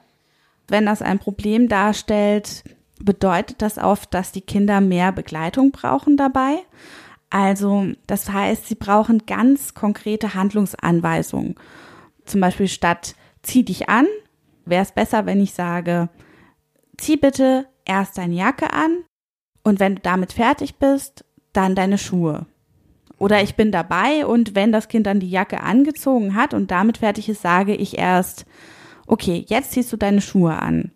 Wenn 0.68 0.86
das 0.86 1.02
ein 1.02 1.20
Problem 1.20 1.70
darstellt, 1.70 2.66
bedeutet 3.00 3.62
das 3.62 3.78
oft, 3.78 4.14
dass 4.14 4.34
die 4.34 4.42
Kinder 4.42 4.82
mehr 4.82 5.14
Begleitung 5.14 5.72
brauchen 5.72 6.18
dabei. 6.18 6.58
Also 7.30 7.88
das 8.06 8.30
heißt, 8.30 8.68
sie 8.68 8.76
brauchen 8.76 9.26
ganz 9.26 9.74
konkrete 9.74 10.34
Handlungsanweisungen. 10.34 11.56
Zum 12.26 12.42
Beispiel 12.42 12.68
statt 12.68 13.16
zieh 13.42 13.64
dich 13.64 13.88
an, 13.88 14.08
wäre 14.66 14.84
es 14.84 14.92
besser, 14.92 15.26
wenn 15.26 15.40
ich 15.40 15.54
sage, 15.54 16.10
zieh 16.98 17.16
bitte 17.16 17.68
erst 17.86 18.18
deine 18.18 18.36
Jacke 18.36 18.74
an 18.74 19.06
und 19.64 19.80
wenn 19.80 19.96
du 19.96 20.02
damit 20.02 20.34
fertig 20.34 20.76
bist, 20.76 21.26
dann 21.54 21.76
deine 21.76 21.98
Schuhe. 21.98 22.46
Oder 23.18 23.42
ich 23.42 23.56
bin 23.56 23.72
dabei 23.72 24.26
und 24.26 24.56
wenn 24.56 24.72
das 24.72 24.88
Kind 24.88 25.08
dann 25.08 25.20
die 25.20 25.30
Jacke 25.30 25.62
angezogen 25.62 26.36
hat 26.36 26.54
und 26.54 26.72
damit 26.72 26.98
fertig 26.98 27.30
ist, 27.30 27.42
sage 27.42 27.76
ich 27.76 27.98
erst, 27.98 28.46
okay, 29.08 29.46
jetzt 29.48 29.72
ziehst 29.72 29.94
du 29.94 29.98
deine 29.98 30.22
Schuhe 30.22 30.60
an. 30.60 30.92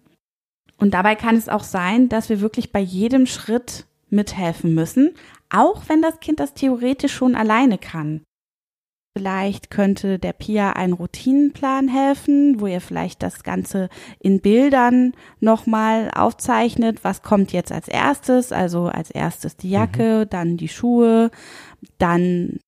Und 0.78 0.94
dabei 0.94 1.16
kann 1.16 1.36
es 1.36 1.50
auch 1.50 1.64
sein, 1.64 2.10
dass 2.10 2.30
wir 2.30 2.42
wirklich 2.42 2.72
bei 2.72 2.80
jedem 2.80 3.26
Schritt 3.26 3.86
mithelfen 4.10 4.74
müssen, 4.74 5.14
auch 5.50 5.84
wenn 5.88 6.02
das 6.02 6.20
Kind 6.20 6.40
das 6.40 6.54
theoretisch 6.54 7.14
schon 7.14 7.36
alleine 7.36 7.78
kann. 7.78 8.24
Vielleicht 9.18 9.72
könnte 9.72 10.20
der 10.20 10.34
Pia 10.34 10.74
ein 10.74 10.94
Routinenplan 10.94 11.88
helfen, 11.88 12.60
wo 12.60 12.68
ihr 12.68 12.82
vielleicht 12.82 13.24
das 13.24 13.44
Ganze 13.44 13.90
in 14.20 14.42
Bildern 14.42 15.14
nochmal 15.40 16.12
aufzeichnet. 16.16 17.04
Was 17.04 17.24
kommt 17.24 17.52
jetzt 17.52 17.72
als 17.72 17.88
erstes? 17.88 18.52
Also 18.52 18.86
als 18.86 19.10
erstes 19.10 19.58
die 19.58 19.72
Jacke, 19.72 20.28
dann 20.28 20.58
die 20.58 20.68
Schuhe, 20.68 21.32
dann 21.98 22.60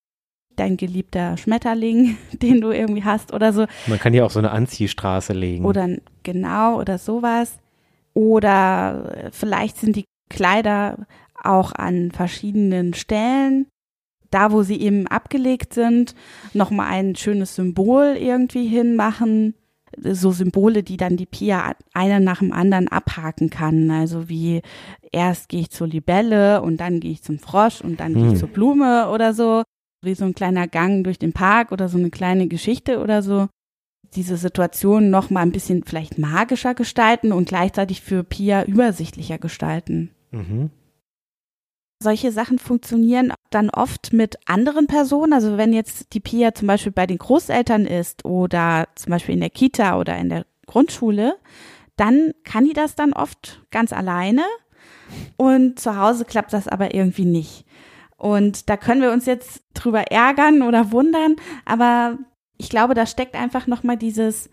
dein 0.55 0.75
geliebter 0.75 1.38
Schmetterling, 1.38 2.17
den 2.33 2.62
du 2.62 2.71
irgendwie 2.71 3.03
hast 3.03 3.31
oder 3.31 3.53
so. 3.53 3.65
Man 3.85 3.99
kann 3.99 4.15
ja 4.15 4.25
auch 4.25 4.31
so 4.31 4.39
eine 4.39 4.51
Anziehstraße 4.51 5.33
legen. 5.33 5.65
Oder 5.65 5.88
genau 6.23 6.79
oder 6.79 6.97
sowas. 6.97 7.59
Oder 8.15 9.29
vielleicht 9.31 9.77
sind 9.77 9.95
die 9.95 10.05
Kleider 10.29 11.05
auch 11.43 11.73
an 11.73 12.12
verschiedenen 12.12 12.93
Stellen. 12.93 13.67
Da, 14.31 14.51
wo 14.51 14.63
sie 14.63 14.79
eben 14.79 15.07
abgelegt 15.07 15.73
sind, 15.73 16.15
nochmal 16.53 16.87
ein 16.87 17.15
schönes 17.15 17.55
Symbol 17.55 18.15
irgendwie 18.19 18.67
hinmachen. 18.67 19.55
So 19.97 20.31
Symbole, 20.31 20.83
die 20.83 20.97
dann 20.97 21.17
die 21.17 21.25
Pia 21.25 21.73
einer 21.93 22.19
nach 22.19 22.39
dem 22.39 22.53
anderen 22.53 22.87
abhaken 22.89 23.49
kann. 23.49 23.89
Also 23.89 24.29
wie 24.29 24.61
erst 25.11 25.49
gehe 25.49 25.61
ich 25.61 25.71
zur 25.71 25.87
Libelle 25.87 26.61
und 26.61 26.77
dann 26.77 26.99
gehe 26.99 27.11
ich 27.11 27.23
zum 27.23 27.39
Frosch 27.39 27.81
und 27.81 27.99
dann 27.99 28.13
gehe 28.13 28.25
ich 28.27 28.31
Hm. 28.33 28.37
zur 28.37 28.49
Blume 28.49 29.09
oder 29.09 29.33
so. 29.33 29.63
Wie 30.03 30.13
so 30.13 30.25
ein 30.25 30.35
kleiner 30.35 30.67
Gang 30.67 31.03
durch 31.03 31.17
den 31.19 31.33
Park 31.33 31.71
oder 31.71 31.89
so 31.89 31.97
eine 31.97 32.11
kleine 32.11 32.47
Geschichte 32.47 32.99
oder 32.99 33.21
so. 33.23 33.47
Diese 34.15 34.37
Situation 34.37 35.09
noch 35.09 35.29
mal 35.29 35.41
ein 35.41 35.51
bisschen 35.51 35.83
vielleicht 35.83 36.17
magischer 36.17 36.73
gestalten 36.75 37.31
und 37.31 37.49
gleichzeitig 37.49 38.01
für 38.01 38.23
Pia 38.23 38.63
übersichtlicher 38.63 39.39
gestalten. 39.39 40.11
Mhm. 40.31 40.69
Solche 42.01 42.31
Sachen 42.31 42.59
funktionieren 42.59 43.33
dann 43.49 43.69
oft 43.69 44.13
mit 44.13 44.38
anderen 44.45 44.88
Personen. 44.88 45.33
Also 45.33 45.57
wenn 45.57 45.73
jetzt 45.73 46.13
die 46.13 46.21
Pia 46.21 46.53
zum 46.53 46.67
Beispiel 46.67 46.93
bei 46.93 47.05
den 47.05 47.17
Großeltern 47.17 47.85
ist 47.85 48.23
oder 48.23 48.88
zum 48.95 49.12
Beispiel 49.12 49.35
in 49.35 49.41
der 49.41 49.49
Kita 49.49 49.99
oder 49.99 50.17
in 50.17 50.29
der 50.29 50.45
Grundschule, 50.65 51.35
dann 51.97 52.33
kann 52.45 52.63
die 52.63 52.73
das 52.73 52.95
dann 52.95 53.12
oft 53.12 53.62
ganz 53.71 53.91
alleine 53.91 54.43
und 55.35 55.79
zu 55.79 55.97
Hause 55.97 56.23
klappt 56.23 56.53
das 56.53 56.69
aber 56.69 56.93
irgendwie 56.93 57.25
nicht. 57.25 57.65
Und 58.15 58.69
da 58.69 58.77
können 58.77 59.01
wir 59.01 59.12
uns 59.12 59.25
jetzt 59.25 59.63
drüber 59.73 60.03
ärgern 60.12 60.62
oder 60.62 60.91
wundern, 60.93 61.35
aber 61.65 62.17
ich 62.57 62.69
glaube, 62.69 62.93
da 62.93 63.05
steckt 63.05 63.35
einfach 63.35 63.67
nochmal 63.67 63.97
dieses 63.97 64.49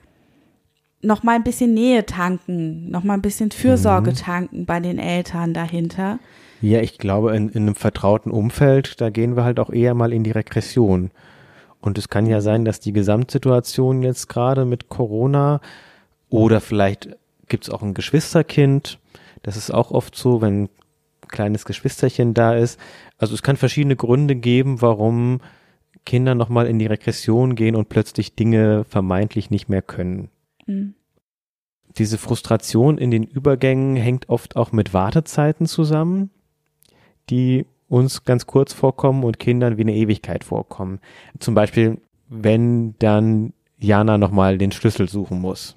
nochmal 1.02 1.36
ein 1.36 1.44
bisschen 1.44 1.74
Nähe 1.74 2.06
tanken, 2.06 2.90
nochmal 2.90 3.18
ein 3.18 3.22
bisschen 3.22 3.50
Fürsorge 3.52 4.12
tanken 4.14 4.66
bei 4.66 4.80
den 4.80 4.98
Eltern 4.98 5.54
dahinter. 5.54 6.18
Ja, 6.60 6.80
ich 6.80 6.98
glaube, 6.98 7.36
in, 7.36 7.48
in 7.48 7.62
einem 7.62 7.74
vertrauten 7.74 8.30
Umfeld, 8.30 9.00
da 9.00 9.10
gehen 9.10 9.36
wir 9.36 9.44
halt 9.44 9.60
auch 9.60 9.70
eher 9.70 9.94
mal 9.94 10.12
in 10.12 10.24
die 10.24 10.30
Regression. 10.30 11.10
Und 11.80 11.98
es 11.98 12.08
kann 12.08 12.26
ja 12.26 12.40
sein, 12.40 12.64
dass 12.64 12.80
die 12.80 12.92
Gesamtsituation 12.92 14.02
jetzt 14.02 14.28
gerade 14.28 14.64
mit 14.64 14.88
Corona 14.88 15.60
oder 16.28 16.60
vielleicht 16.60 17.16
gibt's 17.48 17.70
auch 17.70 17.82
ein 17.82 17.94
Geschwisterkind. 17.94 18.98
Das 19.42 19.56
ist 19.56 19.70
auch 19.70 19.90
oft 19.90 20.16
so, 20.16 20.40
wenn 20.40 20.64
ein 20.64 20.68
kleines 21.28 21.64
Geschwisterchen 21.64 22.34
da 22.34 22.54
ist. 22.54 22.80
Also 23.18 23.34
es 23.34 23.42
kann 23.42 23.56
verschiedene 23.56 23.96
Gründe 23.96 24.34
geben, 24.34 24.82
warum 24.82 25.40
Kinder 26.04 26.34
nochmal 26.34 26.66
in 26.66 26.78
die 26.78 26.86
Regression 26.86 27.54
gehen 27.54 27.76
und 27.76 27.88
plötzlich 27.88 28.34
Dinge 28.34 28.84
vermeintlich 28.84 29.50
nicht 29.50 29.68
mehr 29.68 29.82
können. 29.82 30.30
Mhm. 30.66 30.94
Diese 31.98 32.18
Frustration 32.18 32.98
in 32.98 33.10
den 33.10 33.24
Übergängen 33.24 33.96
hängt 33.96 34.28
oft 34.28 34.56
auch 34.56 34.72
mit 34.72 34.92
Wartezeiten 34.92 35.66
zusammen, 35.66 36.30
die 37.30 37.66
uns 37.88 38.24
ganz 38.24 38.46
kurz 38.46 38.72
vorkommen 38.72 39.24
und 39.24 39.38
Kindern 39.38 39.76
wie 39.76 39.82
eine 39.82 39.94
Ewigkeit 39.94 40.44
vorkommen. 40.44 41.00
Zum 41.38 41.54
Beispiel, 41.54 41.98
wenn 42.28 42.94
dann 42.98 43.52
Jana 43.78 44.18
nochmal 44.18 44.58
den 44.58 44.72
Schlüssel 44.72 45.08
suchen 45.08 45.40
muss. 45.40 45.76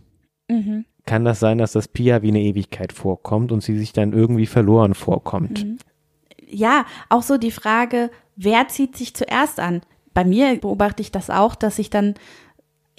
Mhm. 0.50 0.86
Kann 1.06 1.26
das 1.26 1.40
sein, 1.40 1.58
dass 1.58 1.72
das 1.72 1.88
Pia 1.88 2.22
wie 2.22 2.30
eine 2.30 2.42
Ewigkeit 2.42 2.94
vorkommt 2.94 3.52
und 3.52 3.62
sie 3.62 3.78
sich 3.78 3.94
dann 3.94 4.14
irgendwie 4.14 4.46
verloren 4.46 4.94
vorkommt? 4.94 5.66
Mhm. 5.66 5.78
Ja, 6.48 6.86
auch 7.10 7.24
so 7.24 7.38
die 7.38 7.52
Frage, 7.52 8.10
wer 8.36 8.68
zieht 8.68 8.98
sich 8.98 9.14
zuerst 9.14 9.60
an? 9.60 9.82
Bei 10.14 10.26
mir 10.26 10.56
beobachte 10.60 11.02
ich 11.02 11.12
das 11.12 11.30
auch, 11.30 11.56
dass 11.56 11.78
ich 11.78 11.90
dann 11.90 12.16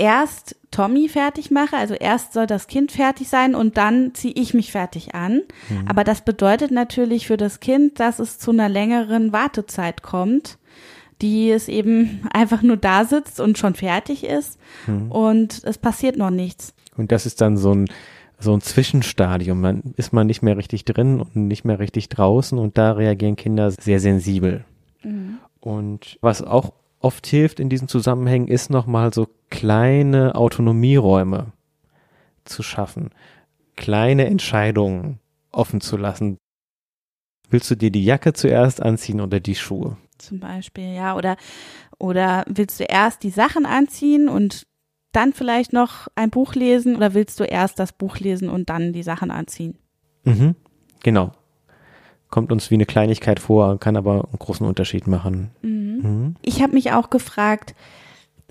erst 0.00 0.56
Tommy 0.70 1.08
fertig 1.08 1.50
mache, 1.50 1.76
also 1.76 1.94
erst 1.94 2.32
soll 2.32 2.46
das 2.46 2.68
Kind 2.68 2.90
fertig 2.90 3.28
sein 3.28 3.54
und 3.54 3.76
dann 3.76 4.14
ziehe 4.14 4.32
ich 4.34 4.54
mich 4.54 4.72
fertig 4.72 5.14
an. 5.14 5.42
Aber 5.86 6.04
das 6.04 6.24
bedeutet 6.24 6.70
natürlich 6.70 7.26
für 7.26 7.36
das 7.36 7.60
Kind, 7.60 8.00
dass 8.00 8.18
es 8.18 8.38
zu 8.38 8.50
einer 8.50 8.68
längeren 8.68 9.32
Wartezeit 9.32 10.02
kommt, 10.02 10.58
die 11.20 11.50
es 11.50 11.68
eben 11.68 12.26
einfach 12.32 12.62
nur 12.62 12.78
da 12.78 13.04
sitzt 13.04 13.40
und 13.40 13.58
schon 13.58 13.74
fertig 13.74 14.24
ist 14.24 14.58
und 15.10 15.62
es 15.64 15.76
passiert 15.76 16.16
noch 16.16 16.30
nichts. 16.30 16.72
Und 16.96 17.12
das 17.12 17.26
ist 17.26 17.42
dann 17.42 17.58
so 17.58 17.74
ein, 17.74 17.90
so 18.38 18.54
ein 18.54 18.62
Zwischenstadium. 18.62 19.60
Man 19.60 19.94
ist 19.96 20.14
man 20.14 20.26
nicht 20.26 20.40
mehr 20.40 20.56
richtig 20.56 20.86
drin 20.86 21.20
und 21.20 21.36
nicht 21.36 21.64
mehr 21.64 21.78
richtig 21.78 22.08
draußen 22.08 22.58
und 22.58 22.78
da 22.78 22.92
reagieren 22.92 23.36
Kinder 23.36 23.70
sehr 23.70 24.00
sensibel. 24.00 24.64
Und 25.60 26.18
was 26.22 26.42
auch 26.42 26.72
oft 27.00 27.26
hilft 27.26 27.60
in 27.60 27.68
diesen 27.68 27.88
Zusammenhängen, 27.88 28.48
ist 28.48 28.70
nochmal 28.70 29.12
so 29.12 29.28
kleine 29.50 30.34
Autonomieräume 30.36 31.52
zu 32.44 32.62
schaffen, 32.62 33.10
kleine 33.76 34.26
Entscheidungen 34.26 35.18
offen 35.50 35.80
zu 35.80 35.96
lassen. 35.96 36.38
Willst 37.48 37.70
du 37.70 37.74
dir 37.74 37.90
die 37.90 38.04
Jacke 38.04 38.32
zuerst 38.32 38.80
anziehen 38.80 39.20
oder 39.20 39.40
die 39.40 39.56
Schuhe? 39.56 39.96
zum 40.20 40.40
Beispiel, 40.40 40.94
ja, 40.94 41.16
oder, 41.16 41.36
oder 41.98 42.44
willst 42.48 42.80
du 42.80 42.84
erst 42.84 43.22
die 43.22 43.30
Sachen 43.30 43.66
anziehen 43.66 44.28
und 44.28 44.66
dann 45.12 45.32
vielleicht 45.32 45.72
noch 45.72 46.08
ein 46.14 46.30
Buch 46.30 46.54
lesen 46.54 46.96
oder 46.96 47.14
willst 47.14 47.40
du 47.40 47.44
erst 47.44 47.78
das 47.78 47.92
Buch 47.92 48.18
lesen 48.18 48.48
und 48.48 48.70
dann 48.70 48.92
die 48.92 49.02
Sachen 49.02 49.30
anziehen? 49.30 49.76
Mhm, 50.24 50.54
genau. 51.02 51.32
Kommt 52.28 52.52
uns 52.52 52.70
wie 52.70 52.74
eine 52.74 52.86
Kleinigkeit 52.86 53.40
vor, 53.40 53.80
kann 53.80 53.96
aber 53.96 54.24
einen 54.24 54.38
großen 54.38 54.64
Unterschied 54.64 55.08
machen. 55.08 55.50
Mhm. 55.62 55.89
Ich 56.42 56.62
habe 56.62 56.74
mich 56.74 56.92
auch 56.92 57.10
gefragt, 57.10 57.74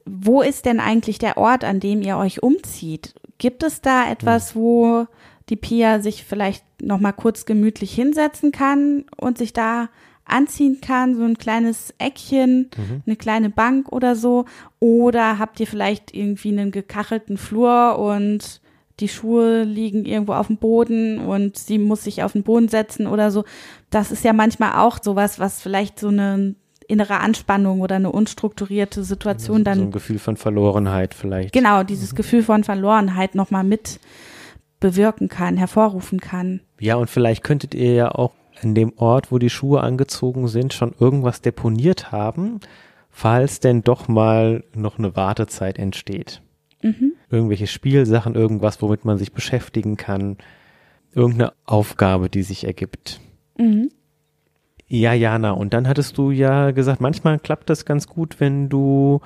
wo 0.06 0.42
ist 0.42 0.66
denn 0.66 0.80
eigentlich 0.80 1.20
der 1.20 1.38
Ort, 1.38 1.64
an 1.64 1.80
dem 1.80 2.02
ihr 2.02 2.18
euch 2.18 2.42
umzieht? 2.42 3.14
Gibt 3.38 3.64
es 3.64 3.82
da 3.82 4.10
etwas, 4.10 4.56
wo 4.56 5.06
die 5.50 5.56
Pia 5.56 6.00
sich 6.00 6.24
vielleicht 6.24 6.64
noch 6.82 7.00
mal 7.00 7.12
kurz 7.12 7.46
gemütlich 7.46 7.94
hinsetzen 7.94 8.52
kann 8.52 9.06
und 9.18 9.38
sich 9.38 9.54
da 9.54 9.90
anziehen 10.26 10.80
kann, 10.82 11.16
so 11.16 11.24
ein 11.24 11.38
kleines 11.38 11.94
Eckchen, 11.98 12.70
eine 13.06 13.16
kleine 13.16 13.50
Bank 13.50 13.92
oder 13.92 14.16
so? 14.16 14.46
Oder 14.80 15.40
habt 15.40 15.60
ihr 15.60 15.68
vielleicht 15.68 16.16
irgendwie 16.16 16.50
einen 16.50 16.72
gekachelten 16.72 17.38
Flur 17.38 17.98
und 17.98 18.62
die 19.00 19.08
Schuhe 19.08 19.64
liegen 19.64 20.06
irgendwo 20.06 20.34
auf 20.34 20.48
dem 20.48 20.58
Boden 20.58 21.20
und 21.20 21.58
sie 21.58 21.78
muss 21.78 22.04
sich 22.04 22.24
auf 22.24 22.34
den 22.34 22.44
Boden 22.44 22.68
setzen 22.68 23.08
oder 23.08 23.32
so? 23.32 23.44
Das 23.90 24.12
ist 24.12 24.24
ja 24.24 24.34
manchmal 24.34 24.74
auch 24.80 25.00
sowas, 25.02 25.40
was 25.40 25.62
vielleicht 25.62 26.00
so 26.00 26.10
eine 26.10 26.56
innere 26.90 27.20
Anspannung 27.20 27.82
oder 27.82 27.96
eine 27.96 28.12
unstrukturierte 28.12 29.04
Situation 29.04 29.60
so, 29.60 29.64
dann 29.64 29.78
so 29.78 29.84
ein 29.86 29.92
Gefühl 29.92 30.20
von 30.20 30.38
Verlorenheit 30.38 31.14
vielleicht. 31.14 31.54
genau 31.54 31.84
dieses 31.84 32.16
Gefühl 32.16 32.44
von 32.44 32.64
Verlorenheit 32.64 33.36
noch 33.36 33.52
mal 33.52 33.64
mit 33.64 34.00
bewirken 34.80 35.28
kann, 35.28 35.58
hervorrufen 35.58 36.20
kann. 36.20 36.62
Ja, 36.80 36.96
und 36.96 37.10
vielleicht 37.10 37.44
könntet 37.44 37.76
ihr 37.76 37.94
ja 37.94 38.12
auch 38.12 38.34
an 38.62 38.76
dem 38.76 38.94
Ort, 38.98 39.32
wo 39.32 39.38
die 39.38 39.50
Schuhe 39.50 39.82
angezogen 39.82 40.48
sind, 40.48 40.74
schon 40.74 40.94
irgendwas 41.00 41.42
deponiert 41.42 42.12
haben, 42.12 42.60
falls 43.10 43.60
denn 43.60 43.84
doch 43.84 44.08
mal 44.08 44.64
noch 44.74 44.98
eine 44.98 45.16
Wartezeit 45.16 45.78
entsteht. 45.78 46.42
Mhm. 46.82 47.14
Irgendwelche 47.30 47.68
Spielsachen, 47.68 48.36
irgendwas, 48.36 48.82
womit 48.82 49.06
man 49.06 49.18
sich 49.18 49.34
beschäftigen 49.34 49.98
kann, 49.98 50.38
irgendeine 51.14 51.54
Aufgabe, 51.66 52.30
die 52.30 52.44
sich 52.44 52.66
ergibt. 52.66 53.20
Mhm. 53.58 53.90
Ja, 54.90 55.14
Jana, 55.14 55.52
und 55.52 55.74
dann 55.74 55.88
hattest 55.88 56.18
du 56.18 56.32
ja 56.32 56.72
gesagt, 56.72 57.00
manchmal 57.00 57.38
klappt 57.40 57.70
das 57.70 57.86
ganz 57.86 58.08
gut, 58.08 58.40
wenn 58.40 58.70
du 58.70 59.22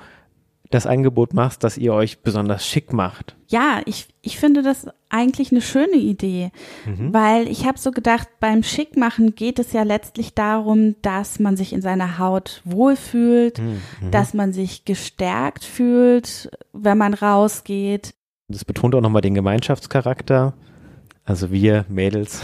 das 0.70 0.86
Angebot 0.86 1.34
machst, 1.34 1.64
dass 1.64 1.78
ihr 1.78 1.94
euch 1.94 2.20
besonders 2.20 2.66
schick 2.66 2.92
macht. 2.92 3.36
Ja, 3.48 3.80
ich, 3.86 4.08
ich 4.22 4.38
finde 4.38 4.62
das 4.62 4.86
eigentlich 5.08 5.52
eine 5.52 5.60
schöne 5.60 5.96
Idee, 5.96 6.50
weil 7.12 7.48
ich 7.48 7.66
habe 7.66 7.78
so 7.78 7.92
gedacht, 7.92 8.28
beim 8.40 8.62
Schickmachen 8.62 9.34
geht 9.36 9.58
es 9.58 9.72
ja 9.72 9.84
letztlich 9.84 10.34
darum, 10.34 10.96
dass 11.02 11.38
man 11.38 11.56
sich 11.56 11.72
in 11.72 11.80
seiner 11.80 12.18
Haut 12.18 12.60
wohlfühlt, 12.64 13.60
dass 14.10 14.34
man 14.34 14.52
sich 14.52 14.84
gestärkt 14.84 15.64
fühlt, 15.64 16.50
wenn 16.72 16.98
man 16.98 17.14
rausgeht. 17.14 18.14
Das 18.48 18.64
betont 18.64 18.94
auch 18.94 19.00
nochmal 19.00 19.22
den 19.22 19.34
Gemeinschaftscharakter. 19.34 20.54
Also 21.24 21.50
wir 21.52 21.84
Mädels 21.88 22.42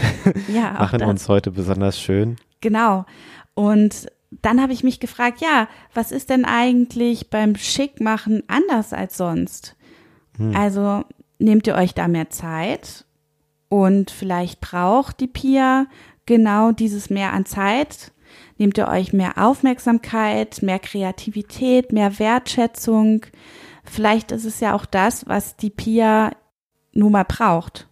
Ja, 0.51 0.73
machen 0.79 1.03
uns 1.03 1.27
heute 1.27 1.51
besonders 1.51 1.99
schön. 1.99 2.37
Genau. 2.61 3.05
Und 3.53 4.07
dann 4.41 4.61
habe 4.61 4.73
ich 4.73 4.83
mich 4.83 4.99
gefragt, 4.99 5.41
ja, 5.41 5.67
was 5.93 6.11
ist 6.11 6.29
denn 6.29 6.45
eigentlich 6.45 7.29
beim 7.29 7.55
Schickmachen 7.55 8.43
anders 8.47 8.93
als 8.93 9.17
sonst? 9.17 9.75
Also 10.55 11.03
nehmt 11.37 11.67
ihr 11.67 11.75
euch 11.75 11.93
da 11.93 12.07
mehr 12.07 12.29
Zeit 12.29 13.05
und 13.69 14.09
vielleicht 14.09 14.61
braucht 14.61 15.19
die 15.19 15.27
Pia 15.27 15.85
genau 16.25 16.71
dieses 16.71 17.09
mehr 17.09 17.33
an 17.33 17.45
Zeit. 17.45 18.11
Nehmt 18.57 18.77
ihr 18.77 18.87
euch 18.87 19.13
mehr 19.13 19.37
Aufmerksamkeit, 19.37 20.61
mehr 20.61 20.79
Kreativität, 20.79 21.91
mehr 21.91 22.17
Wertschätzung. 22.19 23.25
Vielleicht 23.83 24.31
ist 24.31 24.45
es 24.45 24.59
ja 24.59 24.73
auch 24.73 24.85
das, 24.85 25.27
was 25.27 25.57
die 25.57 25.69
Pia 25.69 26.31
nun 26.93 27.11
mal 27.11 27.25
braucht. 27.25 27.87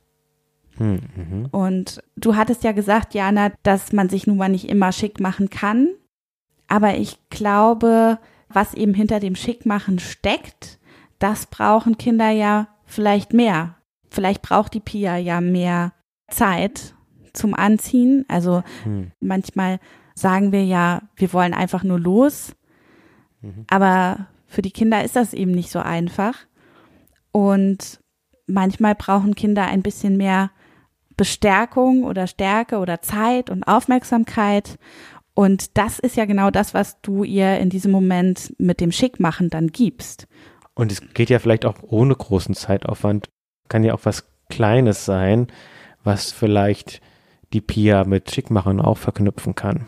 Hm, 0.80 1.00
mhm. 1.15 1.46
Und 1.52 2.02
du 2.15 2.36
hattest 2.36 2.63
ja 2.63 2.72
gesagt, 2.72 3.13
Jana, 3.13 3.52
dass 3.63 3.94
man 3.94 4.10
sich 4.10 4.26
nun 4.26 4.38
mal 4.38 4.50
nicht 4.50 4.68
immer 4.68 4.92
schick 4.92 5.20
machen 5.20 5.50
kann. 5.50 5.89
Aber 6.68 6.96
ich 6.96 7.18
glaube, 7.30 8.18
was 8.48 8.74
eben 8.74 8.94
hinter 8.94 9.20
dem 9.20 9.36
Schickmachen 9.36 10.00
steckt, 10.00 10.80
das 11.20 11.46
brauchen 11.46 11.98
Kinder 11.98 12.30
ja 12.30 12.68
vielleicht 12.86 13.34
mehr. 13.34 13.76
Vielleicht 14.10 14.42
braucht 14.42 14.74
die 14.74 14.80
Pia 14.80 15.18
ja 15.18 15.42
mehr 15.42 15.94
Zeit 16.30 16.96
zum 17.34 17.54
Anziehen. 17.54 18.26
Also 18.28 18.63
Hm. 18.84 19.12
manchmal 19.20 19.80
sagen 20.15 20.52
wir 20.52 20.65
ja, 20.65 21.04
wir 21.15 21.32
wollen 21.34 21.54
einfach 21.54 21.84
nur 21.84 22.00
los. 22.00 22.56
Mhm. 23.42 23.65
Aber 23.70 24.28
für 24.48 24.62
die 24.62 24.72
Kinder 24.72 25.04
ist 25.04 25.15
das 25.15 25.34
eben 25.34 25.52
nicht 25.52 25.72
so 25.72 25.80
einfach. 25.80 26.36
Und 27.32 28.00
manchmal 28.48 28.96
brauchen 28.96 29.36
Kinder 29.36 29.65
ein 29.65 29.82
bisschen 29.82 30.18
mehr 30.18 30.52
Bestärkung 31.20 32.06
oder 32.06 32.28
Stärke 32.28 32.78
oder 32.78 33.02
Zeit 33.02 33.50
und 33.50 33.66
Aufmerksamkeit. 33.66 34.80
Und 35.34 35.78
das 35.78 36.00
ist 36.00 36.16
ja 36.16 36.24
genau 36.24 36.50
das, 36.50 36.74
was 36.74 37.02
du 37.02 37.26
ihr 37.26 37.60
in 37.60 37.70
diesem 37.70 37.92
Moment 37.92 38.56
mit 38.58 38.80
dem 38.80 38.94
Schickmachen 38.94 39.50
dann 39.50 39.68
gibst. 39.68 40.28
Und 40.76 40.94
es 40.94 41.02
geht 41.14 41.30
ja 41.30 41.40
vielleicht 41.40 41.66
auch 41.66 41.76
ohne 41.82 42.16
großen 42.16 42.56
Zeitaufwand. 42.56 43.28
Kann 43.68 43.84
ja 43.84 43.94
auch 43.94 44.06
was 44.06 44.30
Kleines 44.48 45.04
sein, 45.04 45.48
was 46.06 46.32
vielleicht 46.32 47.02
die 47.52 47.60
Pia 47.62 48.06
mit 48.06 48.32
Schickmachen 48.32 48.80
auch 48.80 48.98
verknüpfen 48.98 49.56
kann. 49.56 49.88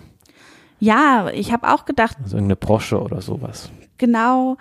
Ja, 0.79 1.29
ich 1.33 1.53
habe 1.53 1.73
auch 1.73 1.85
gedacht. 1.85 2.17
Also 2.21 2.35
irgendeine 2.35 2.57
Brosche 2.57 3.01
oder 3.01 3.21
sowas. 3.21 3.71
Genau. 3.97 4.57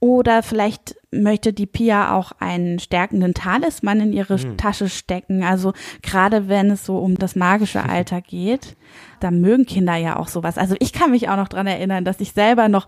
Oder 0.00 0.42
vielleicht 0.42 0.96
möchte 1.10 1.52
die 1.52 1.66
Pia 1.66 2.16
auch 2.16 2.32
einen 2.38 2.78
stärkenden 2.78 3.34
Talisman 3.34 4.00
in 4.00 4.12
ihre 4.14 4.38
hm. 4.38 4.56
Tasche 4.56 4.88
stecken. 4.88 5.44
Also 5.44 5.74
gerade 6.02 6.48
wenn 6.48 6.70
es 6.70 6.86
so 6.86 6.98
um 6.98 7.16
das 7.16 7.36
magische 7.36 7.82
Alter 7.88 8.22
geht, 8.22 8.76
da 9.20 9.30
mögen 9.30 9.66
Kinder 9.66 9.96
ja 9.96 10.18
auch 10.18 10.28
sowas. 10.28 10.56
Also 10.56 10.74
ich 10.80 10.94
kann 10.94 11.10
mich 11.10 11.28
auch 11.28 11.36
noch 11.36 11.48
dran 11.48 11.66
erinnern, 11.66 12.04
dass 12.04 12.20
ich 12.20 12.32
selber 12.32 12.68
noch 12.68 12.86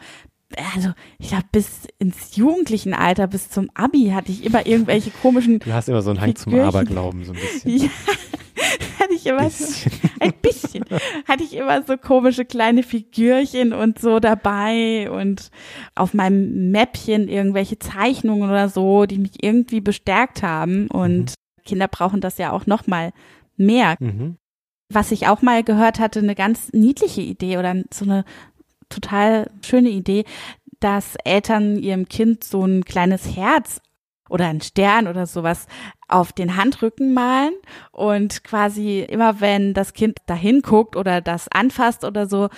also 0.75 0.91
ich 1.19 1.29
glaube, 1.29 1.47
bis 1.51 1.69
ins 1.99 2.37
jugendlichen 2.37 2.93
Alter, 2.93 3.27
bis 3.27 3.49
zum 3.49 3.71
Abi 3.73 4.11
hatte 4.15 4.31
ich 4.31 4.45
immer 4.45 4.67
irgendwelche 4.67 5.11
komischen. 5.11 5.61
Du 5.61 5.73
hast 5.73 5.89
immer 5.89 6.03
so 6.03 6.11
einen 6.11 6.21
Hang 6.21 6.37
zum 6.37 6.55
Aberglauben, 6.61 7.25
so 7.25 7.33
ein 7.33 7.39
bisschen. 7.39 7.91
Ja, 8.59 8.92
ich 9.23 9.27
immer 9.27 9.49
so, 9.51 9.91
ein 10.21 10.33
bisschen, 10.43 10.85
hatte 11.27 11.45
ich 11.45 11.55
immer 11.55 11.83
so 11.83 11.97
komische 11.97 12.45
kleine 12.45 12.83
Figürchen 12.83 13.73
und 13.73 13.99
so 13.99 14.21
dabei 14.21 15.11
und 15.11 15.51
auf 15.95 16.15
meinem 16.15 16.71
Mäppchen 16.71 17.29
irgendwelche 17.29 17.79
Zeichnungen 17.79 18.49
oder 18.49 18.69
so, 18.69 19.07
die 19.07 19.19
mich 19.19 19.43
irgendwie 19.43 19.81
bestärkt 19.81 20.43
haben 20.43 20.89
und 20.89 21.31
mhm. 21.31 21.65
Kinder 21.65 21.89
brauchen 21.89 22.21
das 22.21 22.39
ja 22.39 22.53
auch 22.53 22.67
noch 22.67 22.87
mal 22.87 23.13
mehr. 23.57 23.97
Mhm. 24.01 24.37
Was 24.89 25.13
ich 25.13 25.29
auch 25.29 25.43
mal 25.43 25.63
gehört 25.63 26.01
hatte, 26.01 26.19
eine 26.19 26.35
ganz 26.35 26.73
niedliche 26.73 27.23
Idee 27.23 27.59
oder 27.59 27.77
so 27.93 28.05
eine 28.05 28.25
total 28.89 29.51
schöne 29.65 29.89
Idee, 29.89 30.25
dass 30.81 31.17
Eltern 31.25 31.79
ihrem 31.79 32.09
Kind 32.09 32.45
so 32.45 32.65
ein 32.65 32.85
kleines 32.85 33.37
Herz 33.37 33.81
oder 34.33 34.47
ein 34.47 34.63
Stern 34.63 35.07
oder 35.09 35.27
sowas 35.27 35.67
auf 36.09 36.33
den 36.33 36.57
Handrücken 36.57 37.13
malen 37.13 37.53
und 37.91 38.43
quasi 38.45 39.01
immer 39.01 39.41
wenn 39.41 39.75
das 39.75 39.93
Kind 39.93 40.19
dahin 40.27 40.63
guckt 40.63 40.97
oder 40.97 41.21
das 41.21 41.49
anfasst 41.49 42.05
oder 42.05 42.27
so, 42.27 42.49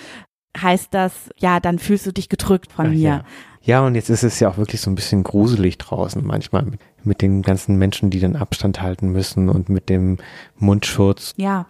heißt 0.57 0.93
das, 0.93 1.29
ja, 1.37 1.59
dann 1.59 1.77
fühlst 1.77 2.05
du 2.05 2.13
dich 2.13 2.29
gedrückt 2.29 2.71
von 2.71 2.87
Ach, 2.87 2.91
mir. 2.91 2.97
Ja. 2.97 3.23
ja, 3.61 3.85
und 3.85 3.95
jetzt 3.95 4.09
ist 4.09 4.23
es 4.23 4.39
ja 4.39 4.49
auch 4.49 4.57
wirklich 4.57 4.79
so 4.79 4.89
ein 4.89 4.95
bisschen 4.95 5.23
gruselig 5.23 5.77
draußen 5.77 6.25
manchmal 6.25 6.65
mit 7.03 7.21
den 7.21 7.41
ganzen 7.41 7.75
Menschen, 7.75 8.09
die 8.09 8.21
den 8.21 8.37
Abstand 8.37 8.81
halten 8.81 9.09
müssen 9.09 9.49
und 9.49 9.67
mit 9.67 9.89
dem 9.89 10.17
Mundschutz. 10.57 11.33
Ja. 11.35 11.67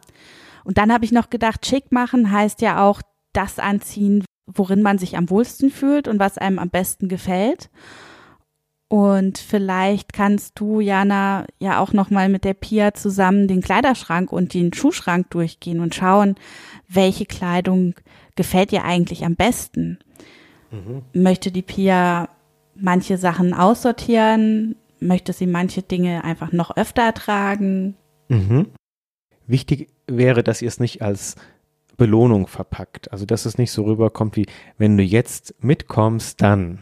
Und 0.63 0.77
dann 0.77 0.93
habe 0.93 1.03
ich 1.03 1.11
noch 1.11 1.31
gedacht, 1.31 1.65
schick 1.65 1.91
machen 1.91 2.31
heißt 2.31 2.61
ja 2.61 2.83
auch 2.83 3.01
das 3.33 3.57
anziehen, 3.57 4.23
worin 4.45 4.83
man 4.83 4.99
sich 4.99 5.17
am 5.17 5.31
wohlsten 5.31 5.71
fühlt 5.71 6.07
und 6.07 6.19
was 6.19 6.37
einem 6.37 6.59
am 6.59 6.69
besten 6.69 7.07
gefällt. 7.07 7.71
Und 8.95 9.39
vielleicht 9.39 10.13
kannst 10.13 10.57
du, 10.57 10.79
Jana, 10.79 11.47
ja 11.59 11.81
auch 11.81 11.91
nochmal 11.91 12.29
mit 12.29 12.45
der 12.45 12.53
Pia 12.53 12.93
zusammen 12.93 13.49
den 13.49 13.59
Kleiderschrank 13.59 14.31
und 14.31 14.53
den 14.53 14.71
Schuhschrank 14.71 15.29
durchgehen 15.31 15.81
und 15.81 15.93
schauen, 15.93 16.35
welche 16.87 17.25
Kleidung 17.25 17.95
gefällt 18.37 18.71
ihr 18.71 18.85
eigentlich 18.85 19.25
am 19.25 19.35
besten. 19.35 19.99
Mhm. 20.71 21.01
Möchte 21.11 21.51
die 21.51 21.61
Pia 21.61 22.29
manche 22.73 23.17
Sachen 23.17 23.53
aussortieren? 23.53 24.77
Möchte 25.01 25.33
sie 25.33 25.45
manche 25.45 25.81
Dinge 25.81 26.23
einfach 26.23 26.53
noch 26.53 26.77
öfter 26.77 27.13
tragen? 27.13 27.95
Mhm. 28.29 28.67
Wichtig 29.45 29.89
wäre, 30.07 30.41
dass 30.41 30.61
ihr 30.61 30.69
es 30.69 30.79
nicht 30.79 31.01
als 31.01 31.35
Belohnung 31.97 32.47
verpackt. 32.47 33.11
Also, 33.11 33.25
dass 33.25 33.45
es 33.45 33.57
nicht 33.57 33.73
so 33.73 33.83
rüberkommt 33.83 34.37
wie, 34.37 34.45
wenn 34.77 34.95
du 34.95 35.03
jetzt 35.03 35.53
mitkommst, 35.61 36.41
dann. 36.41 36.79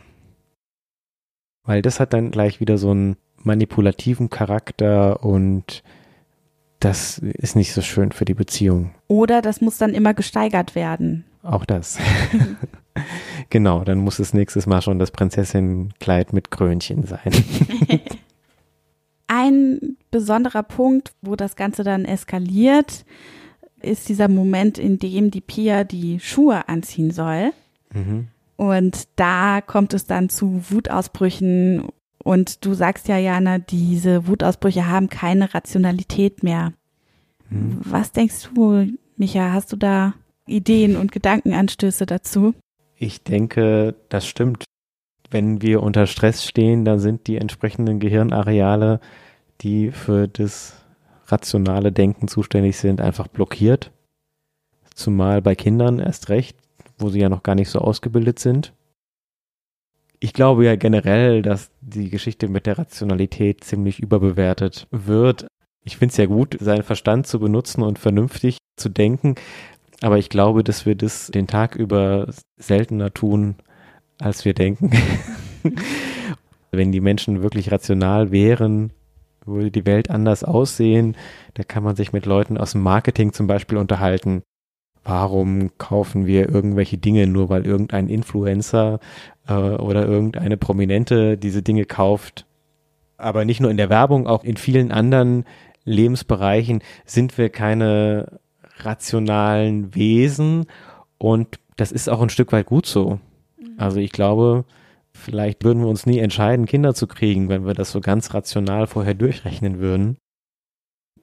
Weil 1.64 1.82
das 1.82 2.00
hat 2.00 2.14
dann 2.14 2.32
gleich 2.32 2.60
wieder 2.60 2.78
so 2.78 2.92
einen 2.92 3.18
manipulativen 3.38 4.30
Charakter 4.30 5.24
und 5.24 5.84
das 6.80 7.18
ist 7.18 7.56
nicht 7.56 7.74
so 7.74 7.82
schön 7.82 8.12
für 8.12 8.26
die 8.26 8.34
Beziehung. 8.34 8.92
Oder 9.08 9.42
das 9.42 9.62
muss 9.62 9.78
dann 9.78 9.94
immer 9.94 10.14
gesteigert 10.14 10.76
werden. 10.76 11.24
Auch 11.42 11.66
das. 11.66 11.98
genau, 13.50 13.84
dann 13.84 14.00
muss 14.00 14.20
es 14.20 14.34
nächstes 14.34 14.66
Mal 14.66 14.82
schon 14.82 15.00
das 15.00 15.12
Prinzessinnenkleid 15.12 16.34
mit 16.34 16.52
Krönchen 16.52 17.06
sein. 17.06 17.32
Ein 19.28 19.98
besonderer 20.12 20.64
Punkt, 20.64 21.14
wo 21.22 21.36
das 21.36 21.56
Ganze 21.56 21.84
dann 21.84 22.06
eskaliert, 22.06 23.06
ist 23.82 24.10
dieser 24.10 24.28
Moment, 24.28 24.78
in 24.78 25.00
dem 25.00 25.32
die 25.32 25.42
Pia 25.42 25.84
die 25.84 26.20
Schuhe 26.20 26.68
anziehen 26.68 27.12
soll. 27.12 27.52
Mhm. 27.94 28.28
Und 28.56 29.08
da 29.16 29.62
kommt 29.62 29.94
es 29.94 30.06
dann 30.06 30.30
zu 30.30 30.64
Wutausbrüchen. 30.70 31.88
Und 32.24 32.66
du 32.66 32.74
sagst 32.74 33.08
ja, 33.08 33.18
Jana, 33.18 33.60
diese 33.60 34.28
Wutausbrüche 34.28 34.88
haben 34.88 35.10
keine 35.10 35.54
Rationalität 35.54 36.44
mehr. 36.44 36.74
Mhm. 37.50 37.80
Was 37.84 38.12
denkst 38.12 38.50
du, 38.54 38.88
Micha? 39.18 39.52
Hast 39.52 39.72
du 39.72 39.76
da 39.76 40.14
Ideen 40.46 40.96
und 40.96 41.12
Gedankenanstöße 41.12 42.06
dazu? 42.06 42.54
Ich 42.96 43.24
denke, 43.24 43.96
das 44.10 44.26
stimmt. 44.28 44.64
Wenn 45.30 45.62
wir 45.62 45.82
unter 45.82 46.06
Stress 46.06 46.46
stehen, 46.46 46.86
dann 46.86 47.00
sind 47.00 47.28
die 47.28 47.38
entsprechenden 47.38 48.00
Gehirnareale, 48.00 49.00
die 49.62 49.92
für 49.92 50.28
das 50.28 50.84
rationale 51.28 51.92
Denken 51.92 52.28
zuständig 52.28 52.78
sind, 52.78 53.02
einfach 53.02 53.28
blockiert. 53.28 53.92
Zumal 54.94 55.42
bei 55.42 55.56
Kindern 55.56 56.00
erst 56.00 56.30
recht, 56.30 56.58
wo 57.04 57.10
sie 57.10 57.20
ja 57.20 57.30
noch 57.30 57.44
gar 57.44 57.56
nicht 57.56 57.70
so 57.70 57.80
ausgebildet 57.80 58.40
sind. 58.40 58.74
Ich 60.20 60.34
glaube 60.34 60.66
ja 60.66 60.76
generell, 60.76 61.42
dass 61.42 61.70
die 61.82 62.10
Geschichte 62.10 62.48
mit 62.48 62.66
der 62.66 62.78
Rationalität 62.78 63.64
ziemlich 63.64 64.00
überbewertet 64.00 64.88
wird. 64.90 65.48
Ich 65.84 65.98
finde 65.98 66.12
es 66.14 66.18
ja 66.18 66.26
gut, 66.26 66.58
seinen 66.60 66.84
Verstand 66.84 67.28
zu 67.28 67.40
benutzen 67.40 67.84
und 67.84 68.00
vernünftig 68.00 68.58
zu 68.78 68.90
denken, 68.90 69.36
aber 70.02 70.18
ich 70.18 70.30
glaube, 70.30 70.64
dass 70.64 70.86
wir 70.86 70.96
das 70.96 71.28
den 71.28 71.48
Tag 71.48 71.76
über 71.76 72.28
seltener 72.58 73.14
tun, 73.14 73.56
als 74.20 74.46
wir 74.46 74.54
denken. 74.54 74.92
Wenn 76.72 76.92
die 76.92 77.02
Menschen 77.02 77.42
wirklich 77.42 77.72
rational 77.72 78.32
wären, 78.32 78.92
würde 79.46 79.72
die 79.72 79.86
Welt 79.86 80.10
anders 80.10 80.44
aussehen. 80.44 81.16
Da 81.54 81.64
kann 81.64 81.84
man 81.84 81.96
sich 81.96 82.14
mit 82.14 82.26
Leuten 82.26 82.58
aus 82.58 82.72
dem 82.72 82.82
Marketing 82.82 83.34
zum 83.34 83.48
Beispiel 83.48 83.78
unterhalten. 83.78 84.42
Warum 85.04 85.78
kaufen 85.78 86.26
wir 86.26 86.50
irgendwelche 86.50 86.98
Dinge 86.98 87.28
nur, 87.28 87.50
weil 87.50 87.66
irgendein 87.66 88.08
Influencer 88.08 89.00
äh, 89.48 89.54
oder 89.54 90.06
irgendeine 90.06 90.58
Prominente 90.58 91.38
diese 91.38 91.62
Dinge 91.62 91.86
kauft? 91.86 92.46
Aber 93.18 93.46
nicht 93.46 93.60
nur 93.60 93.72
in 93.72 93.78
der 93.78 93.90
Werbung, 93.90 94.28
auch 94.28 94.44
in 94.44 94.58
vielen 94.58 94.92
anderen 94.92 95.46
Lebensbereichen 95.86 96.82
sind 97.06 97.38
wir 97.38 97.50
keine 97.50 98.40
rationalen 98.78 99.94
Wesen 99.94 100.66
und 101.18 101.60
das 101.76 101.92
ist 101.92 102.10
auch 102.10 102.22
ein 102.22 102.30
Stück 102.30 102.52
weit 102.52 102.66
gut 102.66 102.86
so. 102.86 103.20
Mhm. 103.58 103.74
Also 103.78 104.00
ich 104.00 104.12
glaube, 104.12 104.66
Vielleicht 105.14 105.64
würden 105.64 105.82
wir 105.82 105.88
uns 105.88 106.06
nie 106.06 106.20
entscheiden, 106.20 106.66
Kinder 106.66 106.94
zu 106.96 107.08
kriegen, 107.08 107.48
wenn 107.48 107.66
wir 107.66 107.74
das 107.74 107.92
so 107.92 108.02
ganz 108.02 108.34
rational 108.34 108.88
vorher 108.88 109.14
durchrechnen 109.14 109.80
würden. 109.80 110.18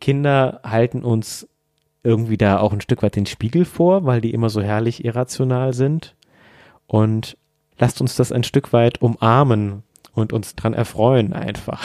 Kinder 0.01 0.61
halten 0.65 1.03
uns 1.03 1.49
irgendwie 2.03 2.39
da 2.39 2.59
auch 2.59 2.73
ein 2.73 2.81
Stück 2.81 3.03
weit 3.03 3.17
den 3.17 3.27
Spiegel 3.27 3.65
vor, 3.65 4.05
weil 4.05 4.21
die 4.21 4.33
immer 4.33 4.51
so 4.51 4.63
herrlich 4.63 5.05
irrational 5.05 5.73
sind. 5.73 6.17
Und 6.87 7.37
lasst 7.79 8.01
uns 8.01 8.17
das 8.17 8.33
ein 8.33 8.45
Stück 8.45 8.73
weit 8.73 9.01
umarmen 9.03 9.83
und 10.13 10.33
uns 10.33 10.55
dran 10.55 10.75
erfreuen 10.75 11.33
einfach. 11.33 11.85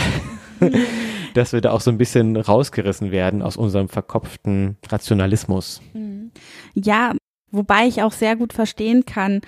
dass 1.36 1.52
wir 1.52 1.62
da 1.62 1.72
auch 1.72 1.82
so 1.82 1.92
ein 1.92 1.98
bisschen 1.98 2.38
rausgerissen 2.38 3.12
werden 3.12 3.42
aus 3.42 3.58
unserem 3.58 3.90
verkopften 3.90 4.78
Rationalismus. 4.88 5.82
Mhm. 5.94 6.32
Ja, 6.74 7.14
wobei 7.52 7.88
ich 7.88 8.02
auch 8.02 8.14
sehr 8.14 8.36
gut 8.38 8.54
verstehen 8.54 9.06
kann, 9.06 9.42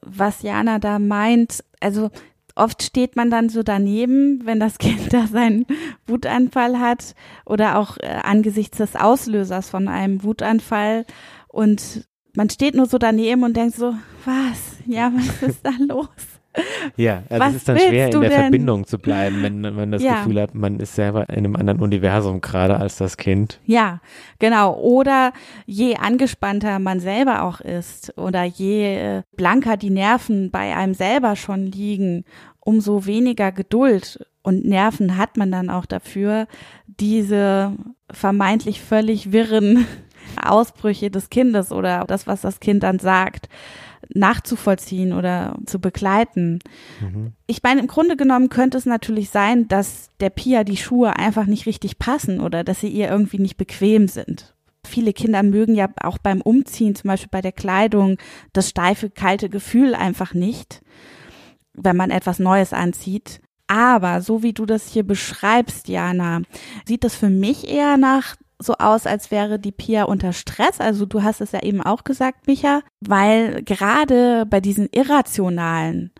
was 0.00 0.42
Jana 0.42 0.78
da 0.78 0.98
meint, 0.98 1.64
also 1.80 2.10
oft 2.54 2.82
steht 2.82 3.16
man 3.16 3.30
dann 3.30 3.48
so 3.48 3.62
daneben, 3.62 4.40
wenn 4.44 4.60
das 4.60 4.78
Kind 4.78 5.12
da 5.12 5.26
seinen 5.26 5.66
Wutanfall 6.06 6.78
hat 6.78 7.14
oder 7.44 7.78
auch 7.78 7.96
äh, 7.98 8.06
angesichts 8.22 8.78
des 8.78 8.96
Auslösers 8.96 9.70
von 9.70 9.88
einem 9.88 10.22
Wutanfall 10.22 11.04
und 11.48 12.08
man 12.36 12.50
steht 12.50 12.74
nur 12.74 12.86
so 12.86 12.98
daneben 12.98 13.44
und 13.44 13.56
denkt 13.56 13.76
so, 13.76 13.94
was? 14.24 14.78
Ja, 14.86 15.12
was 15.14 15.42
ist 15.42 15.64
da 15.64 15.70
los? 15.78 16.08
Ja, 16.96 17.22
also 17.28 17.46
es 17.48 17.54
ist 17.56 17.68
dann 17.68 17.78
schwer, 17.78 18.06
in 18.06 18.20
der 18.20 18.30
denn? 18.30 18.40
Verbindung 18.40 18.86
zu 18.86 18.98
bleiben, 18.98 19.42
wenn 19.42 19.60
man 19.60 19.90
das 19.90 20.02
Ja. 20.02 20.18
Gefühl 20.18 20.40
hat, 20.40 20.54
man 20.54 20.78
ist 20.78 20.94
selber 20.94 21.28
in 21.28 21.38
einem 21.38 21.56
anderen 21.56 21.80
Universum 21.80 22.40
gerade 22.40 22.76
als 22.76 22.96
das 22.96 23.16
Kind. 23.16 23.60
Ja, 23.64 24.00
genau. 24.38 24.74
Oder 24.74 25.32
je 25.66 25.96
angespannter 25.96 26.78
man 26.78 27.00
selber 27.00 27.42
auch 27.42 27.60
ist 27.60 28.16
oder 28.16 28.44
je 28.44 28.96
äh, 28.96 29.22
blanker 29.36 29.76
die 29.76 29.90
Nerven 29.90 30.50
bei 30.50 30.76
einem 30.76 30.94
selber 30.94 31.36
schon 31.36 31.66
liegen, 31.66 32.24
umso 32.60 33.06
weniger 33.06 33.52
Geduld 33.52 34.24
und 34.42 34.64
Nerven 34.64 35.16
hat 35.16 35.36
man 35.36 35.50
dann 35.50 35.70
auch 35.70 35.86
dafür, 35.86 36.46
diese 36.86 37.72
vermeintlich 38.10 38.80
völlig 38.80 39.32
wirren 39.32 39.86
Ausbrüche 40.42 41.10
des 41.10 41.30
Kindes 41.30 41.72
oder 41.72 42.04
das, 42.06 42.26
was 42.26 42.42
das 42.42 42.60
Kind 42.60 42.82
dann 42.82 42.98
sagt, 42.98 43.48
nachzuvollziehen 44.12 45.12
oder 45.12 45.56
zu 45.66 45.80
begleiten. 45.80 46.58
Ich 47.46 47.62
meine, 47.62 47.80
im 47.80 47.86
Grunde 47.86 48.16
genommen 48.16 48.48
könnte 48.48 48.78
es 48.78 48.86
natürlich 48.86 49.30
sein, 49.30 49.68
dass 49.68 50.08
der 50.20 50.30
Pia 50.30 50.64
die 50.64 50.76
Schuhe 50.76 51.16
einfach 51.16 51.46
nicht 51.46 51.66
richtig 51.66 51.98
passen 51.98 52.40
oder 52.40 52.64
dass 52.64 52.80
sie 52.80 52.88
ihr 52.88 53.08
irgendwie 53.08 53.38
nicht 53.38 53.56
bequem 53.56 54.08
sind. 54.08 54.54
Viele 54.86 55.12
Kinder 55.12 55.42
mögen 55.42 55.74
ja 55.74 55.88
auch 56.02 56.18
beim 56.18 56.40
Umziehen, 56.40 56.94
zum 56.94 57.08
Beispiel 57.08 57.30
bei 57.30 57.40
der 57.40 57.52
Kleidung, 57.52 58.18
das 58.52 58.68
steife, 58.70 59.10
kalte 59.10 59.48
Gefühl 59.48 59.94
einfach 59.94 60.34
nicht, 60.34 60.82
wenn 61.72 61.96
man 61.96 62.10
etwas 62.10 62.38
Neues 62.38 62.72
anzieht. 62.72 63.40
Aber 63.66 64.20
so 64.20 64.42
wie 64.42 64.52
du 64.52 64.66
das 64.66 64.88
hier 64.88 65.04
beschreibst, 65.04 65.88
Jana, 65.88 66.42
sieht 66.86 67.02
das 67.02 67.14
für 67.14 67.30
mich 67.30 67.68
eher 67.68 67.96
nach 67.96 68.36
so 68.58 68.74
aus, 68.74 69.06
als 69.06 69.30
wäre 69.30 69.58
die 69.58 69.72
Pia 69.72 70.04
unter 70.04 70.32
Stress. 70.32 70.80
Also 70.80 71.06
du 71.06 71.22
hast 71.22 71.40
es 71.40 71.52
ja 71.52 71.62
eben 71.62 71.82
auch 71.82 72.04
gesagt, 72.04 72.46
Micha, 72.46 72.80
weil 73.00 73.62
gerade 73.62 74.46
bei 74.46 74.60
diesen 74.60 74.88
irrationalen 74.92 76.12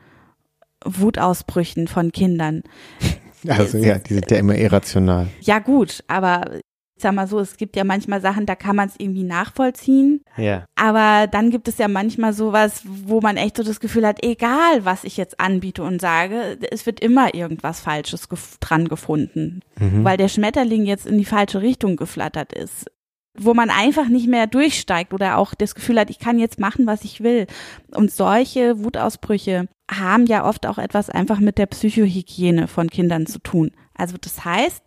Wutausbrüchen 0.85 1.89
von 1.89 2.13
Kindern, 2.13 2.63
Also 3.49 3.79
ja, 3.79 3.99
die 3.99 4.15
sind 4.15 4.31
ja 4.31 4.39
immer 4.39 4.57
irrational. 4.57 5.29
ja 5.41 5.59
gut, 5.59 6.03
aber 6.09 6.61
sag 7.05 7.15
mal 7.15 7.29
so, 7.29 7.39
es 7.39 7.57
gibt 7.57 7.77
ja 7.77 7.85
manchmal 7.85 8.21
Sachen, 8.21 8.47
da 8.47 8.57
kann 8.57 8.75
man 8.75 8.89
es 8.89 8.95
irgendwie 8.99 9.23
nachvollziehen. 9.23 10.25
Ja. 10.37 10.65
Aber 10.75 11.29
dann 11.29 11.51
gibt 11.51 11.69
es 11.69 11.79
ja 11.79 11.87
manchmal 11.87 12.33
sowas, 12.33 12.83
wo 12.85 13.21
man 13.21 13.37
echt 13.37 13.57
so 13.57 13.63
das 13.63 13.79
Gefühl 13.79 14.07
hat, 14.07 14.25
egal 14.25 14.85
was 14.85 15.05
ich 15.05 15.17
jetzt 15.17 15.39
anbiete 15.39 15.83
und 15.83 16.01
sage, 16.01 16.59
es 16.71 16.87
wird 16.87 16.99
immer 17.01 17.35
irgendwas 17.35 17.81
Falsches 17.81 18.29
gef 18.29 18.57
dran 18.59 18.89
gefunden, 18.89 19.61
weil 19.77 20.17
der 20.17 20.29
Schmetterling 20.29 20.85
jetzt 20.87 21.07
in 21.07 21.19
die 21.19 21.25
falsche 21.25 21.61
Richtung 21.61 21.97
geflattert 21.97 22.53
ist. 22.53 22.87
Wo 23.37 23.53
man 23.53 23.69
einfach 23.69 24.09
nicht 24.09 24.29
mehr 24.29 24.47
durchsteigt 24.47 25.13
oder 25.13 25.39
auch 25.39 25.55
das 25.55 25.75
Gefühl 25.75 25.99
hat, 25.99 26.09
ich 26.09 26.21
kann 26.21 26.39
jetzt 26.39 26.61
machen, 26.61 26.87
was 26.87 27.05
ich 27.05 27.21
will. 27.21 27.47
Und 27.91 28.13
solche 28.13 28.83
Wutausbrüche 28.83 29.67
haben 29.91 30.27
ja 30.27 30.49
oft 30.49 30.67
auch 30.67 30.79
etwas 30.79 31.11
einfach 31.11 31.41
mit 31.41 31.59
der 31.59 31.67
Psychohygiene 31.67 32.69
von 32.69 32.89
Kindern 32.89 33.27
zu 33.27 33.41
tun. 33.41 33.73
Also 33.95 34.17
das 34.21 34.45
heißt, 34.45 34.83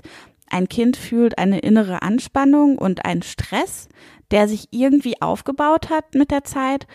ein 0.50 0.70
Kind 0.70 0.98
fühlt 0.98 1.38
eine 1.38 1.60
innere 1.60 2.02
Anspannung 2.02 2.78
und 2.78 3.06
einen 3.06 3.22
Stress, 3.22 3.90
der 4.32 4.48
sich 4.48 4.68
irgendwie 4.72 5.22
aufgebaut 5.22 5.90
hat 5.90 6.16
mit 6.16 6.32
der 6.32 6.44
Zeit. 6.44 6.88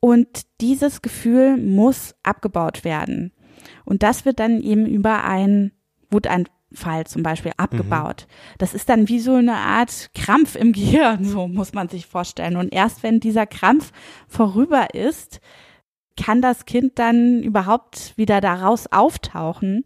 Und 0.00 0.42
dieses 0.60 1.02
Gefühl 1.02 1.56
muss 1.56 2.14
abgebaut 2.22 2.84
werden. 2.84 3.32
Und 3.84 4.02
das 4.02 4.24
wird 4.24 4.40
dann 4.40 4.60
eben 4.60 4.86
über 4.86 5.24
einen 5.24 5.72
Wutanfall 6.10 7.06
zum 7.06 7.22
Beispiel 7.22 7.52
abgebaut. 7.56 8.26
Das 8.58 8.74
ist 8.74 8.88
dann 8.88 9.08
wie 9.08 9.20
so 9.20 9.34
eine 9.34 9.54
Art 9.54 10.10
Krampf 10.14 10.56
im 10.56 10.72
Gehirn, 10.74 11.24
so 11.24 11.48
muss 11.48 11.72
man 11.72 11.88
sich 11.88 12.06
vorstellen. 12.06 12.56
Und 12.56 12.72
erst 12.72 13.02
wenn 13.02 13.20
dieser 13.20 13.46
Krampf 13.46 13.92
vorüber 14.28 14.94
ist, 14.94 15.40
kann 16.16 16.42
das 16.42 16.64
Kind 16.64 16.98
dann 16.98 17.42
überhaupt 17.42 18.16
wieder 18.16 18.40
daraus 18.40 18.86
auftauchen 18.92 19.84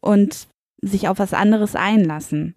und 0.00 0.48
sich 0.82 1.08
auf 1.08 1.18
was 1.18 1.32
anderes 1.32 1.76
einlassen. 1.76 2.54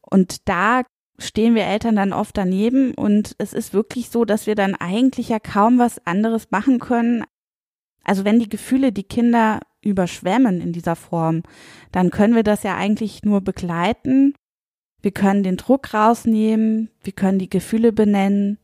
Und 0.00 0.48
da 0.48 0.82
stehen 1.18 1.54
wir 1.54 1.64
Eltern 1.64 1.96
dann 1.96 2.12
oft 2.12 2.36
daneben 2.36 2.92
und 2.94 3.34
es 3.38 3.52
ist 3.52 3.72
wirklich 3.72 4.10
so, 4.10 4.24
dass 4.24 4.46
wir 4.46 4.54
dann 4.54 4.74
eigentlich 4.74 5.28
ja 5.28 5.38
kaum 5.38 5.78
was 5.78 6.04
anderes 6.06 6.50
machen 6.50 6.78
können. 6.78 7.24
Also 8.04 8.24
wenn 8.24 8.38
die 8.38 8.48
Gefühle 8.48 8.92
die 8.92 9.04
Kinder 9.04 9.60
überschwemmen 9.82 10.60
in 10.60 10.72
dieser 10.72 10.96
Form, 10.96 11.42
dann 11.92 12.10
können 12.10 12.34
wir 12.34 12.42
das 12.42 12.62
ja 12.62 12.76
eigentlich 12.76 13.22
nur 13.22 13.40
begleiten. 13.40 14.34
Wir 15.00 15.12
können 15.12 15.42
den 15.42 15.56
Druck 15.56 15.94
rausnehmen, 15.94 16.90
wir 17.02 17.12
können 17.12 17.38
die 17.38 17.50
Gefühle 17.50 17.92
benennen 17.92 18.58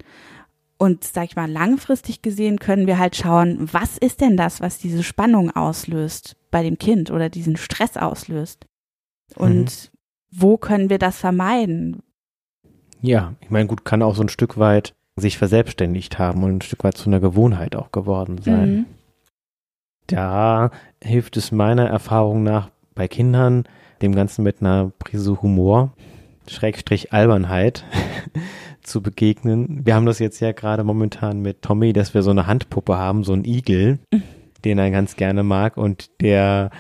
und 0.79 1.05
sag 1.05 1.27
ich 1.27 1.37
mal 1.37 1.51
langfristig 1.51 2.23
gesehen 2.23 2.59
können 2.59 2.89
wir 2.89 2.99
halt 2.99 3.15
schauen, 3.15 3.69
was 3.73 3.99
ist 3.99 4.21
denn 4.21 4.37
das, 4.37 4.61
was 4.61 4.79
diese 4.79 5.05
Spannung 5.05 5.51
auslöst 5.53 6.37
bei 6.51 6.65
dem 6.65 6.77
Kind 6.77 7.11
oder 7.13 7.29
diesen 7.29 7.57
Stress 7.57 7.97
auslöst? 7.97 8.67
Und 9.37 9.91
wo 10.31 10.57
können 10.57 10.91
wir 10.91 10.99
das 10.99 11.19
vermeiden? 11.19 12.03
Ja, 13.01 13.35
ich 13.41 13.51
meine, 13.51 13.67
gut, 13.67 13.85
kann 13.85 14.03
auch 14.03 14.15
so 14.15 14.23
ein 14.23 14.29
Stück 14.29 14.59
weit 14.59 14.95
sich 15.17 15.37
verselbstständigt 15.37 16.19
haben 16.19 16.43
und 16.43 16.57
ein 16.57 16.63
Stück 16.63 16.85
weit 16.85 16.97
zu 16.97 17.11
einer 17.11 17.21
Gewohnheit 17.21 17.77
auch 17.77 17.93
geworden 17.93 18.39
sein. 18.39 18.71
Mhm. 18.71 18.87
Da 20.07 20.71
hilft 21.03 21.37
es 21.37 21.53
meiner 21.53 21.87
Erfahrung 21.87 22.43
nach 22.43 22.71
bei 22.95 23.09
Kindern, 23.09 23.65
dem 24.01 24.15
Ganzen 24.15 24.43
mit 24.43 24.61
einer 24.61 24.91
Prise 24.99 25.43
Humor, 25.43 25.93
Schrägstrich 26.49 27.13
Albernheit 27.13 27.85
zu 28.83 29.01
begegnen. 29.01 29.85
Wir 29.85 29.95
haben 29.95 30.07
das 30.07 30.19
jetzt 30.19 30.41
ja 30.41 30.53
gerade 30.53 30.85
momentan 30.85 31.41
mit 31.41 31.63
Tommy, 31.63 31.93
dass 31.93 32.15
wir 32.15 32.23
so 32.23 32.31
eine 32.31 32.47
Handpuppe 32.47 32.97
haben, 32.97 33.25
so 33.25 33.33
einen 33.33 33.45
Igel, 33.45 34.01
den 34.65 34.79
er 34.79 34.91
ganz 34.91 35.17
gerne 35.17 35.43
mag 35.43 35.77
und 35.77 36.21
der 36.21 36.71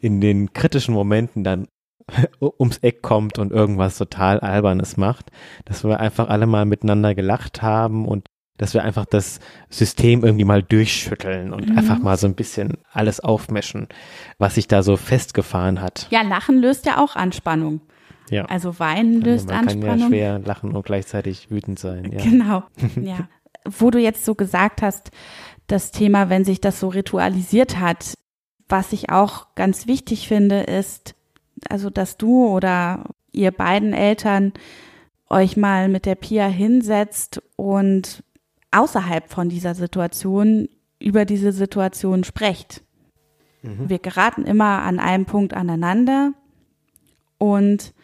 in 0.00 0.20
den 0.20 0.52
kritischen 0.52 0.94
Momenten 0.94 1.44
dann 1.44 1.68
ums 2.58 2.78
Eck 2.78 3.02
kommt 3.02 3.38
und 3.38 3.50
irgendwas 3.52 3.96
total 3.98 4.40
Albernes 4.40 4.96
macht, 4.96 5.30
dass 5.64 5.84
wir 5.84 6.00
einfach 6.00 6.28
alle 6.28 6.46
mal 6.46 6.64
miteinander 6.66 7.14
gelacht 7.14 7.62
haben 7.62 8.06
und 8.06 8.26
dass 8.56 8.72
wir 8.74 8.84
einfach 8.84 9.04
das 9.04 9.40
System 9.68 10.22
irgendwie 10.24 10.44
mal 10.44 10.62
durchschütteln 10.62 11.52
und 11.52 11.70
Mhm. 11.70 11.78
einfach 11.78 11.98
mal 11.98 12.16
so 12.16 12.26
ein 12.28 12.34
bisschen 12.36 12.78
alles 12.92 13.18
aufmischen, 13.20 13.88
was 14.38 14.54
sich 14.54 14.68
da 14.68 14.82
so 14.84 14.96
festgefahren 14.96 15.80
hat. 15.80 16.06
Ja, 16.10 16.22
Lachen 16.22 16.58
löst 16.60 16.86
ja 16.86 17.02
auch 17.02 17.16
Anspannung. 17.16 17.80
Ja. 18.30 18.44
Also 18.44 18.78
Weinen 18.78 19.20
löst 19.22 19.48
Man 19.48 19.66
kann 19.66 19.82
ja 19.82 19.88
Anspannung. 19.88 20.08
schwer 20.08 20.38
lachen 20.38 20.76
und 20.76 20.86
gleichzeitig 20.86 21.50
wütend 21.50 21.78
sein. 21.78 22.12
Ja. 22.12 22.22
Genau, 22.22 22.62
ja. 23.02 23.28
Wo 23.66 23.90
du 23.90 23.98
jetzt 23.98 24.24
so 24.24 24.34
gesagt 24.34 24.82
hast, 24.82 25.10
das 25.66 25.90
Thema, 25.90 26.28
wenn 26.30 26.44
sich 26.44 26.60
das 26.60 26.78
so 26.78 26.88
ritualisiert 26.88 27.80
hat, 27.80 28.14
was 28.68 28.92
ich 28.92 29.10
auch 29.10 29.54
ganz 29.56 29.86
wichtig 29.86 30.28
finde, 30.28 30.60
ist, 30.60 31.14
also 31.70 31.90
dass 31.90 32.16
du 32.16 32.46
oder 32.46 33.04
ihr 33.32 33.50
beiden 33.50 33.92
Eltern 33.92 34.52
euch 35.28 35.56
mal 35.56 35.88
mit 35.88 36.06
der 36.06 36.14
Pia 36.14 36.46
hinsetzt 36.46 37.42
und 37.56 38.22
außerhalb 38.70 39.30
von 39.30 39.48
dieser 39.48 39.74
Situation 39.74 40.68
über 40.98 41.24
diese 41.24 41.52
Situation 41.52 42.24
sprecht. 42.24 42.82
Wir 43.88 43.98
geraten 43.98 44.44
immer 44.44 44.82
an 44.82 44.98
einem 44.98 45.24
Punkt 45.24 45.54
aneinander 45.54 46.32
und 47.38 47.94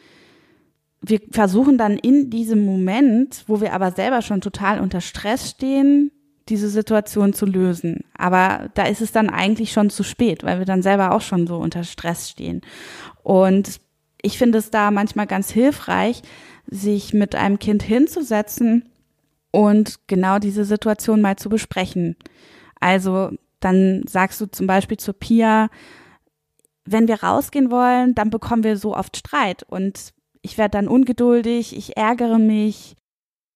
wir 1.02 1.20
versuchen 1.30 1.78
dann 1.78 1.96
in 1.96 2.30
diesem 2.30 2.64
Moment, 2.64 3.44
wo 3.46 3.60
wir 3.60 3.72
aber 3.72 3.92
selber 3.92 4.22
schon 4.22 4.40
total 4.40 4.80
unter 4.80 5.00
Stress 5.00 5.50
stehen, 5.50 6.12
diese 6.50 6.68
Situation 6.68 7.32
zu 7.32 7.46
lösen. 7.46 8.04
Aber 8.16 8.68
da 8.74 8.84
ist 8.84 9.00
es 9.00 9.12
dann 9.12 9.30
eigentlich 9.30 9.72
schon 9.72 9.88
zu 9.88 10.02
spät, 10.02 10.44
weil 10.44 10.58
wir 10.58 10.66
dann 10.66 10.82
selber 10.82 11.12
auch 11.12 11.22
schon 11.22 11.46
so 11.46 11.56
unter 11.56 11.84
Stress 11.84 12.28
stehen. 12.28 12.60
Und 13.22 13.80
ich 14.20 14.36
finde 14.36 14.58
es 14.58 14.70
da 14.70 14.90
manchmal 14.90 15.26
ganz 15.26 15.50
hilfreich, 15.50 16.22
sich 16.66 17.14
mit 17.14 17.34
einem 17.34 17.58
Kind 17.58 17.82
hinzusetzen 17.82 18.90
und 19.50 20.06
genau 20.06 20.38
diese 20.38 20.64
Situation 20.64 21.20
mal 21.20 21.36
zu 21.36 21.48
besprechen. 21.48 22.16
Also 22.80 23.30
dann 23.60 24.04
sagst 24.06 24.40
du 24.40 24.46
zum 24.46 24.66
Beispiel 24.66 24.96
zur 24.96 25.14
Pia, 25.14 25.68
wenn 26.84 27.08
wir 27.08 27.22
rausgehen 27.22 27.70
wollen, 27.70 28.14
dann 28.14 28.30
bekommen 28.30 28.64
wir 28.64 28.76
so 28.76 28.96
oft 28.96 29.16
Streit 29.16 29.62
und 29.62 30.12
ich 30.42 30.58
werde 30.58 30.72
dann 30.72 30.88
ungeduldig, 30.88 31.76
ich 31.76 31.96
ärgere 31.96 32.38
mich. 32.38 32.96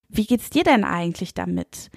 Wie 0.08 0.26
geht's 0.26 0.50
dir 0.50 0.64
denn 0.64 0.84
eigentlich 0.84 1.34
damit? 1.34 1.90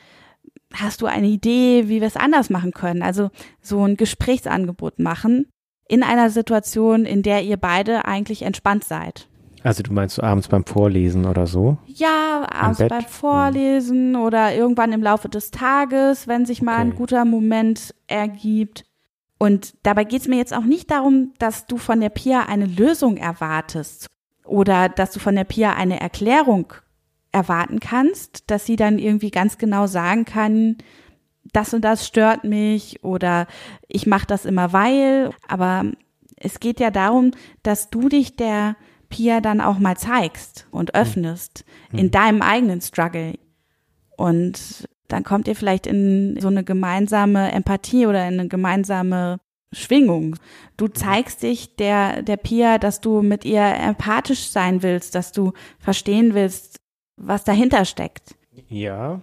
Hast 0.73 1.01
du 1.01 1.05
eine 1.05 1.27
Idee, 1.27 1.85
wie 1.87 2.01
wir 2.01 2.07
es 2.07 2.17
anders 2.17 2.49
machen 2.49 2.71
können? 2.71 3.01
Also 3.01 3.29
so 3.61 3.83
ein 3.85 3.97
Gesprächsangebot 3.97 4.99
machen 4.99 5.47
in 5.87 6.03
einer 6.03 6.29
Situation, 6.29 7.05
in 7.05 7.23
der 7.23 7.43
ihr 7.43 7.57
beide 7.57 8.05
eigentlich 8.05 8.41
entspannt 8.41 8.83
seid. 8.83 9.27
Also 9.63 9.83
du 9.83 9.91
meinst 9.91 10.15
so 10.15 10.21
abends 10.21 10.47
beim 10.49 10.65
Vorlesen 10.65 11.25
oder 11.25 11.47
so? 11.47 11.77
Ja, 11.87 12.45
abends 12.49 12.79
beim 12.87 13.05
Vorlesen 13.05 14.15
oder 14.15 14.53
irgendwann 14.55 14.93
im 14.93 15.01
Laufe 15.01 15.29
des 15.29 15.51
Tages, 15.51 16.27
wenn 16.27 16.45
sich 16.45 16.61
mal 16.61 16.77
ein 16.77 16.89
Okay. 16.89 16.97
guter 16.97 17.25
Moment 17.25 17.93
ergibt. 18.07 18.83
Und 19.39 19.73
dabei 19.83 20.03
geht 20.03 20.21
es 20.21 20.27
mir 20.27 20.37
jetzt 20.37 20.53
auch 20.55 20.63
nicht 20.63 20.91
darum, 20.91 21.33
dass 21.39 21.65
du 21.65 21.77
von 21.77 21.99
der 22.01 22.09
Pia 22.09 22.43
eine 22.47 22.65
Lösung 22.65 23.17
erwartest 23.17 24.07
oder 24.45 24.89
dass 24.89 25.11
du 25.11 25.19
von 25.19 25.35
der 25.35 25.43
Pia 25.43 25.73
eine 25.73 25.99
Erklärung 25.99 26.73
erwarten 27.37 27.79
kannst, 27.79 28.49
dass 28.49 28.65
sie 28.65 28.75
dann 28.75 28.97
irgendwie 28.99 29.31
ganz 29.31 29.57
genau 29.57 29.87
sagen 29.87 30.25
kann, 30.25 30.77
das 31.53 31.73
und 31.73 31.81
das 31.81 32.05
stört 32.05 32.43
mich 32.43 33.03
oder 33.03 33.47
ich 33.87 34.07
mache 34.07 34.25
das 34.25 34.45
immer 34.45 34.73
weil. 34.73 35.31
Aber 35.47 35.85
es 36.35 36.59
geht 36.59 36.79
ja 36.79 36.91
darum, 36.91 37.31
dass 37.63 37.89
du 37.89 38.09
dich 38.09 38.35
der 38.35 38.75
Pia 39.09 39.39
dann 39.39 39.61
auch 39.61 39.79
mal 39.79 39.97
zeigst 39.97 40.67
und 40.71 40.95
öffnest 40.95 41.63
mhm. 41.91 41.99
in 41.99 42.11
deinem 42.11 42.41
eigenen 42.41 42.81
Struggle. 42.81 43.35
Und 44.17 44.87
dann 45.07 45.23
kommt 45.23 45.47
ihr 45.47 45.55
vielleicht 45.55 45.87
in 45.87 46.37
so 46.39 46.47
eine 46.47 46.63
gemeinsame 46.63 47.51
Empathie 47.51 48.07
oder 48.07 48.27
in 48.27 48.39
eine 48.39 48.49
gemeinsame 48.49 49.37
Schwingung. 49.71 50.35
Du 50.75 50.85
mhm. 50.85 50.95
zeigst 50.95 51.43
dich 51.43 51.75
der, 51.75 52.23
der 52.23 52.37
Pia, 52.37 52.77
dass 52.77 52.99
du 52.99 53.21
mit 53.21 53.45
ihr 53.45 53.63
empathisch 53.63 54.49
sein 54.49 54.83
willst, 54.83 55.15
dass 55.15 55.31
du 55.31 55.53
verstehen 55.79 56.33
willst, 56.33 56.79
was 57.17 57.43
dahinter 57.43 57.85
steckt. 57.85 58.35
Ja. 58.69 59.21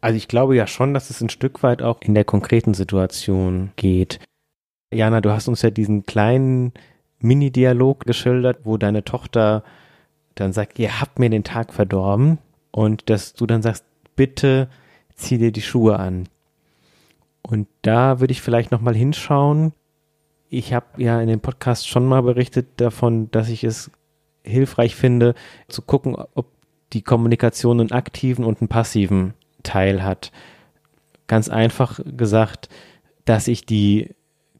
Also 0.00 0.16
ich 0.16 0.28
glaube 0.28 0.56
ja 0.56 0.66
schon, 0.66 0.94
dass 0.94 1.10
es 1.10 1.20
ein 1.20 1.30
Stück 1.30 1.62
weit 1.62 1.82
auch 1.82 2.00
in 2.02 2.14
der 2.14 2.24
konkreten 2.24 2.74
Situation 2.74 3.72
geht. 3.76 4.20
Jana, 4.92 5.20
du 5.20 5.30
hast 5.30 5.48
uns 5.48 5.62
ja 5.62 5.70
diesen 5.70 6.04
kleinen 6.04 6.72
Mini-Dialog 7.20 8.04
geschildert, 8.04 8.60
wo 8.64 8.76
deine 8.76 9.04
Tochter 9.04 9.64
dann 10.34 10.52
sagt, 10.52 10.78
ihr 10.78 11.00
habt 11.00 11.18
mir 11.18 11.30
den 11.30 11.44
Tag 11.44 11.72
verdorben 11.72 12.38
und 12.70 13.08
dass 13.10 13.34
du 13.34 13.46
dann 13.46 13.62
sagst, 13.62 13.84
bitte 14.16 14.68
zieh 15.14 15.38
dir 15.38 15.52
die 15.52 15.62
Schuhe 15.62 15.98
an. 15.98 16.28
Und 17.42 17.68
da 17.82 18.20
würde 18.20 18.32
ich 18.32 18.42
vielleicht 18.42 18.70
nochmal 18.70 18.94
hinschauen. 18.94 19.72
Ich 20.48 20.72
habe 20.72 20.86
ja 20.96 21.20
in 21.20 21.28
dem 21.28 21.40
Podcast 21.40 21.88
schon 21.88 22.06
mal 22.06 22.22
berichtet 22.22 22.68
davon, 22.76 23.30
dass 23.30 23.48
ich 23.48 23.64
es 23.64 23.90
hilfreich 24.44 24.94
finde, 24.96 25.34
zu 25.68 25.82
gucken, 25.82 26.16
ob 26.34 26.46
die 26.92 27.02
Kommunikation 27.02 27.80
einen 27.80 27.92
aktiven 27.92 28.44
und 28.44 28.60
einen 28.60 28.68
passiven 28.68 29.34
Teil 29.62 30.02
hat. 30.02 30.32
Ganz 31.26 31.48
einfach 31.48 32.00
gesagt, 32.04 32.68
dass 33.24 33.48
ich 33.48 33.64
die 33.64 34.14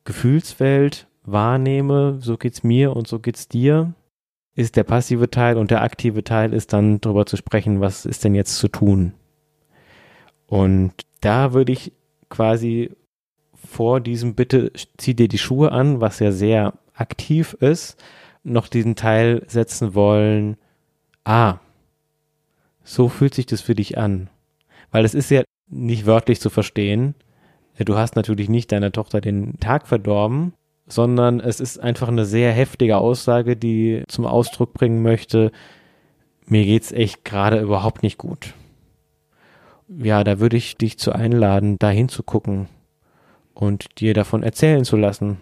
Gefühlswelt 0.04 1.06
wahrnehme, 1.24 2.18
so 2.20 2.36
geht's 2.36 2.62
mir 2.62 2.96
und 2.96 3.06
so 3.06 3.18
geht's 3.18 3.48
dir, 3.48 3.94
ist 4.54 4.76
der 4.76 4.84
passive 4.84 5.30
Teil 5.30 5.56
und 5.56 5.70
der 5.70 5.82
aktive 5.82 6.24
Teil 6.24 6.52
ist 6.52 6.72
dann 6.72 7.00
darüber 7.00 7.26
zu 7.26 7.36
sprechen, 7.36 7.80
was 7.80 8.04
ist 8.04 8.24
denn 8.24 8.34
jetzt 8.34 8.56
zu 8.56 8.68
tun. 8.68 9.14
Und 10.46 10.92
da 11.20 11.52
würde 11.52 11.72
ich 11.72 11.92
quasi 12.28 12.90
vor 13.54 14.00
diesem 14.00 14.34
Bitte 14.34 14.72
zieh 14.98 15.14
dir 15.14 15.28
die 15.28 15.38
Schuhe 15.38 15.72
an, 15.72 16.00
was 16.00 16.18
ja 16.18 16.32
sehr 16.32 16.74
aktiv 16.94 17.54
ist, 17.60 18.02
noch 18.42 18.68
diesen 18.68 18.96
Teil 18.96 19.44
setzen 19.46 19.94
wollen, 19.94 20.56
ah, 21.24 21.58
so 22.84 23.08
fühlt 23.08 23.34
sich 23.34 23.46
das 23.46 23.60
für 23.60 23.74
dich 23.74 23.98
an. 23.98 24.28
Weil 24.90 25.04
es 25.04 25.14
ist 25.14 25.30
ja 25.30 25.42
nicht 25.68 26.06
wörtlich 26.06 26.40
zu 26.40 26.50
verstehen. 26.50 27.14
Du 27.78 27.96
hast 27.96 28.16
natürlich 28.16 28.48
nicht 28.48 28.70
deiner 28.72 28.92
Tochter 28.92 29.20
den 29.20 29.58
Tag 29.58 29.86
verdorben, 29.86 30.52
sondern 30.86 31.40
es 31.40 31.60
ist 31.60 31.78
einfach 31.78 32.08
eine 32.08 32.24
sehr 32.24 32.52
heftige 32.52 32.98
Aussage, 32.98 33.56
die 33.56 34.04
zum 34.08 34.26
Ausdruck 34.26 34.74
bringen 34.74 35.02
möchte, 35.02 35.52
mir 36.46 36.64
geht's 36.64 36.92
echt 36.92 37.24
gerade 37.24 37.60
überhaupt 37.60 38.02
nicht 38.02 38.18
gut. 38.18 38.54
Ja, 39.88 40.24
da 40.24 40.40
würde 40.40 40.56
ich 40.56 40.76
dich 40.76 40.98
zu 40.98 41.12
einladen, 41.12 41.78
da 41.78 41.90
hinzugucken 41.90 42.68
und 43.54 44.00
dir 44.00 44.14
davon 44.14 44.42
erzählen 44.42 44.84
zu 44.84 44.96
lassen 44.96 45.38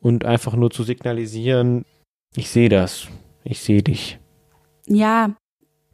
und 0.00 0.24
einfach 0.24 0.54
nur 0.54 0.70
zu 0.70 0.82
signalisieren, 0.82 1.84
ich 2.34 2.50
sehe 2.50 2.68
das, 2.68 3.08
ich 3.44 3.60
sehe 3.60 3.82
dich. 3.82 4.18
Ja, 4.86 5.34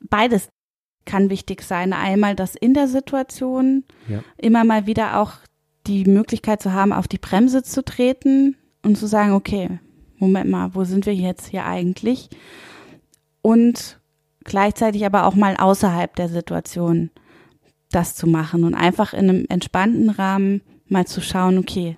beides 0.01 0.49
kann 1.05 1.30
wichtig 1.30 1.62
sein. 1.62 1.92
Einmal 1.92 2.36
das 2.36 2.55
in 2.55 2.74
der 2.74 2.88
Situation, 2.88 3.84
ja. 4.09 4.22
immer 4.36 4.64
mal 4.64 4.86
wieder 4.86 5.20
auch 5.20 5.32
die 5.86 6.05
Möglichkeit 6.05 6.61
zu 6.62 6.72
haben, 6.72 6.92
auf 6.92 7.09
die 7.09 7.18
Bremse 7.18 7.62
zu 7.62 7.82
treten 7.84 8.57
und 8.82 8.96
zu 8.96 9.07
sagen, 9.07 9.32
okay, 9.32 9.80
Moment 10.18 10.51
mal, 10.51 10.74
wo 10.74 10.84
sind 10.84 11.07
wir 11.07 11.14
jetzt 11.14 11.46
hier 11.49 11.64
eigentlich? 11.64 12.28
Und 13.40 13.99
gleichzeitig 14.44 15.07
aber 15.07 15.26
auch 15.26 15.34
mal 15.34 15.57
außerhalb 15.57 16.14
der 16.16 16.28
Situation 16.28 17.11
das 17.90 18.14
zu 18.14 18.26
machen 18.26 18.64
und 18.64 18.74
einfach 18.74 19.14
in 19.14 19.30
einem 19.30 19.46
entspannten 19.49 20.11
Rahmen 20.11 20.61
mal 20.86 21.07
zu 21.07 21.20
schauen, 21.20 21.57
okay, 21.59 21.96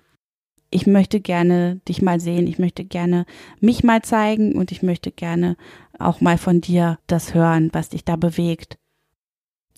ich 0.71 0.87
möchte 0.87 1.21
gerne 1.21 1.81
dich 1.89 2.01
mal 2.01 2.21
sehen, 2.21 2.47
ich 2.47 2.59
möchte 2.59 2.85
gerne 2.85 3.27
mich 3.61 3.83
mal 3.83 4.03
zeigen 4.03 4.55
und 4.55 4.73
ich 4.73 4.83
möchte 4.83 5.11
gerne 5.11 5.57
auch 5.99 6.21
mal 6.21 6.39
von 6.39 6.61
dir 6.61 6.99
das 7.07 7.35
hören, 7.35 7.71
was 7.73 7.89
dich 7.89 8.05
da 8.05 8.17
bewegt. 8.17 8.79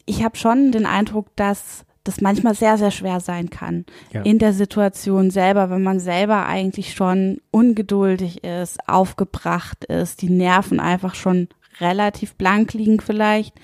Ich 0.05 0.22
habe 0.22 0.36
schon 0.36 0.72
den 0.72 0.86
Eindruck, 0.86 1.34
dass 1.36 1.84
das 2.05 2.20
manchmal 2.20 2.55
sehr, 2.55 2.78
sehr 2.78 2.90
schwer 2.90 3.20
sein 3.20 3.49
kann 3.49 3.86
ja. 4.12 4.22
in 4.22 4.38
der 4.38 4.53
Situation 4.53 5.30
selber, 5.30 5.70
wenn 5.70 5.82
man 5.82 6.01
selber 6.01 6.47
eigentlich 6.47 6.95
schon 6.95 7.40
ungeduldig 7.51 8.43
ist, 8.43 8.88
aufgebracht 8.88 9.84
ist, 9.84 10.20
die 10.20 10.30
Nerven 10.30 10.80
einfach 10.80 11.14
schon 11.14 11.49
relativ 11.80 12.34
blank 12.34 12.74
liegen 12.74 13.01
vielleicht, 13.01 13.55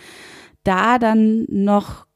da 0.63 0.99
dann 0.99 1.47
noch 1.49 2.07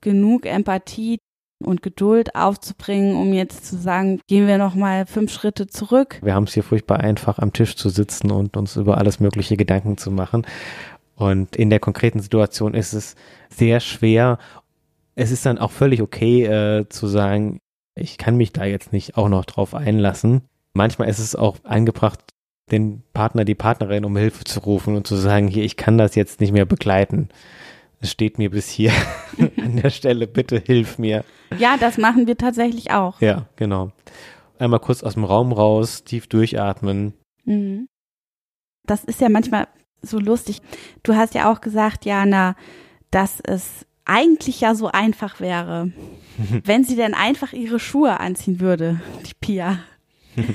genug 0.00 0.46
Empathie 0.46 1.18
und 1.64 1.82
Geduld 1.82 2.34
aufzubringen, 2.34 3.16
um 3.16 3.32
jetzt 3.32 3.66
zu 3.66 3.76
sagen, 3.76 4.20
gehen 4.28 4.46
wir 4.46 4.58
noch 4.58 4.74
mal 4.74 5.06
fünf 5.06 5.32
Schritte 5.32 5.66
zurück. 5.66 6.18
Wir 6.22 6.34
haben 6.34 6.44
es 6.44 6.54
hier 6.54 6.62
furchtbar 6.62 7.00
einfach, 7.00 7.38
am 7.38 7.52
Tisch 7.52 7.76
zu 7.76 7.88
sitzen 7.88 8.30
und 8.30 8.56
uns 8.56 8.76
über 8.76 8.98
alles 8.98 9.20
mögliche 9.20 9.56
Gedanken 9.56 9.96
zu 9.96 10.10
machen. 10.10 10.46
Und 11.16 11.56
in 11.56 11.70
der 11.70 11.80
konkreten 11.80 12.20
Situation 12.20 12.74
ist 12.74 12.92
es 12.92 13.14
sehr 13.48 13.80
schwer. 13.80 14.38
Es 15.14 15.30
ist 15.30 15.46
dann 15.46 15.58
auch 15.58 15.70
völlig 15.70 16.02
okay 16.02 16.44
äh, 16.44 16.88
zu 16.88 17.06
sagen, 17.06 17.60
ich 17.94 18.18
kann 18.18 18.36
mich 18.36 18.52
da 18.52 18.64
jetzt 18.64 18.92
nicht 18.92 19.16
auch 19.16 19.28
noch 19.28 19.44
drauf 19.44 19.74
einlassen. 19.74 20.42
Manchmal 20.72 21.08
ist 21.08 21.18
es 21.18 21.36
auch 21.36 21.58
angebracht, 21.64 22.20
den 22.70 23.02
Partner, 23.12 23.44
die 23.44 23.54
Partnerin 23.54 24.04
um 24.04 24.16
Hilfe 24.16 24.44
zu 24.44 24.60
rufen 24.60 24.96
und 24.96 25.06
zu 25.06 25.16
sagen, 25.16 25.48
hier, 25.48 25.64
ich 25.64 25.76
kann 25.76 25.98
das 25.98 26.14
jetzt 26.14 26.40
nicht 26.40 26.52
mehr 26.52 26.64
begleiten 26.64 27.28
es 28.02 28.10
steht 28.10 28.36
mir 28.36 28.50
bis 28.50 28.68
hier 28.68 28.92
an 29.56 29.76
der 29.76 29.90
Stelle, 29.90 30.26
bitte 30.26 30.58
hilf 30.64 30.98
mir. 30.98 31.24
Ja, 31.56 31.76
das 31.78 31.96
machen 31.96 32.26
wir 32.26 32.36
tatsächlich 32.36 32.90
auch. 32.90 33.20
Ja, 33.20 33.46
genau. 33.56 33.92
Einmal 34.58 34.80
kurz 34.80 35.02
aus 35.02 35.14
dem 35.14 35.24
Raum 35.24 35.52
raus, 35.52 36.04
tief 36.04 36.26
durchatmen. 36.26 37.14
Mhm. 37.44 37.88
Das 38.84 39.04
ist 39.04 39.20
ja 39.20 39.28
manchmal 39.28 39.68
so 40.02 40.18
lustig. 40.18 40.60
Du 41.02 41.14
hast 41.14 41.34
ja 41.34 41.50
auch 41.50 41.60
gesagt, 41.60 42.04
Jana, 42.04 42.56
dass 43.10 43.40
es 43.40 43.86
eigentlich 44.04 44.60
ja 44.60 44.74
so 44.74 44.88
einfach 44.88 45.40
wäre, 45.40 45.92
wenn 46.64 46.84
sie 46.84 46.96
denn 46.96 47.14
einfach 47.14 47.52
ihre 47.52 47.78
Schuhe 47.78 48.18
anziehen 48.18 48.60
würde, 48.60 49.00
die 49.24 49.34
Pia. 49.40 49.78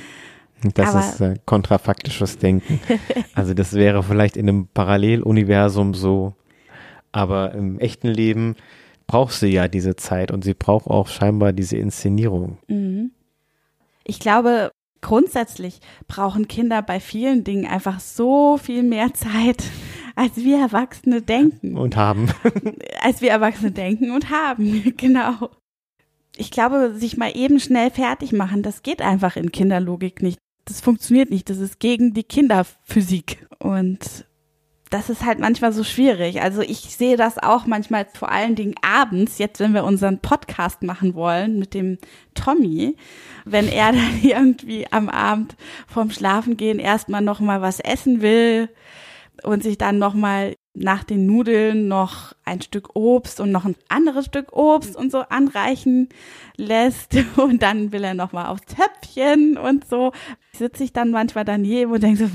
Das 0.74 0.96
Aber 0.96 1.00
ist 1.02 1.22
äh, 1.22 1.36
kontrafaktisches 1.46 2.40
Denken. 2.40 2.80
Also 3.36 3.54
das 3.54 3.74
wäre 3.74 4.02
vielleicht 4.02 4.36
in 4.36 4.50
einem 4.50 4.68
Paralleluniversum 4.68 5.94
so, 5.94 6.34
aber 7.18 7.54
im 7.54 7.80
echten 7.80 8.08
Leben 8.08 8.56
braucht 9.08 9.34
sie 9.34 9.48
ja 9.48 9.68
diese 9.68 9.96
Zeit 9.96 10.32
und 10.32 10.44
sie 10.44 10.54
braucht 10.54 10.88
auch 10.88 11.08
scheinbar 11.08 11.54
diese 11.54 11.78
Inszenierung. 11.78 12.58
Mhm. 12.68 13.12
Ich 14.04 14.20
glaube, 14.20 14.72
grundsätzlich 15.02 15.80
brauchen 16.08 16.48
Kinder 16.48 16.82
bei 16.82 17.00
vielen 17.00 17.44
Dingen 17.44 17.66
einfach 17.66 18.00
so 18.00 18.58
viel 18.58 18.84
mehr 18.84 19.14
Zeit, 19.14 19.64
als 20.16 20.38
wir 20.38 20.60
Erwachsene 20.60 21.22
denken. 21.22 21.78
Und 21.78 21.96
haben. 21.96 22.30
als 23.02 23.22
wir 23.22 23.32
Erwachsene 23.32 23.72
denken 23.72 24.12
und 24.12 24.30
haben, 24.30 24.94
genau. 24.98 25.50
Ich 26.36 26.52
glaube, 26.52 26.94
sich 26.96 27.18
mal 27.18 27.36
eben 27.36 27.60
schnell 27.60 27.90
fertig 27.90 28.32
machen, 28.32 28.62
das 28.62 28.84
geht 28.84 29.02
einfach 29.02 29.38
in 29.38 29.52
Kinderlogik 29.52 30.22
nicht. 30.22 30.38
Das 30.66 30.82
funktioniert 30.82 31.30
nicht. 31.30 31.50
Das 31.50 31.58
ist 31.58 31.80
gegen 31.80 32.14
die 32.14 32.24
Kinderphysik. 32.24 33.48
Und 33.60 34.26
das 34.90 35.10
ist 35.10 35.26
halt 35.26 35.40
manchmal 35.40 35.74
so 35.74 35.84
schwierig. 35.84 36.42
Also 36.42 36.62
ich 36.62 36.80
sehe 36.80 37.18
das 37.18 37.38
auch 37.38 37.66
manchmal 37.66 38.08
vor 38.14 38.32
allen 38.32 38.56
Dingen 38.56 38.76
abends, 38.82 39.38
jetzt 39.38 39.60
wenn 39.60 39.74
wir 39.74 39.84
unseren 39.84 40.20
Podcast 40.20 40.84
machen 40.84 41.16
wollen 41.16 41.60
mit 41.60 41.74
dem 41.74 41.98
Tommy, 42.36 42.96
wenn 43.46 43.68
er 43.68 43.92
dann 43.92 44.20
irgendwie 44.22 44.88
am 44.92 45.10
Abend 45.10 45.56
vorm 45.88 46.12
Schlafengehen 46.12 46.80
erstmal 46.80 47.22
noch 47.22 47.40
mal 47.40 47.62
was 47.62 47.80
essen 47.80 48.22
will 48.22 48.70
und 49.44 49.64
sich 49.64 49.78
dann 49.78 50.00
noch 50.00 50.14
mal 50.14 50.56
nach 50.80 51.04
den 51.04 51.26
Nudeln 51.26 51.88
noch 51.88 52.34
ein 52.46 52.62
Stück 52.62 52.96
Obst 52.96 53.40
und 53.40 53.52
noch 53.52 53.66
ein 53.66 53.76
anderes 53.90 54.26
Stück 54.26 54.54
Obst 54.54 54.96
und 54.96 55.12
so 55.12 55.20
anreichen 55.20 56.10
lässt 56.56 57.16
und 57.36 57.62
dann 57.62 57.92
will 57.92 58.04
er 58.04 58.14
noch 58.14 58.32
mal 58.32 58.48
aufs 58.48 58.66
Töpfchen 58.66 59.58
und 59.58 59.88
so 59.88 60.12
sitze 60.54 60.84
ich 60.84 60.94
dann 60.94 61.12
manchmal 61.12 61.46
daneben 61.46 61.92
und 61.92 62.02
denke 62.02 62.28
so, 62.28 62.30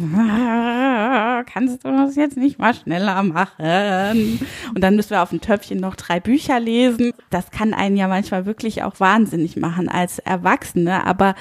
kannst 1.46 1.84
du 1.84 1.88
das 1.88 2.14
jetzt 2.14 2.36
nicht 2.36 2.58
mal 2.58 2.74
schneller 2.74 3.22
machen? 3.22 4.40
Und 4.74 4.80
dann 4.80 4.94
müssen 4.94 5.10
wir 5.10 5.22
auf 5.22 5.30
dem 5.30 5.40
Töpfchen 5.40 5.80
noch 5.80 5.96
drei 5.96 6.20
Bücher 6.20 6.60
lesen. 6.60 7.12
Das 7.30 7.50
kann 7.50 7.74
einen 7.74 7.96
ja 7.96 8.06
manchmal 8.06 8.46
wirklich 8.46 8.84
auch 8.84 9.00
wahnsinnig 9.00 9.56
machen 9.56 9.88
als 9.88 10.20
Erwachsene, 10.20 11.04
aber 11.04 11.34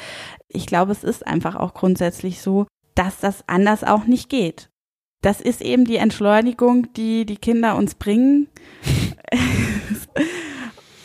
ich 0.47 0.65
glaube, 0.65 0.91
es 0.91 1.03
ist 1.03 1.25
einfach 1.25 1.55
auch 1.55 1.73
grundsätzlich 1.73 2.41
so, 2.41 2.65
dass 2.95 3.19
das 3.19 3.43
anders 3.47 3.83
auch 3.83 4.05
nicht 4.05 4.29
geht 4.29 4.70
das 5.21 5.39
ist 5.41 5.61
eben 5.61 5.85
die 5.85 5.97
Entschleunigung, 5.97 6.91
die 6.93 7.25
die 7.25 7.37
Kinder 7.37 7.75
uns 7.75 7.95
bringen. 7.95 8.47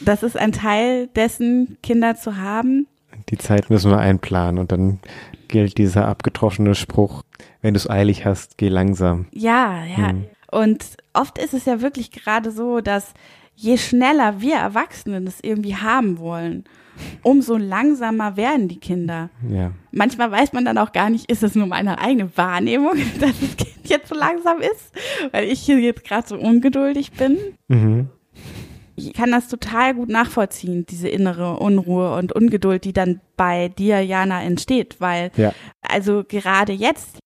Das 0.01 0.23
ist 0.23 0.37
ein 0.37 0.53
Teil 0.53 1.09
dessen, 1.09 1.79
Kinder 1.83 2.17
zu 2.17 2.37
haben. 2.37 2.87
Die 3.29 3.39
Zeit 3.39 3.71
müssen 3.71 3.91
wir 3.91 3.99
einplanen 3.99 4.59
und 4.59 4.71
dann 4.71 5.01
gilt 5.49 5.79
dieser 5.79 6.07
abgetroschene 6.07 6.75
Spruch, 6.75 7.23
wenn 7.61 7.75
du 7.75 7.79
es 7.79 7.91
eilig 7.91 8.25
hast, 8.25 8.57
geh 8.57 8.69
langsam. 8.69 9.27
Ja, 9.33 9.85
ja. 9.85 10.11
Hm. 10.11 10.27
Und 10.51 10.85
oft 11.13 11.39
ist 11.39 11.55
es 11.55 11.65
ja 11.65 11.81
wirklich 11.81 12.13
gerade 12.13 12.53
so, 12.53 12.81
dass 12.81 13.15
je 13.57 13.79
schneller 13.79 14.41
wir 14.41 14.57
Erwachsenen 14.57 15.27
es 15.27 15.41
irgendwie 15.43 15.77
haben 15.77 16.19
wollen, 16.19 16.65
umso 17.23 17.57
langsamer 17.57 18.37
werden 18.37 18.69
die 18.69 18.79
Kinder. 18.81 19.31
Ja. 19.49 19.73
Manchmal 19.91 20.31
weiß 20.31 20.53
man 20.53 20.65
dann 20.65 20.79
auch 20.79 20.93
gar 20.93 21.11
nicht, 21.11 21.31
ist 21.31 21.43
es 21.43 21.55
nur 21.55 21.67
meine 21.67 21.99
eigene 21.99 22.37
Wahrnehmung, 22.37 22.95
dass 23.21 23.39
das 23.41 23.57
Kind 23.57 23.89
jetzt 23.89 24.09
so 24.09 24.15
langsam 24.15 24.59
ist, 24.61 24.93
weil 25.33 25.45
ich 25.45 25.61
hier 25.61 25.79
jetzt 25.79 26.05
gerade 26.05 26.27
so 26.27 26.37
ungeduldig 26.37 27.13
bin. 27.13 27.37
Mhm. 27.69 28.09
Ich 28.99 29.13
kann 29.13 29.31
das 29.31 29.49
total 29.49 29.95
gut 29.95 30.09
nachvollziehen, 30.09 30.87
diese 30.87 31.09
innere 31.09 31.59
Unruhe 31.59 32.15
und 32.17 32.33
Ungeduld, 32.33 32.85
die 32.85 32.95
dann 32.95 33.21
bei 33.37 33.69
dir, 33.69 34.01
Jana, 34.01 34.43
entsteht, 34.43 34.97
weil 35.01 35.31
Ja. 35.37 35.53
also 35.83 36.25
gerade 36.27 36.73
jetzt, 36.73 37.19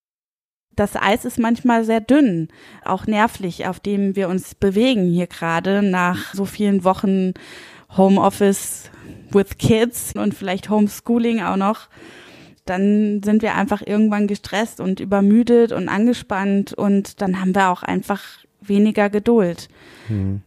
das 0.74 0.96
Eis 0.96 1.24
ist 1.24 1.38
manchmal 1.38 1.84
sehr 1.84 2.00
dünn, 2.00 2.48
auch 2.84 3.06
nervlich, 3.06 3.66
auf 3.68 3.78
dem 3.78 4.16
wir 4.16 4.28
uns 4.28 4.54
bewegen 4.56 5.10
hier 5.12 5.28
gerade 5.28 5.82
nach 5.82 6.34
so 6.34 6.44
vielen 6.44 6.82
Wochen 6.84 7.34
Homeoffice 7.96 8.90
with 9.34 9.58
Kids 9.58 10.12
und 10.14 10.34
vielleicht 10.34 10.70
Homeschooling 10.70 11.42
auch 11.42 11.56
noch. 11.56 11.88
Dann 12.64 13.22
sind 13.22 13.42
wir 13.42 13.54
einfach 13.54 13.82
irgendwann 13.84 14.26
gestresst 14.26 14.80
und 14.80 15.00
übermüdet 15.00 15.72
und 15.72 15.88
angespannt 15.88 16.72
und 16.72 17.20
dann 17.20 17.40
haben 17.40 17.54
wir 17.54 17.70
auch 17.70 17.82
einfach 17.82 18.22
weniger 18.60 19.10
Geduld. 19.10 19.68
Mhm. 20.08 20.42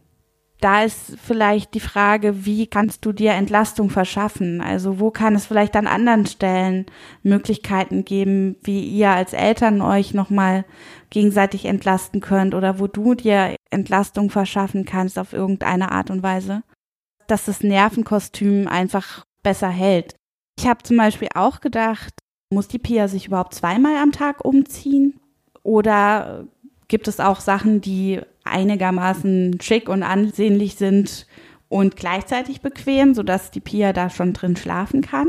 Da 0.60 0.82
ist 0.82 1.18
vielleicht 1.22 1.74
die 1.74 1.80
Frage, 1.80 2.46
wie 2.46 2.66
kannst 2.66 3.04
du 3.04 3.12
dir 3.12 3.32
Entlastung 3.32 3.90
verschaffen? 3.90 4.62
Also 4.62 4.98
wo 4.98 5.10
kann 5.10 5.34
es 5.34 5.44
vielleicht 5.44 5.76
an 5.76 5.86
anderen 5.86 6.24
Stellen 6.24 6.86
Möglichkeiten 7.22 8.06
geben, 8.06 8.56
wie 8.62 8.82
ihr 8.82 9.10
als 9.10 9.34
Eltern 9.34 9.82
euch 9.82 10.14
nochmal 10.14 10.64
gegenseitig 11.10 11.66
entlasten 11.66 12.22
könnt 12.22 12.54
oder 12.54 12.78
wo 12.78 12.86
du 12.86 13.14
dir 13.14 13.56
Entlastung 13.68 14.30
verschaffen 14.30 14.86
kannst 14.86 15.18
auf 15.18 15.34
irgendeine 15.34 15.92
Art 15.92 16.10
und 16.10 16.22
Weise, 16.22 16.62
dass 17.26 17.44
das 17.46 17.62
Nervenkostüm 17.62 18.68
einfach 18.68 19.24
besser 19.42 19.68
hält. 19.68 20.14
Ich 20.58 20.66
habe 20.66 20.82
zum 20.82 20.96
Beispiel 20.96 21.28
auch 21.34 21.60
gedacht, 21.60 22.14
muss 22.50 22.68
die 22.68 22.78
Pia 22.78 23.08
sich 23.08 23.26
überhaupt 23.26 23.54
zweimal 23.54 23.96
am 23.96 24.12
Tag 24.12 24.44
umziehen? 24.44 25.18
Oder 25.62 26.44
gibt 26.88 27.08
es 27.08 27.20
auch 27.20 27.40
Sachen, 27.40 27.80
die 27.80 28.20
einigermaßen 28.44 29.58
schick 29.60 29.88
und 29.88 30.02
ansehnlich 30.02 30.76
sind 30.76 31.26
und 31.68 31.96
gleichzeitig 31.96 32.60
bequem, 32.60 33.14
sodass 33.14 33.50
die 33.50 33.60
Pia 33.60 33.92
da 33.92 34.10
schon 34.10 34.32
drin 34.32 34.56
schlafen 34.56 35.00
kann? 35.00 35.28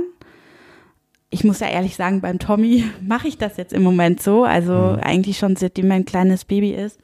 Ich 1.30 1.44
muss 1.44 1.60
ja 1.60 1.68
ehrlich 1.68 1.96
sagen, 1.96 2.22
beim 2.22 2.40
Tommy 2.40 2.86
mache 3.02 3.28
ich 3.28 3.38
das 3.38 3.58
jetzt 3.58 3.74
im 3.74 3.84
Moment 3.84 4.22
so. 4.22 4.44
Also 4.44 4.74
Mhm. 4.74 5.00
eigentlich 5.02 5.38
schon 5.38 5.56
seitdem 5.56 5.90
er 5.90 5.98
ein 5.98 6.06
kleines 6.06 6.46
Baby 6.46 6.72
ist, 6.72 7.00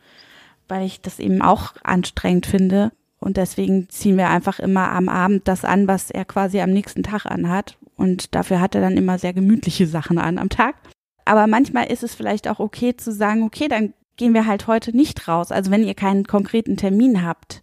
weil 0.68 0.86
ich 0.86 1.02
das 1.02 1.20
eben 1.20 1.42
auch 1.42 1.74
anstrengend 1.84 2.46
finde. 2.46 2.92
Und 3.22 3.38
deswegen 3.38 3.88
ziehen 3.90 4.18
wir 4.18 4.30
einfach 4.30 4.60
immer 4.60 4.92
am 4.92 5.08
Abend 5.08 5.48
das 5.48 5.64
an, 5.64 5.88
was 5.88 6.10
er 6.10 6.26
quasi 6.26 6.60
am 6.60 6.72
nächsten 6.72 7.04
Tag 7.04 7.26
anhat. 7.26 7.78
Und 7.96 8.36
dafür 8.36 8.60
hat 8.60 8.76
er 8.76 8.82
dann 8.82 8.98
immer 8.98 9.20
sehr 9.20 9.32
gemütliche 9.32 9.86
Sachen 9.88 10.18
an 10.18 10.40
am 10.40 10.50
Tag. 10.50 10.76
Aber 11.24 11.46
manchmal 11.46 11.92
ist 11.92 12.04
es 12.04 12.16
vielleicht 12.16 12.48
auch 12.48 12.60
okay 12.60 12.98
zu 12.98 13.12
sagen, 13.12 13.44
okay, 13.44 13.68
dann 13.68 13.94
gehen 14.18 14.34
wir 14.34 14.48
halt 14.48 14.68
heute 14.68 14.96
nicht 14.96 15.28
raus. 15.28 15.52
Also 15.52 15.70
wenn 15.70 15.84
ihr 15.84 15.94
keinen 15.94 16.26
konkreten 16.26 16.78
Termin 16.78 17.24
habt, 17.24 17.62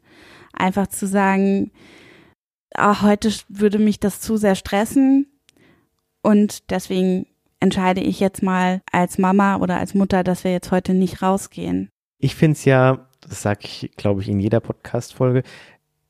einfach 0.53 0.87
zu 0.87 1.07
sagen, 1.07 1.73
ah, 2.75 3.03
heute 3.03 3.33
würde 3.49 3.81
mich 3.81 3.99
das 3.99 4.21
zu 4.21 4.37
sehr 4.37 4.55
stressen 4.55 5.27
und 6.23 6.71
deswegen 6.71 7.27
entscheide 7.61 8.01
ich 8.01 8.21
jetzt 8.21 8.43
mal 8.43 8.81
als 8.93 9.19
Mama 9.19 9.57
oder 9.57 9.79
als 9.79 9.95
Mutter, 9.95 10.23
dass 10.23 10.45
wir 10.45 10.53
jetzt 10.53 10.71
heute 10.71 10.95
nicht 10.95 11.23
rausgehen. 11.23 11.91
Ich 12.21 12.37
finde 12.37 12.53
es 12.53 12.65
ja, 12.65 13.08
das 13.29 13.43
sage 13.43 13.61
ich, 13.65 13.91
glaube 13.97 14.23
ich, 14.23 14.29
in 14.29 14.41
jeder 14.41 14.61
Podcast-Folge, 14.61 15.43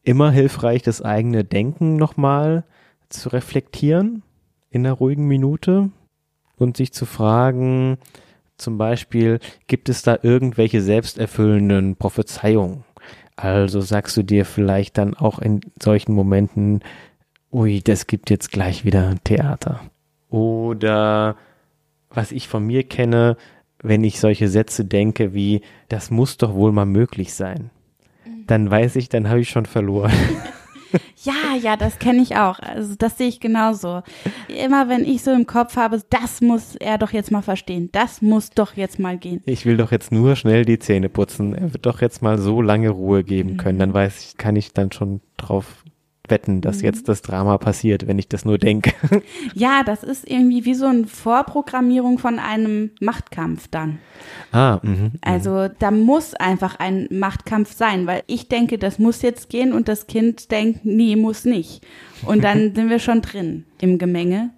immer 0.03 0.31
hilfreich, 0.31 0.83
das 0.83 1.03
eigene 1.03 1.45
Denken 1.45 1.97
nochmal 1.97 2.65
zu 3.09 3.31
reflektieren 3.31 4.23
in 4.71 4.87
einer 4.87 4.95
ruhigen 4.95 5.27
Minute 5.27 5.91
und 6.57 6.77
sich 6.77 6.93
zu 6.93 7.07
fragen, 7.07 7.99
zum 8.57 8.77
Beispiel, 8.77 9.39
gibt 9.69 9.89
es 9.89 10.03
da 10.03 10.19
irgendwelche 10.23 10.83
selbsterfüllenden 10.83 11.97
Prophezeiungen? 11.97 12.85
Also 13.37 13.81
sagst 13.81 14.17
du 14.17 14.25
dir 14.25 14.45
vielleicht 14.45 14.99
dann 14.99 15.15
auch 15.15 15.39
in 15.39 15.61
solchen 15.81 16.13
Momenten, 16.13 16.81
ui, 17.53 17.81
das 17.81 18.09
gibt 18.09 18.31
jetzt 18.31 18.51
gleich 18.51 18.85
wieder 18.85 19.15
Theater. 19.23 19.81
Oder 20.29 21.37
was 22.11 22.33
ich 22.33 22.49
von 22.49 22.67
mir 22.67 22.83
kenne, 22.83 23.37
wenn 23.83 24.05
ich 24.05 24.21
solche 24.21 24.49
Sätze 24.49 24.85
denke 24.85 25.35
wie, 25.35 25.63
das 25.89 26.11
muss 26.11 26.37
doch 26.37 26.55
wohl 26.55 26.73
mal 26.73 26.87
möglich 26.87 27.35
sein, 27.35 27.71
dann 28.47 28.71
weiß 28.71 28.97
ich, 28.97 29.09
dann 29.09 29.29
habe 29.29 29.41
ich 29.41 29.51
schon 29.51 29.67
verloren. 29.67 30.13
Ja, 31.23 31.57
ja, 31.61 31.77
das 31.77 31.99
kenne 31.99 32.23
ich 32.23 32.37
auch. 32.37 32.59
Also 32.61 32.95
das 32.97 33.19
sehe 33.19 33.29
ich 33.29 33.41
genauso. 33.41 34.03
Immer 34.49 34.89
wenn 34.89 35.05
ich 35.05 35.23
so 35.23 35.33
im 35.33 35.47
Kopf 35.47 35.77
habe, 35.77 36.01
das 36.11 36.41
muss 36.41 36.77
er 36.77 36.97
doch 36.97 37.13
jetzt 37.13 37.31
mal 37.31 37.43
verstehen. 37.43 37.91
Das 37.93 38.23
muss 38.23 38.51
doch 38.51 38.75
jetzt 38.75 38.99
mal 38.99 39.19
gehen. 39.19 39.43
Ich 39.45 39.67
will 39.67 39.77
doch 39.77 39.93
jetzt 39.93 40.13
nur 40.13 40.37
schnell 40.37 40.65
die 40.65 40.79
Zähne 40.79 41.09
putzen. 41.09 41.55
Er 41.55 41.73
wird 41.73 41.87
doch 41.87 42.01
jetzt 42.01 42.23
mal 42.23 42.39
so 42.39 42.63
lange 42.63 42.91
Ruhe 42.91 43.25
geben 43.25 43.57
können. 43.57 43.79
Dann 43.79 43.93
weiß 43.93 44.25
ich, 44.25 44.37
kann 44.37 44.57
ich 44.57 44.73
dann 44.73 44.93
schon 44.93 45.21
drauf 45.37 45.78
wetten, 46.31 46.61
dass 46.61 46.83
jetzt 46.83 47.09
das 47.09 47.23
Drama 47.23 47.59
passiert, 47.59 48.07
wenn 48.07 48.19
ich 48.19 48.29
das 48.29 48.45
nur 48.45 48.59
denke. 48.59 48.93
Ja, 49.55 49.83
das 49.85 50.05
ist 50.05 50.29
irgendwie 50.29 50.65
wie 50.65 50.75
so 50.75 50.87
eine 50.87 51.07
Vorprogrammierung 51.07 52.19
von 52.19 52.39
einem 52.39 52.91
Machtkampf 53.01 53.69
dann. 53.69 53.99
ah, 54.53 54.79
mhm. 54.83 55.13
Also 55.21 55.69
da 55.79 55.91
muss 55.91 56.35
einfach 56.35 56.79
ein 56.79 57.09
Machtkampf 57.11 57.73
sein, 57.75 58.07
weil 58.07 58.23
ich 58.27 58.49
denke, 58.49 58.79
das 58.79 58.99
muss 58.99 59.23
jetzt 59.23 59.49
gehen 59.49 59.73
und 59.73 59.89
das 59.89 60.07
Kind 60.07 60.51
denkt, 60.51 60.85
nee, 60.85 61.17
muss 61.17 61.45
nicht. 61.45 61.85
Und 62.25 62.45
dann 62.45 62.75
sind 62.75 62.91
wir 62.91 62.99
schon 62.99 63.23
drin 63.23 63.65
im 63.81 63.99
Gemenge. 63.99 64.51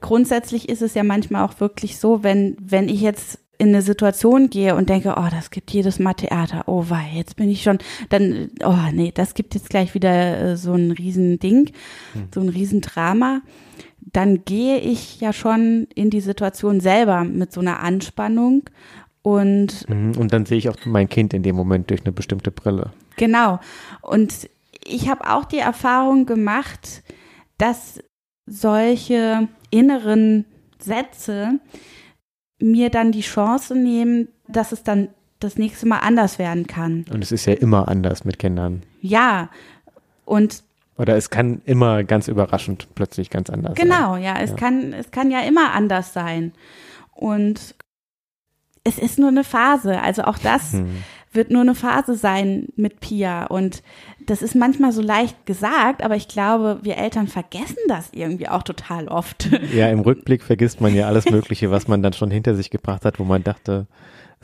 Grundsätzlich 0.00 0.68
ist 0.68 0.82
es 0.82 0.94
ja 0.94 1.04
manchmal 1.04 1.44
auch 1.44 1.60
wirklich 1.60 1.98
so, 1.98 2.22
wenn, 2.22 2.56
wenn 2.60 2.88
ich 2.88 3.00
jetzt 3.00 3.38
in 3.58 3.68
eine 3.68 3.82
Situation 3.82 4.50
gehe 4.50 4.74
und 4.74 4.88
denke, 4.88 5.14
oh, 5.16 5.28
das 5.30 5.50
gibt 5.50 5.70
jedes 5.70 5.98
Mal 5.98 6.14
Theater, 6.14 6.64
oh 6.66 6.84
wei, 6.88 7.10
jetzt 7.14 7.36
bin 7.36 7.48
ich 7.48 7.62
schon, 7.62 7.78
dann, 8.10 8.50
oh 8.64 8.76
nee, 8.92 9.12
das 9.14 9.34
gibt 9.34 9.54
jetzt 9.54 9.70
gleich 9.70 9.94
wieder 9.94 10.40
äh, 10.40 10.56
so 10.56 10.74
ein 10.74 10.90
Riesending, 10.90 11.70
so 12.34 12.40
ein 12.40 12.48
Riesendrama, 12.48 13.40
dann 14.00 14.44
gehe 14.44 14.78
ich 14.78 15.20
ja 15.20 15.32
schon 15.32 15.86
in 15.94 16.10
die 16.10 16.20
Situation 16.20 16.80
selber 16.80 17.24
mit 17.24 17.52
so 17.52 17.60
einer 17.60 17.80
Anspannung 17.80 18.68
und 19.26 19.88
Mhm. 19.88 20.12
Und 20.18 20.32
dann 20.32 20.46
sehe 20.46 20.56
ich 20.56 20.68
auch 20.68 20.76
mein 20.84 21.08
Kind 21.08 21.34
in 21.34 21.42
dem 21.42 21.56
Moment 21.56 21.90
durch 21.90 22.02
eine 22.02 22.12
bestimmte 22.12 22.52
Brille. 22.52 22.92
Genau. 23.16 23.58
Und 24.00 24.48
ich 24.84 25.08
habe 25.08 25.28
auch 25.28 25.44
die 25.44 25.58
Erfahrung 25.58 26.26
gemacht, 26.26 27.02
dass 27.58 28.00
solche 28.46 29.48
inneren 29.70 30.44
Sätze 30.78 31.58
mir 32.58 32.90
dann 32.90 33.12
die 33.12 33.20
Chance 33.20 33.74
nehmen, 33.74 34.28
dass 34.48 34.72
es 34.72 34.82
dann 34.82 35.08
das 35.40 35.56
nächste 35.58 35.86
Mal 35.86 35.98
anders 35.98 36.38
werden 36.38 36.66
kann. 36.66 37.04
Und 37.12 37.22
es 37.22 37.30
ist 37.32 37.44
ja 37.46 37.52
immer 37.54 37.88
anders 37.88 38.24
mit 38.24 38.38
Kindern. 38.38 38.82
Ja. 39.00 39.50
Und 40.24 40.62
Oder 40.96 41.16
es 41.16 41.28
kann 41.28 41.60
immer 41.66 42.04
ganz 42.04 42.26
überraschend 42.28 42.88
plötzlich 42.94 43.28
ganz 43.28 43.50
anders 43.50 43.74
sein. 43.76 43.86
Genau, 43.88 44.16
ja, 44.16 44.40
es 44.40 44.50
Ja. 44.50 44.56
kann, 44.56 44.92
es 44.94 45.10
kann 45.10 45.30
ja 45.30 45.40
immer 45.40 45.72
anders 45.72 46.12
sein. 46.14 46.52
Und 47.12 47.74
es 48.84 48.98
ist 48.98 49.18
nur 49.18 49.28
eine 49.28 49.44
Phase. 49.44 50.00
Also 50.00 50.22
auch 50.24 50.38
das 50.38 50.72
Hm. 50.72 51.02
Wird 51.36 51.50
nur 51.50 51.60
eine 51.60 51.74
Phase 51.74 52.14
sein 52.14 52.66
mit 52.76 53.00
Pia. 53.00 53.46
Und 53.46 53.82
das 54.26 54.42
ist 54.42 54.54
manchmal 54.54 54.92
so 54.92 55.02
leicht 55.02 55.46
gesagt, 55.46 56.02
aber 56.02 56.16
ich 56.16 56.28
glaube, 56.28 56.80
wir 56.82 56.96
Eltern 56.96 57.28
vergessen 57.28 57.76
das 57.88 58.08
irgendwie 58.12 58.48
auch 58.48 58.62
total 58.62 59.08
oft. 59.08 59.48
Ja, 59.74 59.88
im 59.88 60.00
Rückblick 60.00 60.42
vergisst 60.42 60.80
man 60.80 60.94
ja 60.94 61.06
alles 61.06 61.30
Mögliche, 61.30 61.70
was 61.70 61.86
man 61.86 62.02
dann 62.02 62.12
schon 62.12 62.30
hinter 62.30 62.54
sich 62.54 62.70
gebracht 62.70 63.04
hat, 63.04 63.18
wo 63.18 63.24
man 63.24 63.44
dachte, 63.44 63.86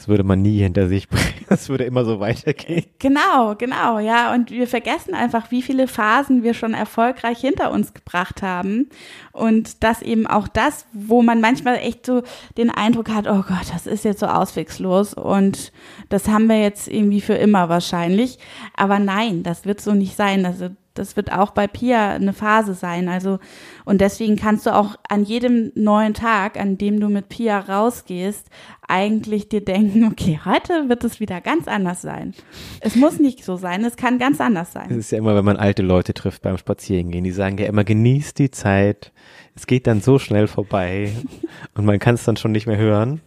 das 0.02 0.08
würde 0.08 0.24
man 0.24 0.42
nie 0.42 0.58
hinter 0.58 0.88
sich 0.88 1.08
bringen. 1.08 1.22
Das 1.48 1.68
würde 1.68 1.84
immer 1.84 2.04
so 2.04 2.18
weitergehen. 2.18 2.86
Genau, 2.98 3.54
genau, 3.56 3.98
ja. 3.98 4.32
Und 4.32 4.50
wir 4.50 4.66
vergessen 4.66 5.12
einfach, 5.12 5.50
wie 5.50 5.60
viele 5.60 5.86
Phasen 5.86 6.42
wir 6.42 6.54
schon 6.54 6.72
erfolgreich 6.72 7.40
hinter 7.40 7.70
uns 7.70 7.92
gebracht 7.92 8.42
haben. 8.42 8.88
Und 9.32 9.84
das 9.84 10.00
eben 10.00 10.26
auch 10.26 10.48
das, 10.48 10.86
wo 10.92 11.22
man 11.22 11.40
manchmal 11.42 11.76
echt 11.76 12.06
so 12.06 12.22
den 12.56 12.70
Eindruck 12.70 13.10
hat, 13.10 13.28
oh 13.28 13.44
Gott, 13.46 13.66
das 13.72 13.86
ist 13.86 14.04
jetzt 14.04 14.20
so 14.20 14.26
auswegslos 14.26 15.12
und 15.12 15.72
das 16.08 16.26
haben 16.26 16.48
wir 16.48 16.60
jetzt 16.60 16.88
irgendwie 16.88 17.20
für 17.20 17.34
immer 17.34 17.68
wahrscheinlich. 17.68 18.38
Aber 18.74 18.98
nein, 18.98 19.42
das 19.42 19.66
wird 19.66 19.80
so 19.80 19.92
nicht 19.92 20.16
sein. 20.16 20.46
Also 20.46 20.70
das 20.94 21.16
wird 21.16 21.32
auch 21.32 21.50
bei 21.50 21.66
Pia 21.66 22.12
eine 22.12 22.32
Phase 22.32 22.74
sein. 22.74 23.08
Also, 23.08 23.38
und 23.84 24.00
deswegen 24.00 24.36
kannst 24.36 24.66
du 24.66 24.74
auch 24.74 24.96
an 25.08 25.24
jedem 25.24 25.72
neuen 25.74 26.14
Tag, 26.14 26.58
an 26.58 26.78
dem 26.78 27.00
du 27.00 27.08
mit 27.08 27.28
Pia 27.28 27.58
rausgehst, 27.58 28.48
eigentlich 28.88 29.48
dir 29.48 29.64
denken, 29.64 30.04
okay, 30.10 30.40
heute 30.44 30.88
wird 30.88 31.04
es 31.04 31.20
wieder 31.20 31.40
ganz 31.40 31.68
anders 31.68 32.02
sein. 32.02 32.34
Es 32.80 32.96
muss 32.96 33.18
nicht 33.18 33.44
so 33.44 33.56
sein, 33.56 33.84
es 33.84 33.96
kann 33.96 34.18
ganz 34.18 34.40
anders 34.40 34.72
sein. 34.72 34.90
Es 34.90 34.96
ist 34.96 35.12
ja 35.12 35.18
immer, 35.18 35.34
wenn 35.34 35.44
man 35.44 35.56
alte 35.56 35.82
Leute 35.82 36.14
trifft 36.14 36.42
beim 36.42 36.58
Spazierengehen, 36.58 37.24
die 37.24 37.30
sagen 37.30 37.58
ja 37.58 37.66
immer, 37.66 37.84
genießt 37.84 38.38
die 38.38 38.50
Zeit. 38.50 39.12
Es 39.54 39.66
geht 39.66 39.86
dann 39.86 40.00
so 40.00 40.18
schnell 40.18 40.46
vorbei 40.46 41.12
und 41.74 41.84
man 41.84 41.98
kann 41.98 42.14
es 42.14 42.24
dann 42.24 42.36
schon 42.36 42.52
nicht 42.52 42.66
mehr 42.66 42.78
hören. 42.78 43.20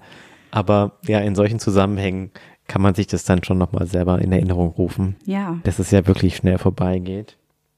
Aber 0.52 0.94
ja, 1.06 1.20
in 1.20 1.36
solchen 1.36 1.60
Zusammenhängen 1.60 2.32
kann 2.68 2.82
man 2.82 2.96
sich 2.96 3.08
das 3.08 3.26
dann 3.26 3.44
schon 3.44 3.58
nochmal 3.58 3.88
selber 3.88 4.22
in 4.22 4.32
Erinnerung 4.32 4.70
rufen. 4.70 5.16
Ja. 5.26 5.60
Dass 5.64 5.80
es 5.80 5.92
ja 5.92 6.08
wirklich 6.08 6.36
schnell 6.36 6.58
vorbeigeht. 6.58 7.38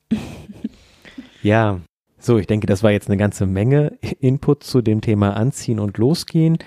ja, 1.43 1.79
so, 2.19 2.37
ich 2.37 2.47
denke, 2.47 2.67
das 2.67 2.83
war 2.83 2.91
jetzt 2.91 3.09
eine 3.09 3.17
ganze 3.17 3.45
Menge 3.45 3.97
Input 4.19 4.63
zu 4.63 4.81
dem 4.81 5.01
Thema 5.01 5.35
Anziehen 5.35 5.79
und 5.79 5.97
Losgehen. 5.97 6.57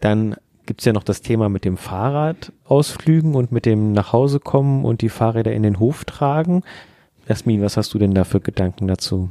Dann 0.00 0.36
gibt's 0.66 0.84
ja 0.84 0.92
noch 0.92 1.02
das 1.02 1.22
Thema 1.22 1.48
mit 1.48 1.64
dem 1.64 1.76
Fahrradausflügen 1.76 3.34
und 3.34 3.52
mit 3.52 3.66
dem 3.66 3.92
Nachhausekommen 3.92 4.84
und 4.84 5.02
die 5.02 5.08
Fahrräder 5.08 5.52
in 5.52 5.62
den 5.62 5.78
Hof 5.78 6.04
tragen. 6.04 6.62
Jasmin, 7.26 7.62
was 7.62 7.76
hast 7.76 7.92
du 7.94 7.98
denn 7.98 8.14
da 8.14 8.24
für 8.24 8.40
Gedanken 8.40 8.86
dazu? 8.86 9.30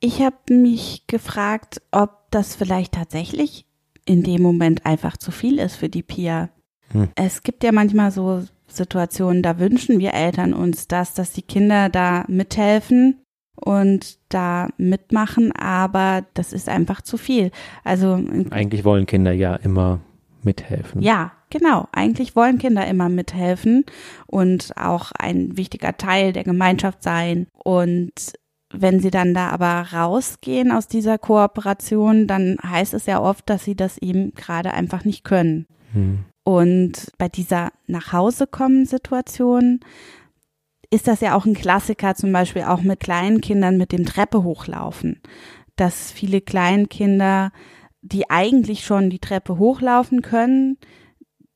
Ich 0.00 0.20
habe 0.20 0.36
mich 0.50 1.06
gefragt, 1.06 1.80
ob 1.90 2.30
das 2.30 2.54
vielleicht 2.54 2.92
tatsächlich 2.92 3.66
in 4.04 4.22
dem 4.22 4.42
Moment 4.42 4.84
einfach 4.86 5.16
zu 5.16 5.30
viel 5.30 5.58
ist 5.58 5.76
für 5.76 5.88
die 5.88 6.02
Pia. 6.02 6.50
Hm. 6.92 7.08
Es 7.14 7.42
gibt 7.42 7.64
ja 7.64 7.72
manchmal 7.72 8.10
so 8.10 8.42
Situationen, 8.66 9.42
da 9.42 9.58
wünschen 9.58 9.98
wir 9.98 10.14
Eltern 10.14 10.52
uns 10.52 10.88
das, 10.88 11.14
dass 11.14 11.32
die 11.32 11.42
Kinder 11.42 11.88
da 11.88 12.24
mithelfen 12.28 13.22
und 13.54 14.18
da 14.28 14.68
mitmachen, 14.76 15.52
aber 15.52 16.24
das 16.34 16.52
ist 16.52 16.68
einfach 16.68 17.00
zu 17.00 17.16
viel. 17.16 17.50
Also 17.84 18.20
eigentlich 18.50 18.84
wollen 18.84 19.06
Kinder 19.06 19.32
ja 19.32 19.56
immer 19.56 20.00
mithelfen. 20.42 21.02
Ja, 21.02 21.32
genau. 21.50 21.88
Eigentlich 21.92 22.36
wollen 22.36 22.58
Kinder 22.58 22.86
immer 22.86 23.08
mithelfen 23.08 23.84
und 24.26 24.76
auch 24.76 25.12
ein 25.12 25.56
wichtiger 25.56 25.96
Teil 25.96 26.32
der 26.32 26.44
Gemeinschaft 26.44 27.02
sein. 27.02 27.46
Und 27.52 28.32
wenn 28.72 29.00
sie 29.00 29.10
dann 29.10 29.34
da 29.34 29.48
aber 29.50 29.88
rausgehen 29.92 30.72
aus 30.72 30.88
dieser 30.88 31.18
Kooperation, 31.18 32.26
dann 32.26 32.56
heißt 32.62 32.94
es 32.94 33.06
ja 33.06 33.20
oft, 33.20 33.48
dass 33.50 33.64
sie 33.64 33.76
das 33.76 33.98
eben 33.98 34.32
gerade 34.34 34.72
einfach 34.72 35.04
nicht 35.04 35.24
können. 35.24 35.66
Hm. 35.92 36.24
Und 36.46 37.10
bei 37.18 37.28
dieser 37.28 37.72
Nachhausekommen-Situation 37.88 39.80
ist 40.90 41.08
das 41.08 41.20
ja 41.20 41.34
auch 41.34 41.44
ein 41.44 41.54
Klassiker, 41.54 42.14
zum 42.14 42.32
Beispiel 42.32 42.62
auch 42.62 42.82
mit 42.82 43.00
kleinen 43.00 43.40
Kindern 43.40 43.76
mit 43.78 43.90
dem 43.90 44.06
Treppe 44.06 44.44
hochlaufen. 44.44 45.20
Dass 45.74 46.12
viele 46.12 46.40
Kleinkinder, 46.40 47.50
die 48.00 48.30
eigentlich 48.30 48.84
schon 48.84 49.10
die 49.10 49.18
Treppe 49.18 49.58
hochlaufen 49.58 50.22
können, 50.22 50.78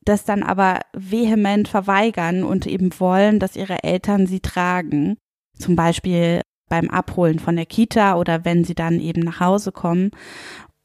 das 0.01 0.25
dann 0.25 0.43
aber 0.43 0.81
vehement 0.91 1.69
verweigern 1.69 2.43
und 2.43 2.67
eben 2.67 2.89
wollen, 2.99 3.39
dass 3.39 3.55
ihre 3.55 3.85
Eltern 3.85 4.27
sie 4.27 4.41
tragen. 4.41 5.15
Zum 5.57 5.77
Beispiel 5.77 6.41
beim 6.67 6.89
Abholen 6.89 7.39
von 7.39 7.55
der 7.55 7.65
Kita 7.65 8.17
oder 8.17 8.43
wenn 8.43 8.65
sie 8.65 8.75
dann 8.75 8.99
eben 8.99 9.21
nach 9.21 9.39
Hause 9.39 9.71
kommen. 9.71 10.11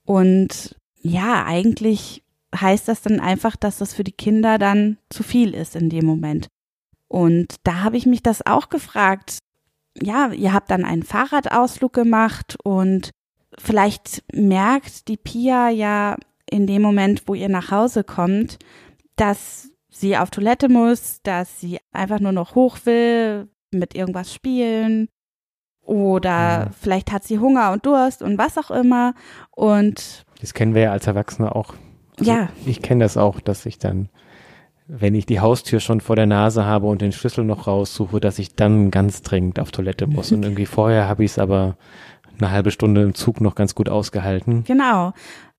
Und 0.04 0.76
ja, 1.02 1.44
eigentlich 1.44 2.22
heißt 2.54 2.88
das 2.88 3.02
dann 3.02 3.20
einfach, 3.20 3.56
dass 3.56 3.78
das 3.78 3.94
für 3.94 4.04
die 4.04 4.12
Kinder 4.12 4.58
dann 4.58 4.98
zu 5.10 5.22
viel 5.22 5.54
ist 5.54 5.76
in 5.76 5.90
dem 5.90 6.06
Moment. 6.06 6.48
Und 7.08 7.56
da 7.64 7.82
habe 7.82 7.96
ich 7.96 8.06
mich 8.06 8.22
das 8.22 8.44
auch 8.46 8.68
gefragt. 8.68 9.38
Ja, 10.00 10.30
ihr 10.32 10.52
habt 10.52 10.70
dann 10.70 10.84
einen 10.84 11.02
Fahrradausflug 11.02 11.92
gemacht 11.92 12.56
und 12.62 13.10
vielleicht 13.58 14.24
merkt 14.32 15.08
die 15.08 15.16
Pia 15.16 15.70
ja 15.70 16.16
in 16.50 16.66
dem 16.66 16.82
Moment, 16.82 17.26
wo 17.26 17.34
ihr 17.34 17.48
nach 17.48 17.70
Hause 17.70 18.04
kommt, 18.04 18.58
dass 19.16 19.70
sie 19.88 20.16
auf 20.16 20.30
Toilette 20.30 20.68
muss, 20.68 21.22
dass 21.22 21.60
sie 21.60 21.78
einfach 21.92 22.20
nur 22.20 22.32
noch 22.32 22.54
hoch 22.54 22.78
will, 22.84 23.48
mit 23.72 23.94
irgendwas 23.94 24.32
spielen 24.32 25.08
oder 25.82 26.28
ja. 26.28 26.70
vielleicht 26.78 27.12
hat 27.12 27.24
sie 27.24 27.38
Hunger 27.38 27.72
und 27.72 27.86
Durst 27.86 28.22
und 28.22 28.38
was 28.38 28.58
auch 28.58 28.70
immer 28.70 29.14
und 29.50 30.24
das 30.40 30.52
kennen 30.52 30.74
wir 30.74 30.82
ja 30.82 30.92
als 30.92 31.06
Erwachsene 31.06 31.54
auch 31.54 31.74
ja. 32.20 32.48
Ich 32.64 32.82
kenne 32.82 33.04
das 33.04 33.16
auch, 33.16 33.40
dass 33.40 33.66
ich 33.66 33.78
dann, 33.78 34.08
wenn 34.86 35.14
ich 35.14 35.26
die 35.26 35.40
Haustür 35.40 35.80
schon 35.80 36.00
vor 36.00 36.16
der 36.16 36.26
Nase 36.26 36.64
habe 36.64 36.86
und 36.86 37.02
den 37.02 37.12
Schlüssel 37.12 37.44
noch 37.44 37.66
raussuche, 37.66 38.20
dass 38.20 38.38
ich 38.38 38.54
dann 38.54 38.90
ganz 38.90 39.22
dringend 39.22 39.58
auf 39.58 39.70
Toilette 39.70 40.06
muss. 40.06 40.32
Und 40.32 40.42
irgendwie 40.44 40.66
vorher 40.66 41.08
habe 41.08 41.24
ich 41.24 41.32
es 41.32 41.38
aber 41.38 41.76
eine 42.38 42.50
halbe 42.50 42.70
Stunde 42.70 43.02
im 43.02 43.14
Zug 43.14 43.40
noch 43.40 43.54
ganz 43.54 43.74
gut 43.74 43.88
ausgehalten. 43.88 44.64
Genau. 44.64 45.12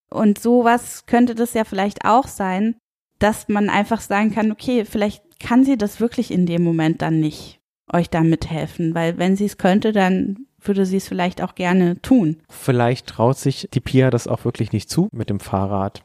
Und 0.09 0.39
sowas 0.39 1.05
könnte 1.05 1.35
das 1.35 1.53
ja 1.53 1.63
vielleicht 1.63 2.05
auch 2.05 2.27
sein, 2.27 2.75
dass 3.19 3.49
man 3.49 3.69
einfach 3.69 3.99
sagen 3.99 4.33
kann, 4.33 4.51
okay, 4.51 4.85
vielleicht 4.85 5.23
kann 5.39 5.63
sie 5.63 5.77
das 5.77 5.99
wirklich 5.99 6.31
in 6.31 6.45
dem 6.45 6.63
Moment 6.63 7.01
dann 7.01 7.19
nicht 7.19 7.59
euch 7.91 8.09
da 8.09 8.21
mithelfen, 8.21 8.95
weil 8.95 9.17
wenn 9.17 9.35
sie 9.35 9.45
es 9.45 9.57
könnte, 9.57 9.91
dann 9.91 10.47
würde 10.61 10.85
sie 10.85 10.97
es 10.97 11.07
vielleicht 11.07 11.41
auch 11.41 11.55
gerne 11.55 12.01
tun. 12.01 12.37
Vielleicht 12.49 13.07
traut 13.07 13.37
sich 13.37 13.69
die 13.73 13.79
Pia 13.79 14.09
das 14.09 14.27
auch 14.27 14.45
wirklich 14.45 14.71
nicht 14.71 14.89
zu 14.89 15.07
mit 15.11 15.29
dem 15.29 15.39
Fahrrad. 15.39 16.03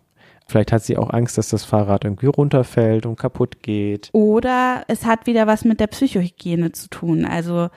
Vielleicht 0.52 0.72
hat 0.72 0.84
sie 0.84 0.98
auch 0.98 1.08
Angst, 1.08 1.38
dass 1.38 1.48
das 1.48 1.64
Fahrrad 1.64 2.04
irgendwie 2.04 2.26
runterfällt 2.26 3.06
und 3.06 3.16
kaputt 3.16 3.62
geht. 3.62 4.10
Oder 4.12 4.84
es 4.86 5.06
hat 5.06 5.26
wieder 5.26 5.46
was 5.46 5.64
mit 5.64 5.80
der 5.80 5.86
Psychohygiene 5.86 6.72
zu 6.72 6.90
tun. 6.90 7.24
Also, 7.24 7.70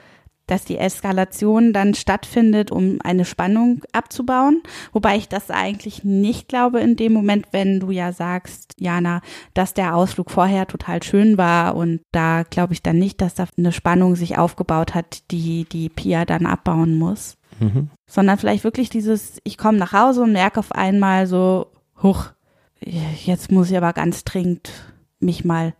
dass 0.46 0.66
die 0.66 0.76
Eskalation 0.76 1.72
dann 1.72 1.94
stattfindet, 1.94 2.70
um 2.70 2.98
eine 3.02 3.24
Spannung 3.24 3.80
abzubauen. 3.92 4.62
Wobei 4.92 5.16
ich 5.16 5.26
das 5.26 5.50
eigentlich 5.50 6.04
nicht 6.04 6.48
glaube 6.48 6.80
in 6.80 6.96
dem 6.96 7.14
Moment, 7.14 7.46
wenn 7.52 7.80
du 7.80 7.90
ja 7.92 8.12
sagst, 8.12 8.74
Jana, 8.78 9.22
dass 9.54 9.72
der 9.72 9.96
Ausflug 9.96 10.30
vorher 10.30 10.66
total 10.66 11.02
schön 11.02 11.38
war. 11.38 11.76
Und 11.76 12.02
da 12.12 12.42
glaube 12.42 12.74
ich 12.74 12.82
dann 12.82 12.98
nicht, 12.98 13.22
dass 13.22 13.34
da 13.34 13.46
eine 13.56 13.72
Spannung 13.72 14.16
sich 14.16 14.36
aufgebaut 14.36 14.94
hat, 14.94 15.30
die 15.30 15.64
die 15.64 15.88
Pia 15.88 16.26
dann 16.26 16.44
abbauen 16.44 16.98
muss. 16.98 17.38
Mhm. 17.58 17.88
Sondern 18.06 18.36
vielleicht 18.36 18.64
wirklich 18.64 18.90
dieses, 18.90 19.40
ich 19.44 19.56
komme 19.56 19.78
nach 19.78 19.94
Hause 19.94 20.24
und 20.24 20.32
merke 20.32 20.60
auf 20.60 20.72
einmal 20.72 21.26
so, 21.26 21.68
huch, 22.02 22.35
jetzt 22.80 23.50
muss 23.50 23.70
ich 23.70 23.76
aber 23.76 23.92
ganz 23.92 24.24
dringend 24.24 24.70
mich 25.18 25.44
mal 25.44 25.74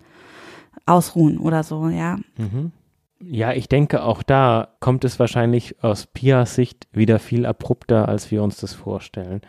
ausruhen 0.86 1.38
oder 1.38 1.62
so, 1.62 1.88
ja. 1.88 2.18
Mhm. 2.36 2.72
Ja, 3.20 3.52
ich 3.52 3.68
denke, 3.68 4.02
auch 4.02 4.22
da 4.22 4.68
kommt 4.80 5.04
es 5.04 5.18
wahrscheinlich 5.18 5.82
aus 5.82 6.06
Pias 6.06 6.54
Sicht 6.54 6.86
wieder 6.92 7.18
viel 7.18 7.46
abrupter, 7.46 8.08
als 8.08 8.30
wir 8.30 8.42
uns 8.42 8.58
das 8.58 8.74
vorstellen. 8.74 9.40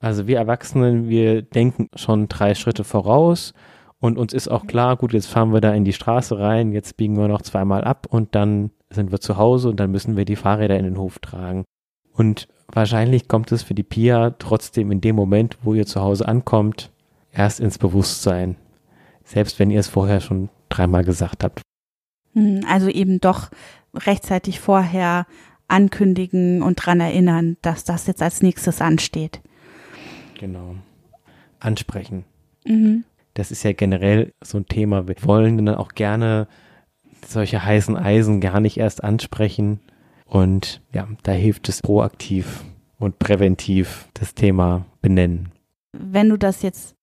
Also 0.00 0.26
wir 0.26 0.38
Erwachsenen, 0.38 1.08
wir 1.08 1.42
denken 1.42 1.88
schon 1.94 2.28
drei 2.28 2.54
Schritte 2.54 2.84
voraus 2.84 3.54
und 3.98 4.18
uns 4.18 4.32
ist 4.32 4.48
auch 4.48 4.66
klar, 4.66 4.96
gut, 4.96 5.12
jetzt 5.12 5.26
fahren 5.26 5.52
wir 5.52 5.60
da 5.60 5.72
in 5.72 5.84
die 5.84 5.92
Straße 5.92 6.38
rein, 6.38 6.72
jetzt 6.72 6.96
biegen 6.96 7.16
wir 7.16 7.28
noch 7.28 7.42
zweimal 7.42 7.84
ab 7.84 8.06
und 8.08 8.34
dann 8.34 8.70
sind 8.90 9.12
wir 9.12 9.20
zu 9.20 9.36
Hause 9.36 9.68
und 9.68 9.78
dann 9.78 9.90
müssen 9.90 10.16
wir 10.16 10.24
die 10.24 10.36
Fahrräder 10.36 10.78
in 10.78 10.84
den 10.84 10.98
Hof 10.98 11.18
tragen. 11.18 11.64
Und 12.12 12.48
wahrscheinlich 12.68 13.28
kommt 13.28 13.52
es 13.52 13.62
für 13.62 13.74
die 13.74 13.82
Pia 13.82 14.30
trotzdem 14.38 14.90
in 14.90 15.00
dem 15.00 15.16
Moment, 15.16 15.58
wo 15.62 15.74
ihr 15.74 15.86
zu 15.86 16.00
Hause 16.00 16.26
ankommt, 16.26 16.90
erst 17.32 17.60
ins 17.60 17.78
Bewusstsein. 17.78 18.56
Selbst 19.24 19.58
wenn 19.58 19.70
ihr 19.70 19.80
es 19.80 19.88
vorher 19.88 20.20
schon 20.20 20.48
dreimal 20.68 21.04
gesagt 21.04 21.44
habt. 21.44 21.62
Hm, 22.34 22.64
also 22.68 22.88
eben 22.88 23.20
doch 23.20 23.50
rechtzeitig 23.94 24.60
vorher 24.60 25.26
ankündigen 25.68 26.62
und 26.62 26.76
dran 26.76 27.00
erinnern, 27.00 27.56
dass 27.62 27.84
das 27.84 28.06
jetzt 28.06 28.22
als 28.22 28.42
nächstes 28.42 28.80
ansteht. 28.80 29.40
Genau. 30.38 30.74
Ansprechen. 31.60 32.24
Mhm. 32.64 33.04
Das 33.34 33.50
ist 33.50 33.62
ja 33.62 33.72
generell 33.72 34.32
so 34.42 34.58
ein 34.58 34.66
Thema. 34.66 35.06
Wir 35.06 35.16
wollen 35.22 35.64
dann 35.64 35.76
auch 35.76 35.92
gerne 35.92 36.48
solche 37.26 37.64
heißen 37.64 37.96
Eisen 37.96 38.40
gar 38.40 38.60
nicht 38.60 38.78
erst 38.78 39.04
ansprechen, 39.04 39.80
und 40.30 40.80
ja, 40.94 41.08
da 41.24 41.32
hilft 41.32 41.68
es 41.68 41.82
proaktiv 41.82 42.64
und 42.98 43.18
präventiv 43.18 44.08
das 44.14 44.34
Thema 44.34 44.86
benennen. 45.02 45.50
Wenn 45.92 46.28
du 46.28 46.36
das 46.36 46.62
jetzt 46.62 46.94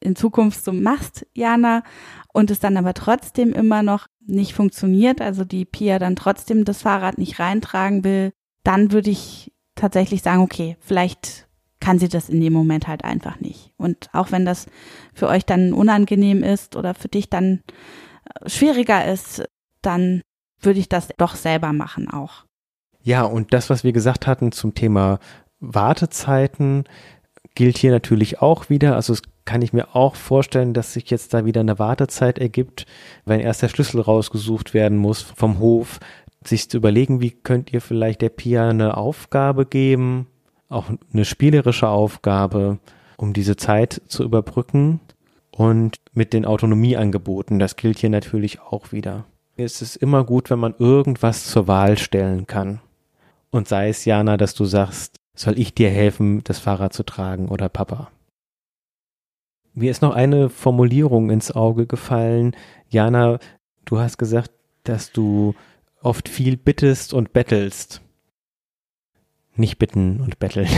in 0.00 0.16
Zukunft 0.16 0.62
so 0.62 0.72
machst, 0.72 1.26
Jana, 1.32 1.82
und 2.34 2.50
es 2.50 2.60
dann 2.60 2.76
aber 2.76 2.92
trotzdem 2.92 3.54
immer 3.54 3.82
noch 3.82 4.06
nicht 4.26 4.52
funktioniert, 4.52 5.22
also 5.22 5.44
die 5.44 5.64
Pia 5.64 5.98
dann 5.98 6.14
trotzdem 6.14 6.66
das 6.66 6.82
Fahrrad 6.82 7.16
nicht 7.16 7.40
reintragen 7.40 8.04
will, 8.04 8.32
dann 8.64 8.92
würde 8.92 9.10
ich 9.10 9.50
tatsächlich 9.74 10.22
sagen, 10.22 10.42
okay, 10.42 10.76
vielleicht 10.80 11.48
kann 11.80 11.98
sie 11.98 12.08
das 12.08 12.28
in 12.28 12.40
dem 12.40 12.52
Moment 12.52 12.86
halt 12.86 13.02
einfach 13.02 13.40
nicht. 13.40 13.72
Und 13.78 14.10
auch 14.12 14.30
wenn 14.30 14.44
das 14.44 14.66
für 15.14 15.28
euch 15.28 15.46
dann 15.46 15.72
unangenehm 15.72 16.42
ist 16.42 16.76
oder 16.76 16.94
für 16.94 17.08
dich 17.08 17.30
dann 17.30 17.62
schwieriger 18.46 19.10
ist, 19.10 19.44
dann 19.80 20.22
würde 20.60 20.80
ich 20.80 20.88
das 20.88 21.08
doch 21.16 21.34
selber 21.34 21.72
machen 21.72 22.10
auch. 22.10 22.44
Ja, 23.04 23.22
und 23.24 23.52
das, 23.52 23.68
was 23.68 23.84
wir 23.84 23.92
gesagt 23.92 24.26
hatten 24.26 24.50
zum 24.50 24.74
Thema 24.74 25.18
Wartezeiten, 25.60 26.84
gilt 27.54 27.76
hier 27.76 27.90
natürlich 27.90 28.40
auch 28.40 28.70
wieder. 28.70 28.96
Also 28.96 29.12
es 29.12 29.22
kann 29.44 29.60
ich 29.60 29.74
mir 29.74 29.94
auch 29.94 30.16
vorstellen, 30.16 30.72
dass 30.72 30.94
sich 30.94 31.10
jetzt 31.10 31.34
da 31.34 31.44
wieder 31.44 31.60
eine 31.60 31.78
Wartezeit 31.78 32.38
ergibt, 32.38 32.86
wenn 33.26 33.40
erst 33.40 33.60
der 33.60 33.68
Schlüssel 33.68 34.00
rausgesucht 34.00 34.72
werden 34.72 34.96
muss 34.96 35.20
vom 35.20 35.58
Hof, 35.58 36.00
sich 36.44 36.70
zu 36.70 36.78
überlegen, 36.78 37.20
wie 37.20 37.30
könnt 37.30 37.72
ihr 37.74 37.82
vielleicht 37.82 38.22
der 38.22 38.30
Pia 38.30 38.70
eine 38.70 38.96
Aufgabe 38.96 39.66
geben, 39.66 40.26
auch 40.70 40.86
eine 41.12 41.26
spielerische 41.26 41.88
Aufgabe, 41.88 42.78
um 43.18 43.34
diese 43.34 43.56
Zeit 43.56 44.00
zu 44.08 44.24
überbrücken 44.24 45.00
und 45.50 46.00
mit 46.14 46.32
den 46.32 46.46
Autonomieangeboten, 46.46 47.58
das 47.58 47.76
gilt 47.76 47.98
hier 47.98 48.10
natürlich 48.10 48.60
auch 48.62 48.92
wieder. 48.92 49.26
Es 49.56 49.82
ist 49.82 49.96
immer 49.96 50.24
gut, 50.24 50.50
wenn 50.50 50.58
man 50.58 50.74
irgendwas 50.78 51.46
zur 51.46 51.68
Wahl 51.68 51.96
stellen 51.98 52.46
kann. 52.46 52.80
Und 53.54 53.68
sei 53.68 53.88
es, 53.88 54.04
Jana, 54.04 54.36
dass 54.36 54.54
du 54.54 54.64
sagst, 54.64 55.20
soll 55.36 55.60
ich 55.60 55.74
dir 55.74 55.88
helfen, 55.88 56.42
das 56.42 56.58
Fahrrad 56.58 56.92
zu 56.92 57.04
tragen 57.04 57.46
oder 57.46 57.68
Papa? 57.68 58.10
Mir 59.74 59.92
ist 59.92 60.02
noch 60.02 60.12
eine 60.12 60.48
Formulierung 60.48 61.30
ins 61.30 61.52
Auge 61.52 61.86
gefallen. 61.86 62.56
Jana, 62.88 63.38
du 63.84 64.00
hast 64.00 64.18
gesagt, 64.18 64.50
dass 64.82 65.12
du 65.12 65.54
oft 66.02 66.28
viel 66.28 66.56
bittest 66.56 67.14
und 67.14 67.32
bettelst. 67.32 68.00
Nicht 69.54 69.78
bitten 69.78 70.20
und 70.20 70.40
betteln. 70.40 70.68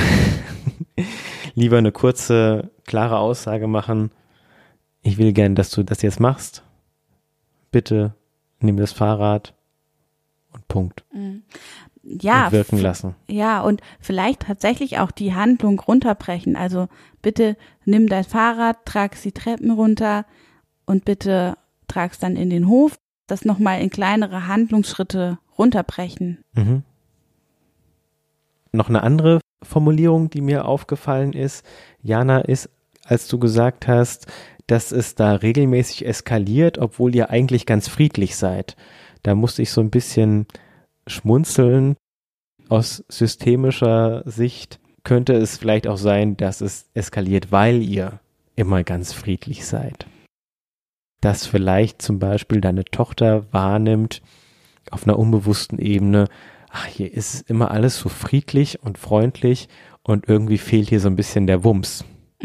Lieber 1.55 1.79
eine 1.79 1.93
kurze, 1.93 2.73
klare 2.85 3.21
Aussage 3.21 3.69
machen. 3.69 4.11
Ich 5.01 5.17
will 5.17 5.33
gern, 5.33 5.55
dass 5.55 5.71
du 5.71 5.83
das 5.83 6.03
jetzt 6.03 6.21
machst. 6.21 6.63
Bitte 7.71 8.13
nimm 8.61 8.77
das 8.77 8.93
Fahrrad 8.93 9.55
und 10.53 10.69
Punkt. 10.69 11.05
Ja. 12.09 12.53
Wirken 12.53 12.79
lassen. 12.79 13.15
Ja, 13.29 13.61
und 13.63 13.81
vielleicht 14.01 14.43
tatsächlich 14.43 14.99
auch 14.99 15.11
die 15.11 15.35
Handlung 15.35 15.81
runterbrechen. 15.81 16.57
Also 16.57 16.89
bitte 17.23 17.57
nimm 17.85 18.09
dein 18.09 18.25
Fahrrad, 18.25 18.85
trag 18.85 19.21
die 19.21 19.33
Treppen 19.33 19.71
runter 19.71 20.25
und 20.85 21.05
bitte 21.05 21.57
trag's 21.89 22.19
dann 22.19 22.37
in 22.37 22.51
den 22.51 22.69
Hof 22.69 22.99
das 23.27 23.45
nochmal 23.45 23.81
in 23.81 23.91
kleinere 23.91 24.47
Handlungsschritte 24.47 25.39
runterbrechen. 25.59 26.45
Mhm. 26.55 26.83
Noch 28.73 28.89
eine 28.89 29.03
andere 29.03 29.41
Formulierung, 29.63 30.31
die 30.31 30.41
mir 30.41 30.67
aufgefallen 30.67 31.33
ist, 31.33 31.65
Jana, 32.03 32.41
ist, 32.41 32.71
als 33.05 33.27
du 33.27 33.39
gesagt 33.39 33.89
hast, 33.89 34.27
dass 34.67 34.93
es 34.93 35.15
da 35.15 35.33
regelmäßig 35.33 36.07
eskaliert, 36.07 36.79
obwohl 36.79 37.15
ihr 37.15 37.31
eigentlich 37.31 37.67
ganz 37.67 37.89
friedlich 37.89 38.37
seid. 38.37 38.77
Da 39.23 39.35
musste 39.35 39.63
ich 39.63 39.71
so 39.71 39.81
ein 39.81 39.91
bisschen 39.91 40.47
schmunzeln. 41.07 41.97
Aus 42.69 43.05
systemischer 43.09 44.23
Sicht 44.27 44.81
könnte 45.05 45.35
es 45.35 45.57
vielleicht 45.57 45.87
auch 45.87 45.99
sein, 45.99 46.37
dass 46.37 46.61
es 46.61 46.91
eskaliert, 46.95 47.53
weil 47.53 47.83
ihr 47.83 48.21
immer 48.57 48.83
ganz 48.83 49.13
friedlich 49.13 49.67
seid 49.67 50.07
dass 51.21 51.45
vielleicht 51.45 52.03
zum 52.03 52.21
Beispiel 52.21 52.61
deine 52.61 52.85
Tochter 52.85 53.53
wahrnimmt 53.53 54.23
auf 54.91 55.05
einer 55.05 55.19
unbewussten 55.19 55.79
Ebene, 55.79 56.29
ach, 56.71 56.87
hier 56.87 57.13
ist 57.13 57.51
immer 57.51 57.73
alles 57.73 57.99
so 57.99 58.09
friedlich 58.09 58.81
und 58.83 58.99
freundlich 58.99 59.69
und 60.05 60.29
irgendwie 60.29 60.59
fehlt 60.59 60.89
hier 60.89 61.01
so 61.01 61.09
ein 61.09 61.17
bisschen 61.17 61.49
der 61.49 61.65
Wumms. 61.65 62.05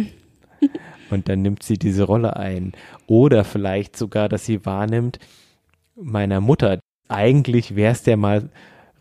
Und 1.12 1.28
dann 1.28 1.42
nimmt 1.42 1.62
sie 1.62 1.78
diese 1.78 2.04
Rolle 2.04 2.38
ein. 2.38 2.72
Oder 3.06 3.44
vielleicht 3.44 3.98
sogar, 3.98 4.30
dass 4.30 4.46
sie 4.46 4.66
wahrnimmt, 4.66 5.20
meiner 5.96 6.40
Mutter, 6.40 6.80
eigentlich 7.12 7.76
wäre 7.76 7.92
es 7.92 8.04
der 8.04 8.18
mal 8.18 8.50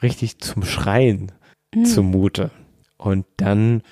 richtig 0.03 0.39
zum 0.39 0.65
Schreien 0.65 1.33
mhm. 1.75 1.85
zumute. 1.85 2.51
Und 2.97 3.27
dann 3.37 3.83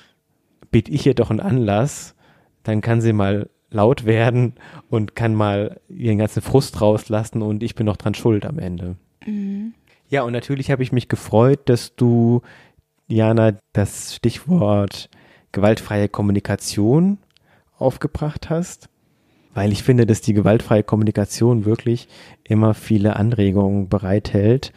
biete 0.70 0.90
ich 0.90 1.06
ihr 1.06 1.14
doch 1.14 1.30
einen 1.30 1.40
Anlass, 1.40 2.14
dann 2.62 2.80
kann 2.80 3.00
sie 3.00 3.12
mal 3.12 3.48
laut 3.70 4.04
werden 4.04 4.54
und 4.88 5.14
kann 5.14 5.34
mal 5.34 5.80
ihren 5.88 6.18
ganzen 6.18 6.42
Frust 6.42 6.80
rauslassen 6.80 7.42
und 7.42 7.62
ich 7.62 7.74
bin 7.74 7.86
noch 7.86 7.96
dran 7.96 8.14
schuld 8.14 8.46
am 8.46 8.58
Ende. 8.58 8.96
Mhm. 9.26 9.74
Ja, 10.08 10.22
und 10.22 10.32
natürlich 10.32 10.70
habe 10.70 10.82
ich 10.82 10.92
mich 10.92 11.08
gefreut, 11.08 11.60
dass 11.66 11.94
du, 11.94 12.40
Jana, 13.08 13.58
das 13.74 14.14
Stichwort 14.14 15.10
gewaltfreie 15.52 16.08
Kommunikation 16.08 17.18
aufgebracht 17.78 18.48
hast, 18.48 18.88
weil 19.59 19.72
ich 19.72 19.82
finde, 19.82 20.06
dass 20.06 20.20
die 20.20 20.34
gewaltfreie 20.34 20.84
Kommunikation 20.84 21.64
wirklich 21.64 22.06
immer 22.44 22.74
viele 22.74 23.16
Anregungen 23.16 23.88
bereithält, 23.88 24.72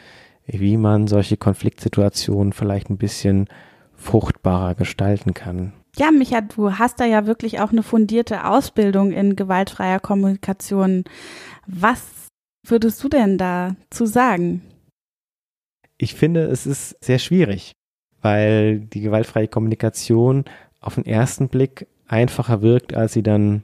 wie 0.47 0.75
man 0.75 1.05
solche 1.05 1.37
Konfliktsituationen 1.37 2.51
vielleicht 2.51 2.89
ein 2.89 2.97
bisschen 2.97 3.47
fruchtbarer 3.93 4.73
gestalten 4.73 5.35
kann. 5.35 5.73
Ja, 5.97 6.09
Micha, 6.09 6.41
du 6.41 6.79
hast 6.79 6.99
da 6.99 7.05
ja 7.05 7.27
wirklich 7.27 7.59
auch 7.59 7.71
eine 7.71 7.83
fundierte 7.83 8.43
Ausbildung 8.43 9.11
in 9.11 9.35
gewaltfreier 9.35 9.99
Kommunikation. 9.99 11.03
Was 11.67 12.01
würdest 12.65 13.03
du 13.03 13.07
denn 13.07 13.37
dazu 13.37 14.07
sagen? 14.07 14.63
Ich 15.99 16.15
finde, 16.15 16.45
es 16.45 16.65
ist 16.65 16.97
sehr 17.05 17.19
schwierig, 17.19 17.73
weil 18.23 18.79
die 18.79 19.01
gewaltfreie 19.01 19.47
Kommunikation 19.47 20.45
auf 20.79 20.95
den 20.95 21.05
ersten 21.05 21.49
Blick 21.49 21.85
einfacher 22.07 22.63
wirkt, 22.63 22.95
als 22.95 23.13
sie 23.13 23.21
dann 23.21 23.61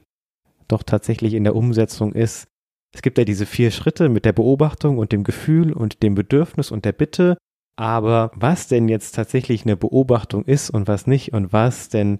doch 0.68 0.82
tatsächlich 0.82 1.34
in 1.34 1.44
der 1.44 1.56
Umsetzung 1.56 2.12
ist. 2.12 2.46
Es 2.94 3.02
gibt 3.02 3.18
ja 3.18 3.24
diese 3.24 3.46
vier 3.46 3.70
Schritte 3.70 4.08
mit 4.08 4.24
der 4.24 4.32
Beobachtung 4.32 4.98
und 4.98 5.12
dem 5.12 5.24
Gefühl 5.24 5.72
und 5.72 6.02
dem 6.02 6.14
Bedürfnis 6.14 6.70
und 6.70 6.84
der 6.84 6.92
Bitte 6.92 7.36
aber 7.78 8.32
was 8.34 8.66
denn 8.66 8.88
jetzt 8.88 9.14
tatsächlich 9.14 9.64
eine 9.64 9.76
Beobachtung 9.76 10.44
ist 10.44 10.68
und 10.68 10.88
was 10.88 11.06
nicht 11.06 11.32
und 11.32 11.52
was 11.52 11.88
denn 11.88 12.18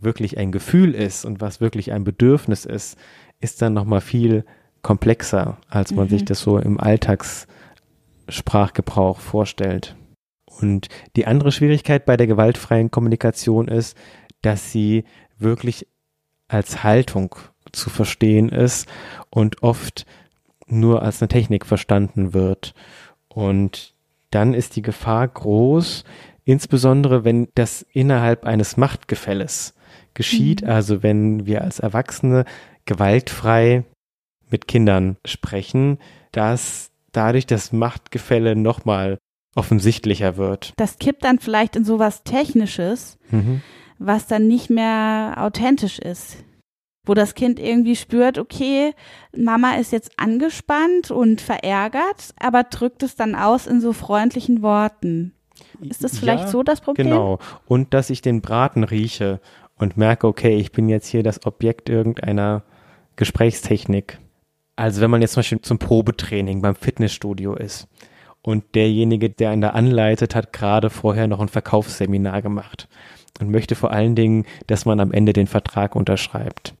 wirklich 0.00 0.36
ein 0.36 0.50
Gefühl 0.50 0.96
ist 0.96 1.24
und 1.24 1.40
was 1.40 1.60
wirklich 1.60 1.92
ein 1.92 2.02
Bedürfnis 2.02 2.64
ist, 2.64 2.98
ist 3.38 3.62
dann 3.62 3.72
nochmal 3.72 4.00
viel 4.00 4.44
komplexer, 4.82 5.58
als 5.68 5.92
man 5.92 6.06
mhm. 6.06 6.10
sich 6.10 6.24
das 6.24 6.40
so 6.40 6.58
im 6.58 6.80
Alltagssprachgebrauch 6.80 9.20
vorstellt. 9.20 9.94
Und 10.60 10.88
die 11.14 11.28
andere 11.28 11.52
Schwierigkeit 11.52 12.04
bei 12.04 12.16
der 12.16 12.26
gewaltfreien 12.26 12.90
Kommunikation 12.90 13.68
ist, 13.68 13.96
dass 14.42 14.72
sie 14.72 15.04
wirklich 15.38 15.86
als 16.48 16.82
Haltung 16.82 17.36
zu 17.72 17.90
verstehen 17.90 18.48
ist 18.48 18.88
und 19.30 19.62
oft 19.62 20.06
nur 20.66 21.02
als 21.02 21.20
eine 21.20 21.28
Technik 21.28 21.66
verstanden 21.66 22.32
wird. 22.32 22.74
Und 23.28 23.94
dann 24.30 24.54
ist 24.54 24.76
die 24.76 24.82
Gefahr 24.82 25.26
groß, 25.26 26.04
insbesondere 26.44 27.24
wenn 27.24 27.48
das 27.54 27.84
innerhalb 27.92 28.44
eines 28.44 28.76
Machtgefälles 28.76 29.74
geschieht, 30.14 30.62
mhm. 30.62 30.68
also 30.68 31.02
wenn 31.02 31.46
wir 31.46 31.62
als 31.62 31.80
Erwachsene 31.80 32.44
gewaltfrei 32.84 33.84
mit 34.50 34.66
Kindern 34.66 35.16
sprechen, 35.24 35.98
dass 36.32 36.90
dadurch 37.12 37.46
das 37.46 37.72
Machtgefälle 37.72 38.56
nochmal 38.56 39.18
offensichtlicher 39.54 40.36
wird. 40.36 40.72
Das 40.76 40.98
kippt 40.98 41.24
dann 41.24 41.38
vielleicht 41.38 41.76
in 41.76 41.84
sowas 41.84 42.22
Technisches, 42.22 43.18
mhm. 43.30 43.62
was 43.98 44.26
dann 44.26 44.46
nicht 44.46 44.70
mehr 44.70 45.34
authentisch 45.38 45.98
ist 45.98 46.36
wo 47.04 47.14
das 47.14 47.34
Kind 47.34 47.58
irgendwie 47.58 47.96
spürt, 47.96 48.38
okay, 48.38 48.94
Mama 49.36 49.76
ist 49.76 49.92
jetzt 49.92 50.12
angespannt 50.16 51.10
und 51.10 51.40
verärgert, 51.40 52.34
aber 52.38 52.64
drückt 52.64 53.02
es 53.02 53.16
dann 53.16 53.34
aus 53.34 53.66
in 53.66 53.80
so 53.80 53.92
freundlichen 53.92 54.62
Worten. 54.62 55.32
Ist 55.80 56.04
das 56.04 56.18
vielleicht 56.18 56.44
ja, 56.44 56.48
so 56.48 56.62
das 56.62 56.80
Problem? 56.80 57.08
Genau. 57.08 57.38
Und 57.66 57.94
dass 57.94 58.10
ich 58.10 58.22
den 58.22 58.40
Braten 58.40 58.84
rieche 58.84 59.40
und 59.76 59.96
merke, 59.96 60.26
okay, 60.26 60.56
ich 60.56 60.72
bin 60.72 60.88
jetzt 60.88 61.06
hier 61.06 61.22
das 61.22 61.46
Objekt 61.46 61.88
irgendeiner 61.88 62.64
Gesprächstechnik. 63.16 64.18
Also 64.76 65.00
wenn 65.00 65.10
man 65.10 65.20
jetzt 65.22 65.32
zum 65.32 65.40
Beispiel 65.40 65.60
zum 65.60 65.78
Probetraining 65.78 66.62
beim 66.62 66.74
Fitnessstudio 66.74 67.54
ist 67.54 67.88
und 68.42 68.74
derjenige, 68.74 69.30
der 69.30 69.50
einen 69.50 69.62
da 69.62 69.70
anleitet, 69.70 70.34
hat 70.34 70.52
gerade 70.52 70.90
vorher 70.90 71.26
noch 71.26 71.40
ein 71.40 71.48
Verkaufsseminar 71.48 72.42
gemacht 72.42 72.88
und 73.40 73.50
möchte 73.50 73.74
vor 73.74 73.90
allen 73.90 74.14
Dingen, 74.14 74.46
dass 74.66 74.84
man 74.84 75.00
am 75.00 75.12
Ende 75.12 75.32
den 75.32 75.46
Vertrag 75.46 75.96
unterschreibt 75.96 76.74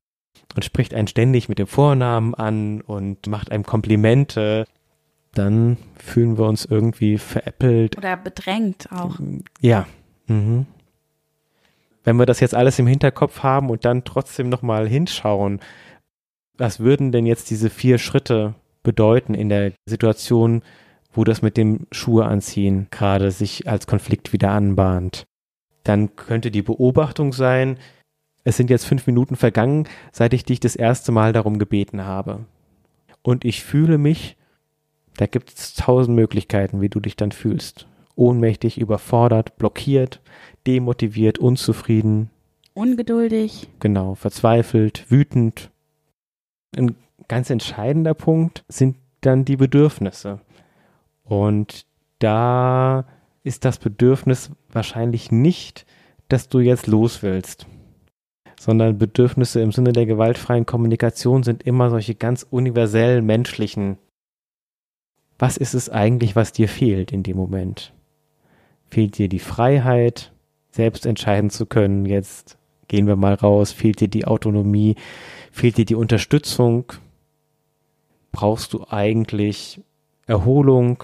und 0.54 0.64
spricht 0.64 0.94
einen 0.94 1.08
ständig 1.08 1.48
mit 1.48 1.58
dem 1.58 1.66
Vornamen 1.66 2.34
an 2.34 2.80
und 2.80 3.26
macht 3.26 3.52
einem 3.52 3.64
Komplimente, 3.64 4.66
dann 5.34 5.76
fühlen 5.96 6.38
wir 6.38 6.46
uns 6.46 6.64
irgendwie 6.64 7.18
veräppelt. 7.18 7.96
Oder 7.96 8.16
bedrängt 8.16 8.88
auch. 8.92 9.18
Ja. 9.60 9.86
Mhm. 10.26 10.66
Wenn 12.02 12.16
wir 12.16 12.26
das 12.26 12.40
jetzt 12.40 12.54
alles 12.54 12.78
im 12.78 12.86
Hinterkopf 12.86 13.42
haben 13.42 13.70
und 13.70 13.84
dann 13.84 14.04
trotzdem 14.04 14.48
nochmal 14.48 14.88
hinschauen, 14.88 15.60
was 16.56 16.80
würden 16.80 17.12
denn 17.12 17.26
jetzt 17.26 17.50
diese 17.50 17.70
vier 17.70 17.98
Schritte 17.98 18.54
bedeuten 18.82 19.34
in 19.34 19.48
der 19.48 19.72
Situation, 19.86 20.62
wo 21.12 21.24
das 21.24 21.42
mit 21.42 21.56
dem 21.56 21.86
Schuhe 21.90 22.24
anziehen 22.26 22.88
gerade 22.90 23.30
sich 23.30 23.68
als 23.68 23.86
Konflikt 23.86 24.32
wieder 24.32 24.50
anbahnt? 24.50 25.24
Dann 25.84 26.16
könnte 26.16 26.50
die 26.50 26.62
Beobachtung 26.62 27.32
sein, 27.32 27.78
es 28.44 28.56
sind 28.56 28.70
jetzt 28.70 28.86
fünf 28.86 29.06
Minuten 29.06 29.36
vergangen, 29.36 29.86
seit 30.12 30.32
ich 30.32 30.44
dich 30.44 30.60
das 30.60 30.76
erste 30.76 31.12
Mal 31.12 31.32
darum 31.32 31.58
gebeten 31.58 32.04
habe. 32.04 32.46
Und 33.22 33.44
ich 33.44 33.62
fühle 33.62 33.98
mich, 33.98 34.36
da 35.16 35.26
gibt 35.26 35.50
es 35.50 35.74
tausend 35.74 36.16
Möglichkeiten, 36.16 36.80
wie 36.80 36.88
du 36.88 37.00
dich 37.00 37.16
dann 37.16 37.32
fühlst. 37.32 37.86
Ohnmächtig, 38.16 38.78
überfordert, 38.78 39.56
blockiert, 39.58 40.20
demotiviert, 40.66 41.38
unzufrieden. 41.38 42.30
Ungeduldig. 42.74 43.68
Genau, 43.80 44.14
verzweifelt, 44.14 45.10
wütend. 45.10 45.70
Ein 46.76 46.96
ganz 47.28 47.50
entscheidender 47.50 48.14
Punkt 48.14 48.64
sind 48.68 48.96
dann 49.20 49.44
die 49.44 49.56
Bedürfnisse. 49.56 50.40
Und 51.24 51.84
da 52.18 53.04
ist 53.42 53.64
das 53.64 53.78
Bedürfnis 53.78 54.50
wahrscheinlich 54.72 55.30
nicht, 55.30 55.86
dass 56.28 56.48
du 56.48 56.60
jetzt 56.60 56.86
los 56.86 57.22
willst, 57.22 57.66
sondern 58.60 58.98
Bedürfnisse 58.98 59.62
im 59.62 59.72
Sinne 59.72 59.94
der 59.94 60.04
gewaltfreien 60.04 60.66
Kommunikation 60.66 61.42
sind 61.42 61.62
immer 61.62 61.88
solche 61.88 62.14
ganz 62.14 62.42
universell 62.42 63.22
menschlichen. 63.22 63.96
Was 65.38 65.56
ist 65.56 65.72
es 65.72 65.88
eigentlich, 65.88 66.36
was 66.36 66.52
dir 66.52 66.68
fehlt 66.68 67.10
in 67.10 67.22
dem 67.22 67.38
Moment? 67.38 67.94
Fehlt 68.90 69.16
dir 69.16 69.30
die 69.30 69.38
Freiheit, 69.38 70.34
selbst 70.72 71.06
entscheiden 71.06 71.48
zu 71.48 71.64
können, 71.64 72.04
jetzt 72.04 72.58
gehen 72.86 73.06
wir 73.06 73.16
mal 73.16 73.32
raus, 73.32 73.72
fehlt 73.72 74.00
dir 74.00 74.08
die 74.08 74.26
Autonomie, 74.26 74.96
fehlt 75.50 75.78
dir 75.78 75.86
die 75.86 75.94
Unterstützung, 75.94 76.92
brauchst 78.30 78.74
du 78.74 78.84
eigentlich 78.90 79.80
Erholung, 80.26 81.02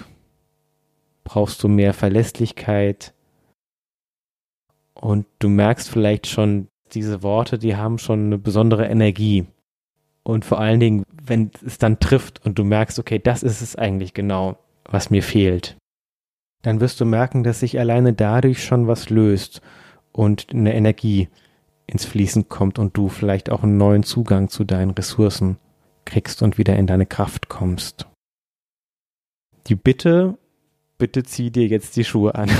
brauchst 1.24 1.62
du 1.62 1.68
mehr 1.68 1.94
Verlässlichkeit? 1.94 3.14
Und 4.92 5.24
du 5.38 5.48
merkst 5.48 5.88
vielleicht 5.88 6.26
schon, 6.26 6.68
diese 6.92 7.22
Worte, 7.22 7.58
die 7.58 7.76
haben 7.76 7.98
schon 7.98 8.26
eine 8.26 8.38
besondere 8.38 8.86
Energie. 8.86 9.46
Und 10.22 10.44
vor 10.44 10.60
allen 10.60 10.80
Dingen, 10.80 11.04
wenn 11.22 11.50
es 11.64 11.78
dann 11.78 12.00
trifft 12.00 12.44
und 12.44 12.58
du 12.58 12.64
merkst, 12.64 12.98
okay, 12.98 13.18
das 13.18 13.42
ist 13.42 13.60
es 13.60 13.76
eigentlich 13.76 14.14
genau, 14.14 14.58
was 14.84 15.10
mir 15.10 15.22
fehlt, 15.22 15.76
dann 16.62 16.80
wirst 16.80 17.00
du 17.00 17.04
merken, 17.04 17.44
dass 17.44 17.60
sich 17.60 17.78
alleine 17.78 18.12
dadurch 18.12 18.64
schon 18.64 18.88
was 18.88 19.08
löst 19.10 19.60
und 20.12 20.48
eine 20.50 20.74
Energie 20.74 21.28
ins 21.86 22.04
Fließen 22.04 22.48
kommt 22.48 22.78
und 22.78 22.96
du 22.96 23.08
vielleicht 23.08 23.50
auch 23.50 23.62
einen 23.62 23.76
neuen 23.76 24.02
Zugang 24.02 24.48
zu 24.48 24.64
deinen 24.64 24.90
Ressourcen 24.90 25.58
kriegst 26.04 26.42
und 26.42 26.58
wieder 26.58 26.76
in 26.76 26.86
deine 26.86 27.06
Kraft 27.06 27.48
kommst. 27.48 28.08
Die 29.68 29.76
Bitte, 29.76 30.38
bitte 30.98 31.22
zieh 31.22 31.50
dir 31.50 31.66
jetzt 31.66 31.96
die 31.96 32.04
Schuhe 32.04 32.34
an. 32.34 32.50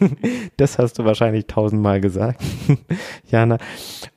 das 0.56 0.78
hast 0.78 0.98
du 0.98 1.04
wahrscheinlich 1.04 1.46
tausendmal 1.46 2.00
gesagt, 2.00 2.42
Jana. 3.30 3.58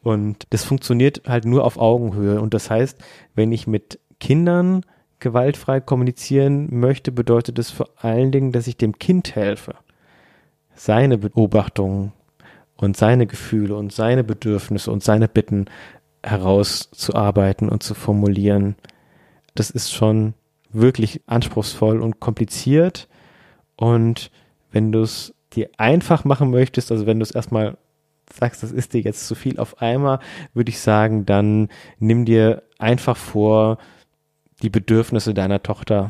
Und 0.04 0.46
das 0.50 0.64
funktioniert 0.64 1.22
halt 1.28 1.46
nur 1.46 1.64
auf 1.64 1.78
Augenhöhe. 1.78 2.42
Und 2.42 2.54
das 2.54 2.70
heißt, 2.70 2.98
wenn 3.36 3.52
ich 3.52 3.68
mit 3.68 4.00
Kindern 4.20 4.84
gewaltfrei 5.20 5.80
kommunizieren 5.80 6.68
möchte, 6.80 7.12
bedeutet 7.12 7.60
es 7.60 7.72
vor 7.72 7.90
allen 7.98 8.32
Dingen, 8.32 8.52
dass 8.52 8.68
ich 8.68 8.78
dem 8.78 9.00
Kind 9.00 9.36
helfe, 9.36 9.76
seine 10.76 11.18
Beobachtungen 11.18 12.14
und 12.76 12.96
seine 12.98 13.26
Gefühle 13.26 13.76
und 13.76 13.92
seine 13.92 14.24
Bedürfnisse 14.24 14.92
und 14.92 15.04
seine 15.04 15.28
Bitten 15.28 15.66
herauszuarbeiten 16.24 17.70
und 17.70 17.84
zu 17.84 17.94
formulieren. 17.94 18.76
Das 19.56 19.70
ist 19.70 19.92
schon 19.92 20.34
wirklich 20.72 21.22
anspruchsvoll 21.26 22.02
und 22.02 22.20
kompliziert. 22.20 23.08
Und 23.78 24.32
wenn 24.72 24.92
du 24.92 25.02
es 25.02 25.34
dir 25.54 25.70
einfach 25.78 26.26
machen 26.26 26.52
möchtest, 26.52 26.92
also 26.92 27.06
wenn 27.06 27.20
du 27.20 27.24
es 27.24 27.32
erstmal 27.32 27.78
sagst, 28.34 28.62
das 28.64 28.72
ist 28.72 28.94
dir 28.94 29.02
jetzt 29.02 29.28
zu 29.28 29.36
viel 29.36 29.60
auf 29.60 29.82
einmal, 29.82 30.20
würde 30.54 30.70
ich 30.70 30.80
sagen, 30.80 31.26
dann 31.26 31.70
nimm 32.00 32.26
dir 32.26 32.64
einfach 32.78 33.16
vor, 33.16 33.78
die 34.62 34.70
Bedürfnisse 34.70 35.34
deiner 35.34 35.64
Tochter 35.64 36.10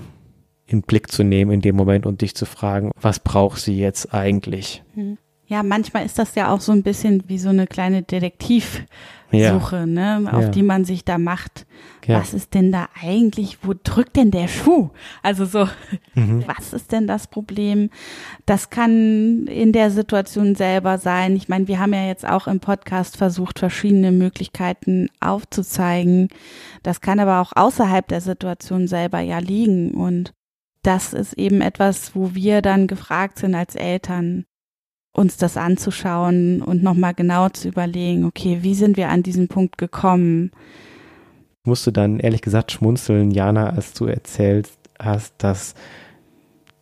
in 0.66 0.82
Blick 0.82 1.12
zu 1.12 1.24
nehmen 1.24 1.52
in 1.52 1.62
dem 1.62 1.76
Moment 1.76 2.06
und 2.06 2.22
dich 2.22 2.36
zu 2.36 2.46
fragen, 2.46 2.92
was 3.00 3.20
braucht 3.20 3.60
sie 3.60 3.78
jetzt 3.78 4.14
eigentlich? 4.14 4.84
Hm. 4.96 5.18
Ja, 5.50 5.64
manchmal 5.64 6.06
ist 6.06 6.20
das 6.20 6.36
ja 6.36 6.54
auch 6.54 6.60
so 6.60 6.74
ein 6.74 6.84
bisschen 6.84 7.24
wie 7.28 7.40
so 7.40 7.48
eine 7.48 7.68
kleine 7.68 8.04
Detektivsuche, 8.04 8.86
ja. 9.32 9.86
ne, 9.86 10.30
auf 10.30 10.44
ja. 10.44 10.50
die 10.50 10.62
man 10.62 10.84
sich 10.84 11.06
da 11.06 11.18
macht. 11.18 11.66
Ja. 12.06 12.20
Was 12.20 12.34
ist 12.34 12.54
denn 12.54 12.74
da 12.74 12.90
eigentlich, 13.02 13.60
wo 13.62 13.74
drückt 13.82 14.18
denn 14.18 14.30
der 14.30 14.50
Schuh? 14.50 14.90
Also 15.24 15.46
so, 15.46 15.70
mhm. 16.16 16.44
was 16.58 16.74
ist 16.74 16.92
denn 16.92 17.08
das 17.08 17.28
Problem? 17.28 17.90
Das 18.46 18.70
kann 18.70 19.48
in 19.48 19.72
der 19.72 19.90
Situation 19.90 20.56
selber 20.56 20.98
sein. 20.98 21.38
Ich 21.38 21.48
meine, 21.48 21.70
wir 21.70 21.80
haben 21.80 21.94
ja 21.94 22.06
jetzt 22.06 22.28
auch 22.28 22.48
im 22.48 22.60
Podcast 22.60 23.16
versucht, 23.16 23.60
verschiedene 23.60 24.12
Möglichkeiten 24.12 25.08
aufzuzeigen. 25.22 26.28
Das 26.84 27.00
kann 27.00 27.22
aber 27.22 27.40
auch 27.40 27.54
außerhalb 27.56 28.06
der 28.06 28.20
Situation 28.20 28.90
selber 28.90 29.22
ja 29.22 29.40
liegen 29.40 29.92
und 29.92 30.34
das 30.84 31.14
ist 31.14 31.34
eben 31.34 31.60
etwas, 31.60 32.16
wo 32.16 32.34
wir 32.34 32.62
dann 32.62 32.88
gefragt 32.88 33.40
sind 33.40 33.56
als 33.56 33.76
Eltern, 33.76 34.46
uns 35.18 35.36
das 35.36 35.58
anzuschauen 35.58 36.62
und 36.62 36.84
nochmal 36.84 37.16
genau 37.16 37.50
zu 37.50 37.68
überlegen, 37.68 38.24
okay, 38.24 38.60
wie 38.62 38.76
sind 38.76 38.98
wir 38.98 39.10
an 39.10 39.24
diesen 39.24 39.48
Punkt 39.48 39.80
gekommen? 39.80 40.52
Ich 41.64 41.68
musste 41.68 41.92
dann 41.92 42.20
ehrlich 42.20 42.42
gesagt 42.42 42.72
schmunzeln, 42.72 43.32
Jana, 43.32 43.72
als 43.72 43.94
du 43.94 44.06
erzählt 44.06 44.70
hast, 45.00 45.34
dass 45.40 45.74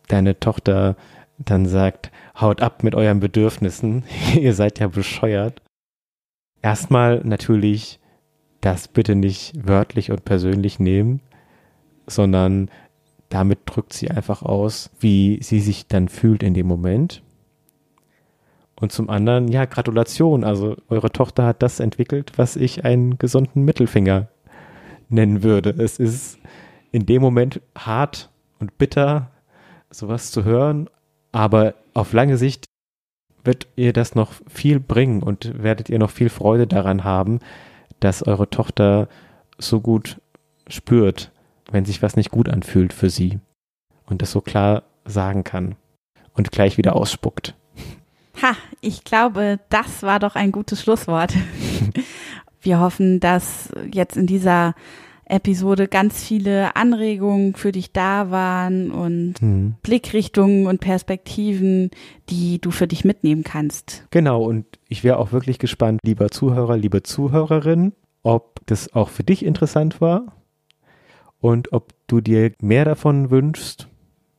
deine 0.08 0.38
Tochter 0.38 0.96
dann 1.38 1.64
sagt, 1.64 2.12
haut 2.38 2.60
ab 2.60 2.82
mit 2.82 2.94
euren 2.94 3.20
Bedürfnissen, 3.20 4.04
ihr 4.38 4.52
seid 4.52 4.80
ja 4.80 4.88
bescheuert. 4.88 5.62
Erstmal 6.60 7.22
natürlich 7.24 8.00
das 8.60 8.86
bitte 8.86 9.14
nicht 9.14 9.66
wörtlich 9.66 10.10
und 10.10 10.26
persönlich 10.26 10.78
nehmen, 10.78 11.20
sondern 12.06 12.70
damit 13.30 13.60
drückt 13.64 13.94
sie 13.94 14.10
einfach 14.10 14.42
aus, 14.42 14.90
wie 15.00 15.38
sie 15.42 15.60
sich 15.60 15.86
dann 15.86 16.08
fühlt 16.08 16.42
in 16.42 16.52
dem 16.52 16.66
Moment. 16.66 17.22
Und 18.78 18.92
zum 18.92 19.08
anderen, 19.08 19.48
ja, 19.48 19.64
Gratulation. 19.64 20.44
Also 20.44 20.76
eure 20.88 21.10
Tochter 21.10 21.46
hat 21.46 21.62
das 21.62 21.80
entwickelt, 21.80 22.32
was 22.36 22.56
ich 22.56 22.84
einen 22.84 23.18
gesunden 23.18 23.64
Mittelfinger 23.64 24.28
nennen 25.08 25.42
würde. 25.42 25.70
Es 25.70 25.98
ist 25.98 26.38
in 26.92 27.06
dem 27.06 27.22
Moment 27.22 27.60
hart 27.76 28.30
und 28.58 28.78
bitter, 28.78 29.30
sowas 29.90 30.30
zu 30.30 30.44
hören, 30.44 30.88
aber 31.32 31.74
auf 31.94 32.12
lange 32.12 32.36
Sicht 32.36 32.64
wird 33.44 33.68
ihr 33.76 33.92
das 33.92 34.14
noch 34.14 34.32
viel 34.48 34.80
bringen 34.80 35.22
und 35.22 35.62
werdet 35.62 35.88
ihr 35.88 35.98
noch 35.98 36.10
viel 36.10 36.28
Freude 36.28 36.66
daran 36.66 37.04
haben, 37.04 37.38
dass 38.00 38.26
eure 38.26 38.50
Tochter 38.50 39.08
so 39.58 39.80
gut 39.80 40.20
spürt, 40.68 41.30
wenn 41.70 41.84
sich 41.84 42.02
was 42.02 42.16
nicht 42.16 42.30
gut 42.30 42.48
anfühlt 42.48 42.92
für 42.92 43.08
sie 43.08 43.38
und 44.06 44.20
das 44.20 44.32
so 44.32 44.40
klar 44.40 44.82
sagen 45.04 45.44
kann 45.44 45.76
und 46.34 46.50
gleich 46.50 46.76
wieder 46.76 46.96
ausspuckt. 46.96 47.54
Ha, 48.42 48.54
ich 48.80 49.04
glaube, 49.04 49.58
das 49.68 50.02
war 50.02 50.18
doch 50.18 50.34
ein 50.34 50.52
gutes 50.52 50.82
Schlusswort. 50.82 51.34
Wir 52.60 52.80
hoffen, 52.80 53.20
dass 53.20 53.70
jetzt 53.92 54.16
in 54.16 54.26
dieser 54.26 54.74
Episode 55.28 55.88
ganz 55.88 56.22
viele 56.22 56.76
Anregungen 56.76 57.54
für 57.54 57.72
dich 57.72 57.92
da 57.92 58.30
waren 58.30 58.92
und 58.92 59.42
mhm. 59.42 59.74
Blickrichtungen 59.82 60.66
und 60.66 60.80
Perspektiven, 60.80 61.90
die 62.28 62.60
du 62.60 62.70
für 62.70 62.86
dich 62.86 63.04
mitnehmen 63.04 63.42
kannst. 63.42 64.06
Genau, 64.10 64.44
und 64.44 64.66
ich 64.88 65.02
wäre 65.02 65.18
auch 65.18 65.32
wirklich 65.32 65.58
gespannt, 65.58 66.00
lieber 66.04 66.30
Zuhörer, 66.30 66.76
liebe 66.76 67.02
Zuhörerin, 67.02 67.92
ob 68.22 68.60
das 68.66 68.92
auch 68.94 69.08
für 69.08 69.24
dich 69.24 69.44
interessant 69.44 70.00
war 70.00 70.36
und 71.40 71.72
ob 71.72 71.92
du 72.06 72.20
dir 72.20 72.52
mehr 72.60 72.84
davon 72.84 73.30
wünschst. 73.30 73.88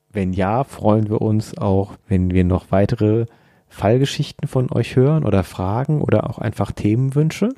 Wenn 0.09 0.31
ja, 0.31 0.63
freuen 0.63 1.09
wir 1.09 1.21
uns 1.21 1.57
auch, 1.57 1.93
wenn 2.07 2.31
wir 2.31 2.45
noch 2.45 2.71
weitere 2.71 3.25
Fallgeschichten 3.67 4.47
von 4.47 4.71
euch 4.71 4.95
hören 4.95 5.25
oder 5.25 5.43
Fragen 5.43 6.01
oder 6.01 6.29
auch 6.29 6.39
einfach 6.39 6.71
Themenwünsche. 6.71 7.49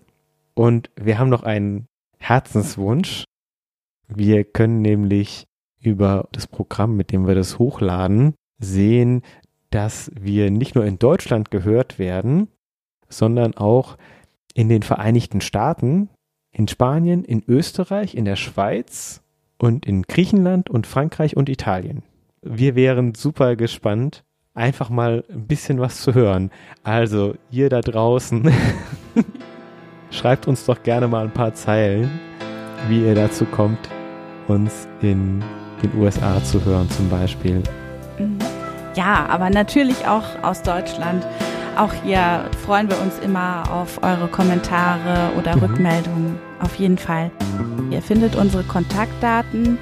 Und 0.53 0.89
wir 0.95 1.19
haben 1.19 1.29
noch 1.29 1.43
einen 1.43 1.87
Herzenswunsch. 2.17 3.23
Wir 4.07 4.43
können 4.43 4.81
nämlich 4.81 5.45
über 5.79 6.27
das 6.31 6.47
Programm, 6.47 6.95
mit 6.95 7.11
dem 7.11 7.27
wir 7.27 7.35
das 7.35 7.59
hochladen, 7.59 8.33
sehen, 8.59 9.21
dass 9.69 10.11
wir 10.19 10.51
nicht 10.51 10.75
nur 10.75 10.85
in 10.85 10.99
Deutschland 10.99 11.51
gehört 11.51 11.99
werden, 11.99 12.49
sondern 13.07 13.55
auch 13.55 13.97
in 14.53 14.67
den 14.67 14.83
Vereinigten 14.83 15.41
Staaten, 15.41 16.09
in 16.51 16.67
Spanien, 16.67 17.23
in 17.23 17.43
Österreich, 17.47 18.15
in 18.15 18.25
der 18.25 18.35
Schweiz 18.35 19.21
und 19.57 19.85
in 19.85 20.03
Griechenland 20.03 20.69
und 20.69 20.87
Frankreich 20.87 21.37
und 21.37 21.49
Italien. 21.49 22.03
Wir 22.41 22.75
wären 22.75 23.15
super 23.15 23.55
gespannt, 23.55 24.23
einfach 24.53 24.89
mal 24.89 25.23
ein 25.29 25.47
bisschen 25.47 25.79
was 25.79 26.01
zu 26.01 26.13
hören. 26.13 26.51
Also, 26.83 27.35
ihr 27.51 27.69
da 27.69 27.81
draußen, 27.81 28.51
schreibt 30.11 30.47
uns 30.47 30.65
doch 30.65 30.83
gerne 30.83 31.07
mal 31.07 31.25
ein 31.25 31.33
paar 31.33 31.53
Zeilen, 31.53 32.19
wie 32.87 33.05
ihr 33.05 33.15
dazu 33.15 33.45
kommt, 33.45 33.89
uns 34.47 34.87
in 35.01 35.43
den 35.81 35.97
USA 35.99 36.43
zu 36.43 36.63
hören 36.65 36.89
zum 36.89 37.09
Beispiel. 37.09 37.61
Mhm. 38.17 38.39
Ja, 38.95 39.27
aber 39.29 39.49
natürlich 39.49 40.07
auch 40.07 40.25
aus 40.41 40.61
Deutschland. 40.61 41.25
Auch 41.77 41.93
hier 42.03 42.43
freuen 42.65 42.89
wir 42.89 42.99
uns 42.99 43.19
immer 43.19 43.63
auf 43.71 44.03
eure 44.03 44.27
Kommentare 44.27 45.31
oder 45.37 45.55
mhm. 45.55 45.63
Rückmeldungen. 45.63 46.39
Auf 46.59 46.75
jeden 46.75 46.97
Fall. 46.97 47.31
Ihr 47.89 48.01
findet 48.01 48.35
unsere 48.35 48.63
Kontaktdaten 48.63 49.77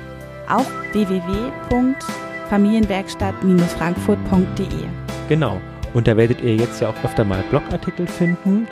auf 0.48 0.70
www 0.94 2.27
familienwerkstatt-frankfurt.de. 2.50 4.88
Genau. 5.30 5.62
Und 5.94 6.08
da 6.08 6.18
werdet 6.18 6.42
ihr 6.42 6.56
jetzt 6.56 6.82
ja 6.82 6.90
auch 6.90 7.04
öfter 7.04 7.24
mal 7.24 7.44
Blogartikel 7.50 8.08
finden 8.08 8.68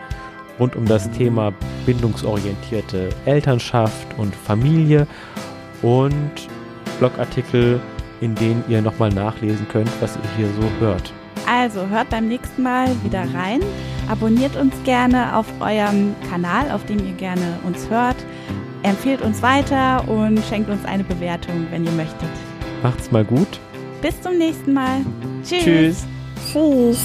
rund 0.59 0.75
um 0.75 0.85
das 0.85 1.09
Thema 1.11 1.53
bindungsorientierte 1.85 3.09
Elternschaft 3.25 4.07
und 4.17 4.35
Familie 4.35 5.07
und 5.81 6.31
Blogartikel, 6.99 7.79
in 8.21 8.35
denen 8.35 8.63
ihr 8.67 8.81
nochmal 8.81 9.09
nachlesen 9.09 9.67
könnt, 9.67 9.89
was 10.01 10.15
ihr 10.15 10.37
hier 10.37 10.47
so 10.61 10.69
hört. 10.79 11.13
Also 11.47 11.87
hört 11.87 12.09
beim 12.09 12.27
nächsten 12.27 12.63
Mal 12.63 12.89
wieder 13.03 13.21
rein. 13.33 13.61
Abonniert 14.09 14.55
uns 14.55 14.73
gerne 14.83 15.35
auf 15.35 15.45
eurem 15.59 16.15
Kanal, 16.29 16.71
auf 16.71 16.85
dem 16.85 17.05
ihr 17.05 17.13
gerne 17.13 17.59
uns 17.63 17.89
hört. 17.89 18.15
Empfehlt 18.83 19.21
uns 19.21 19.41
weiter 19.41 20.07
und 20.07 20.43
schenkt 20.45 20.69
uns 20.69 20.85
eine 20.85 21.03
Bewertung, 21.03 21.67
wenn 21.71 21.85
ihr 21.85 21.91
möchtet. 21.91 22.29
Macht's 22.83 23.11
mal 23.11 23.25
gut. 23.25 23.59
Bis 24.05 24.21
zum 24.21 24.37
nächsten 24.37 24.71
Mal. 24.71 25.03
Tschüss. 25.43 25.63
Tschüss. 25.63 26.05
Tschüss. 26.53 26.99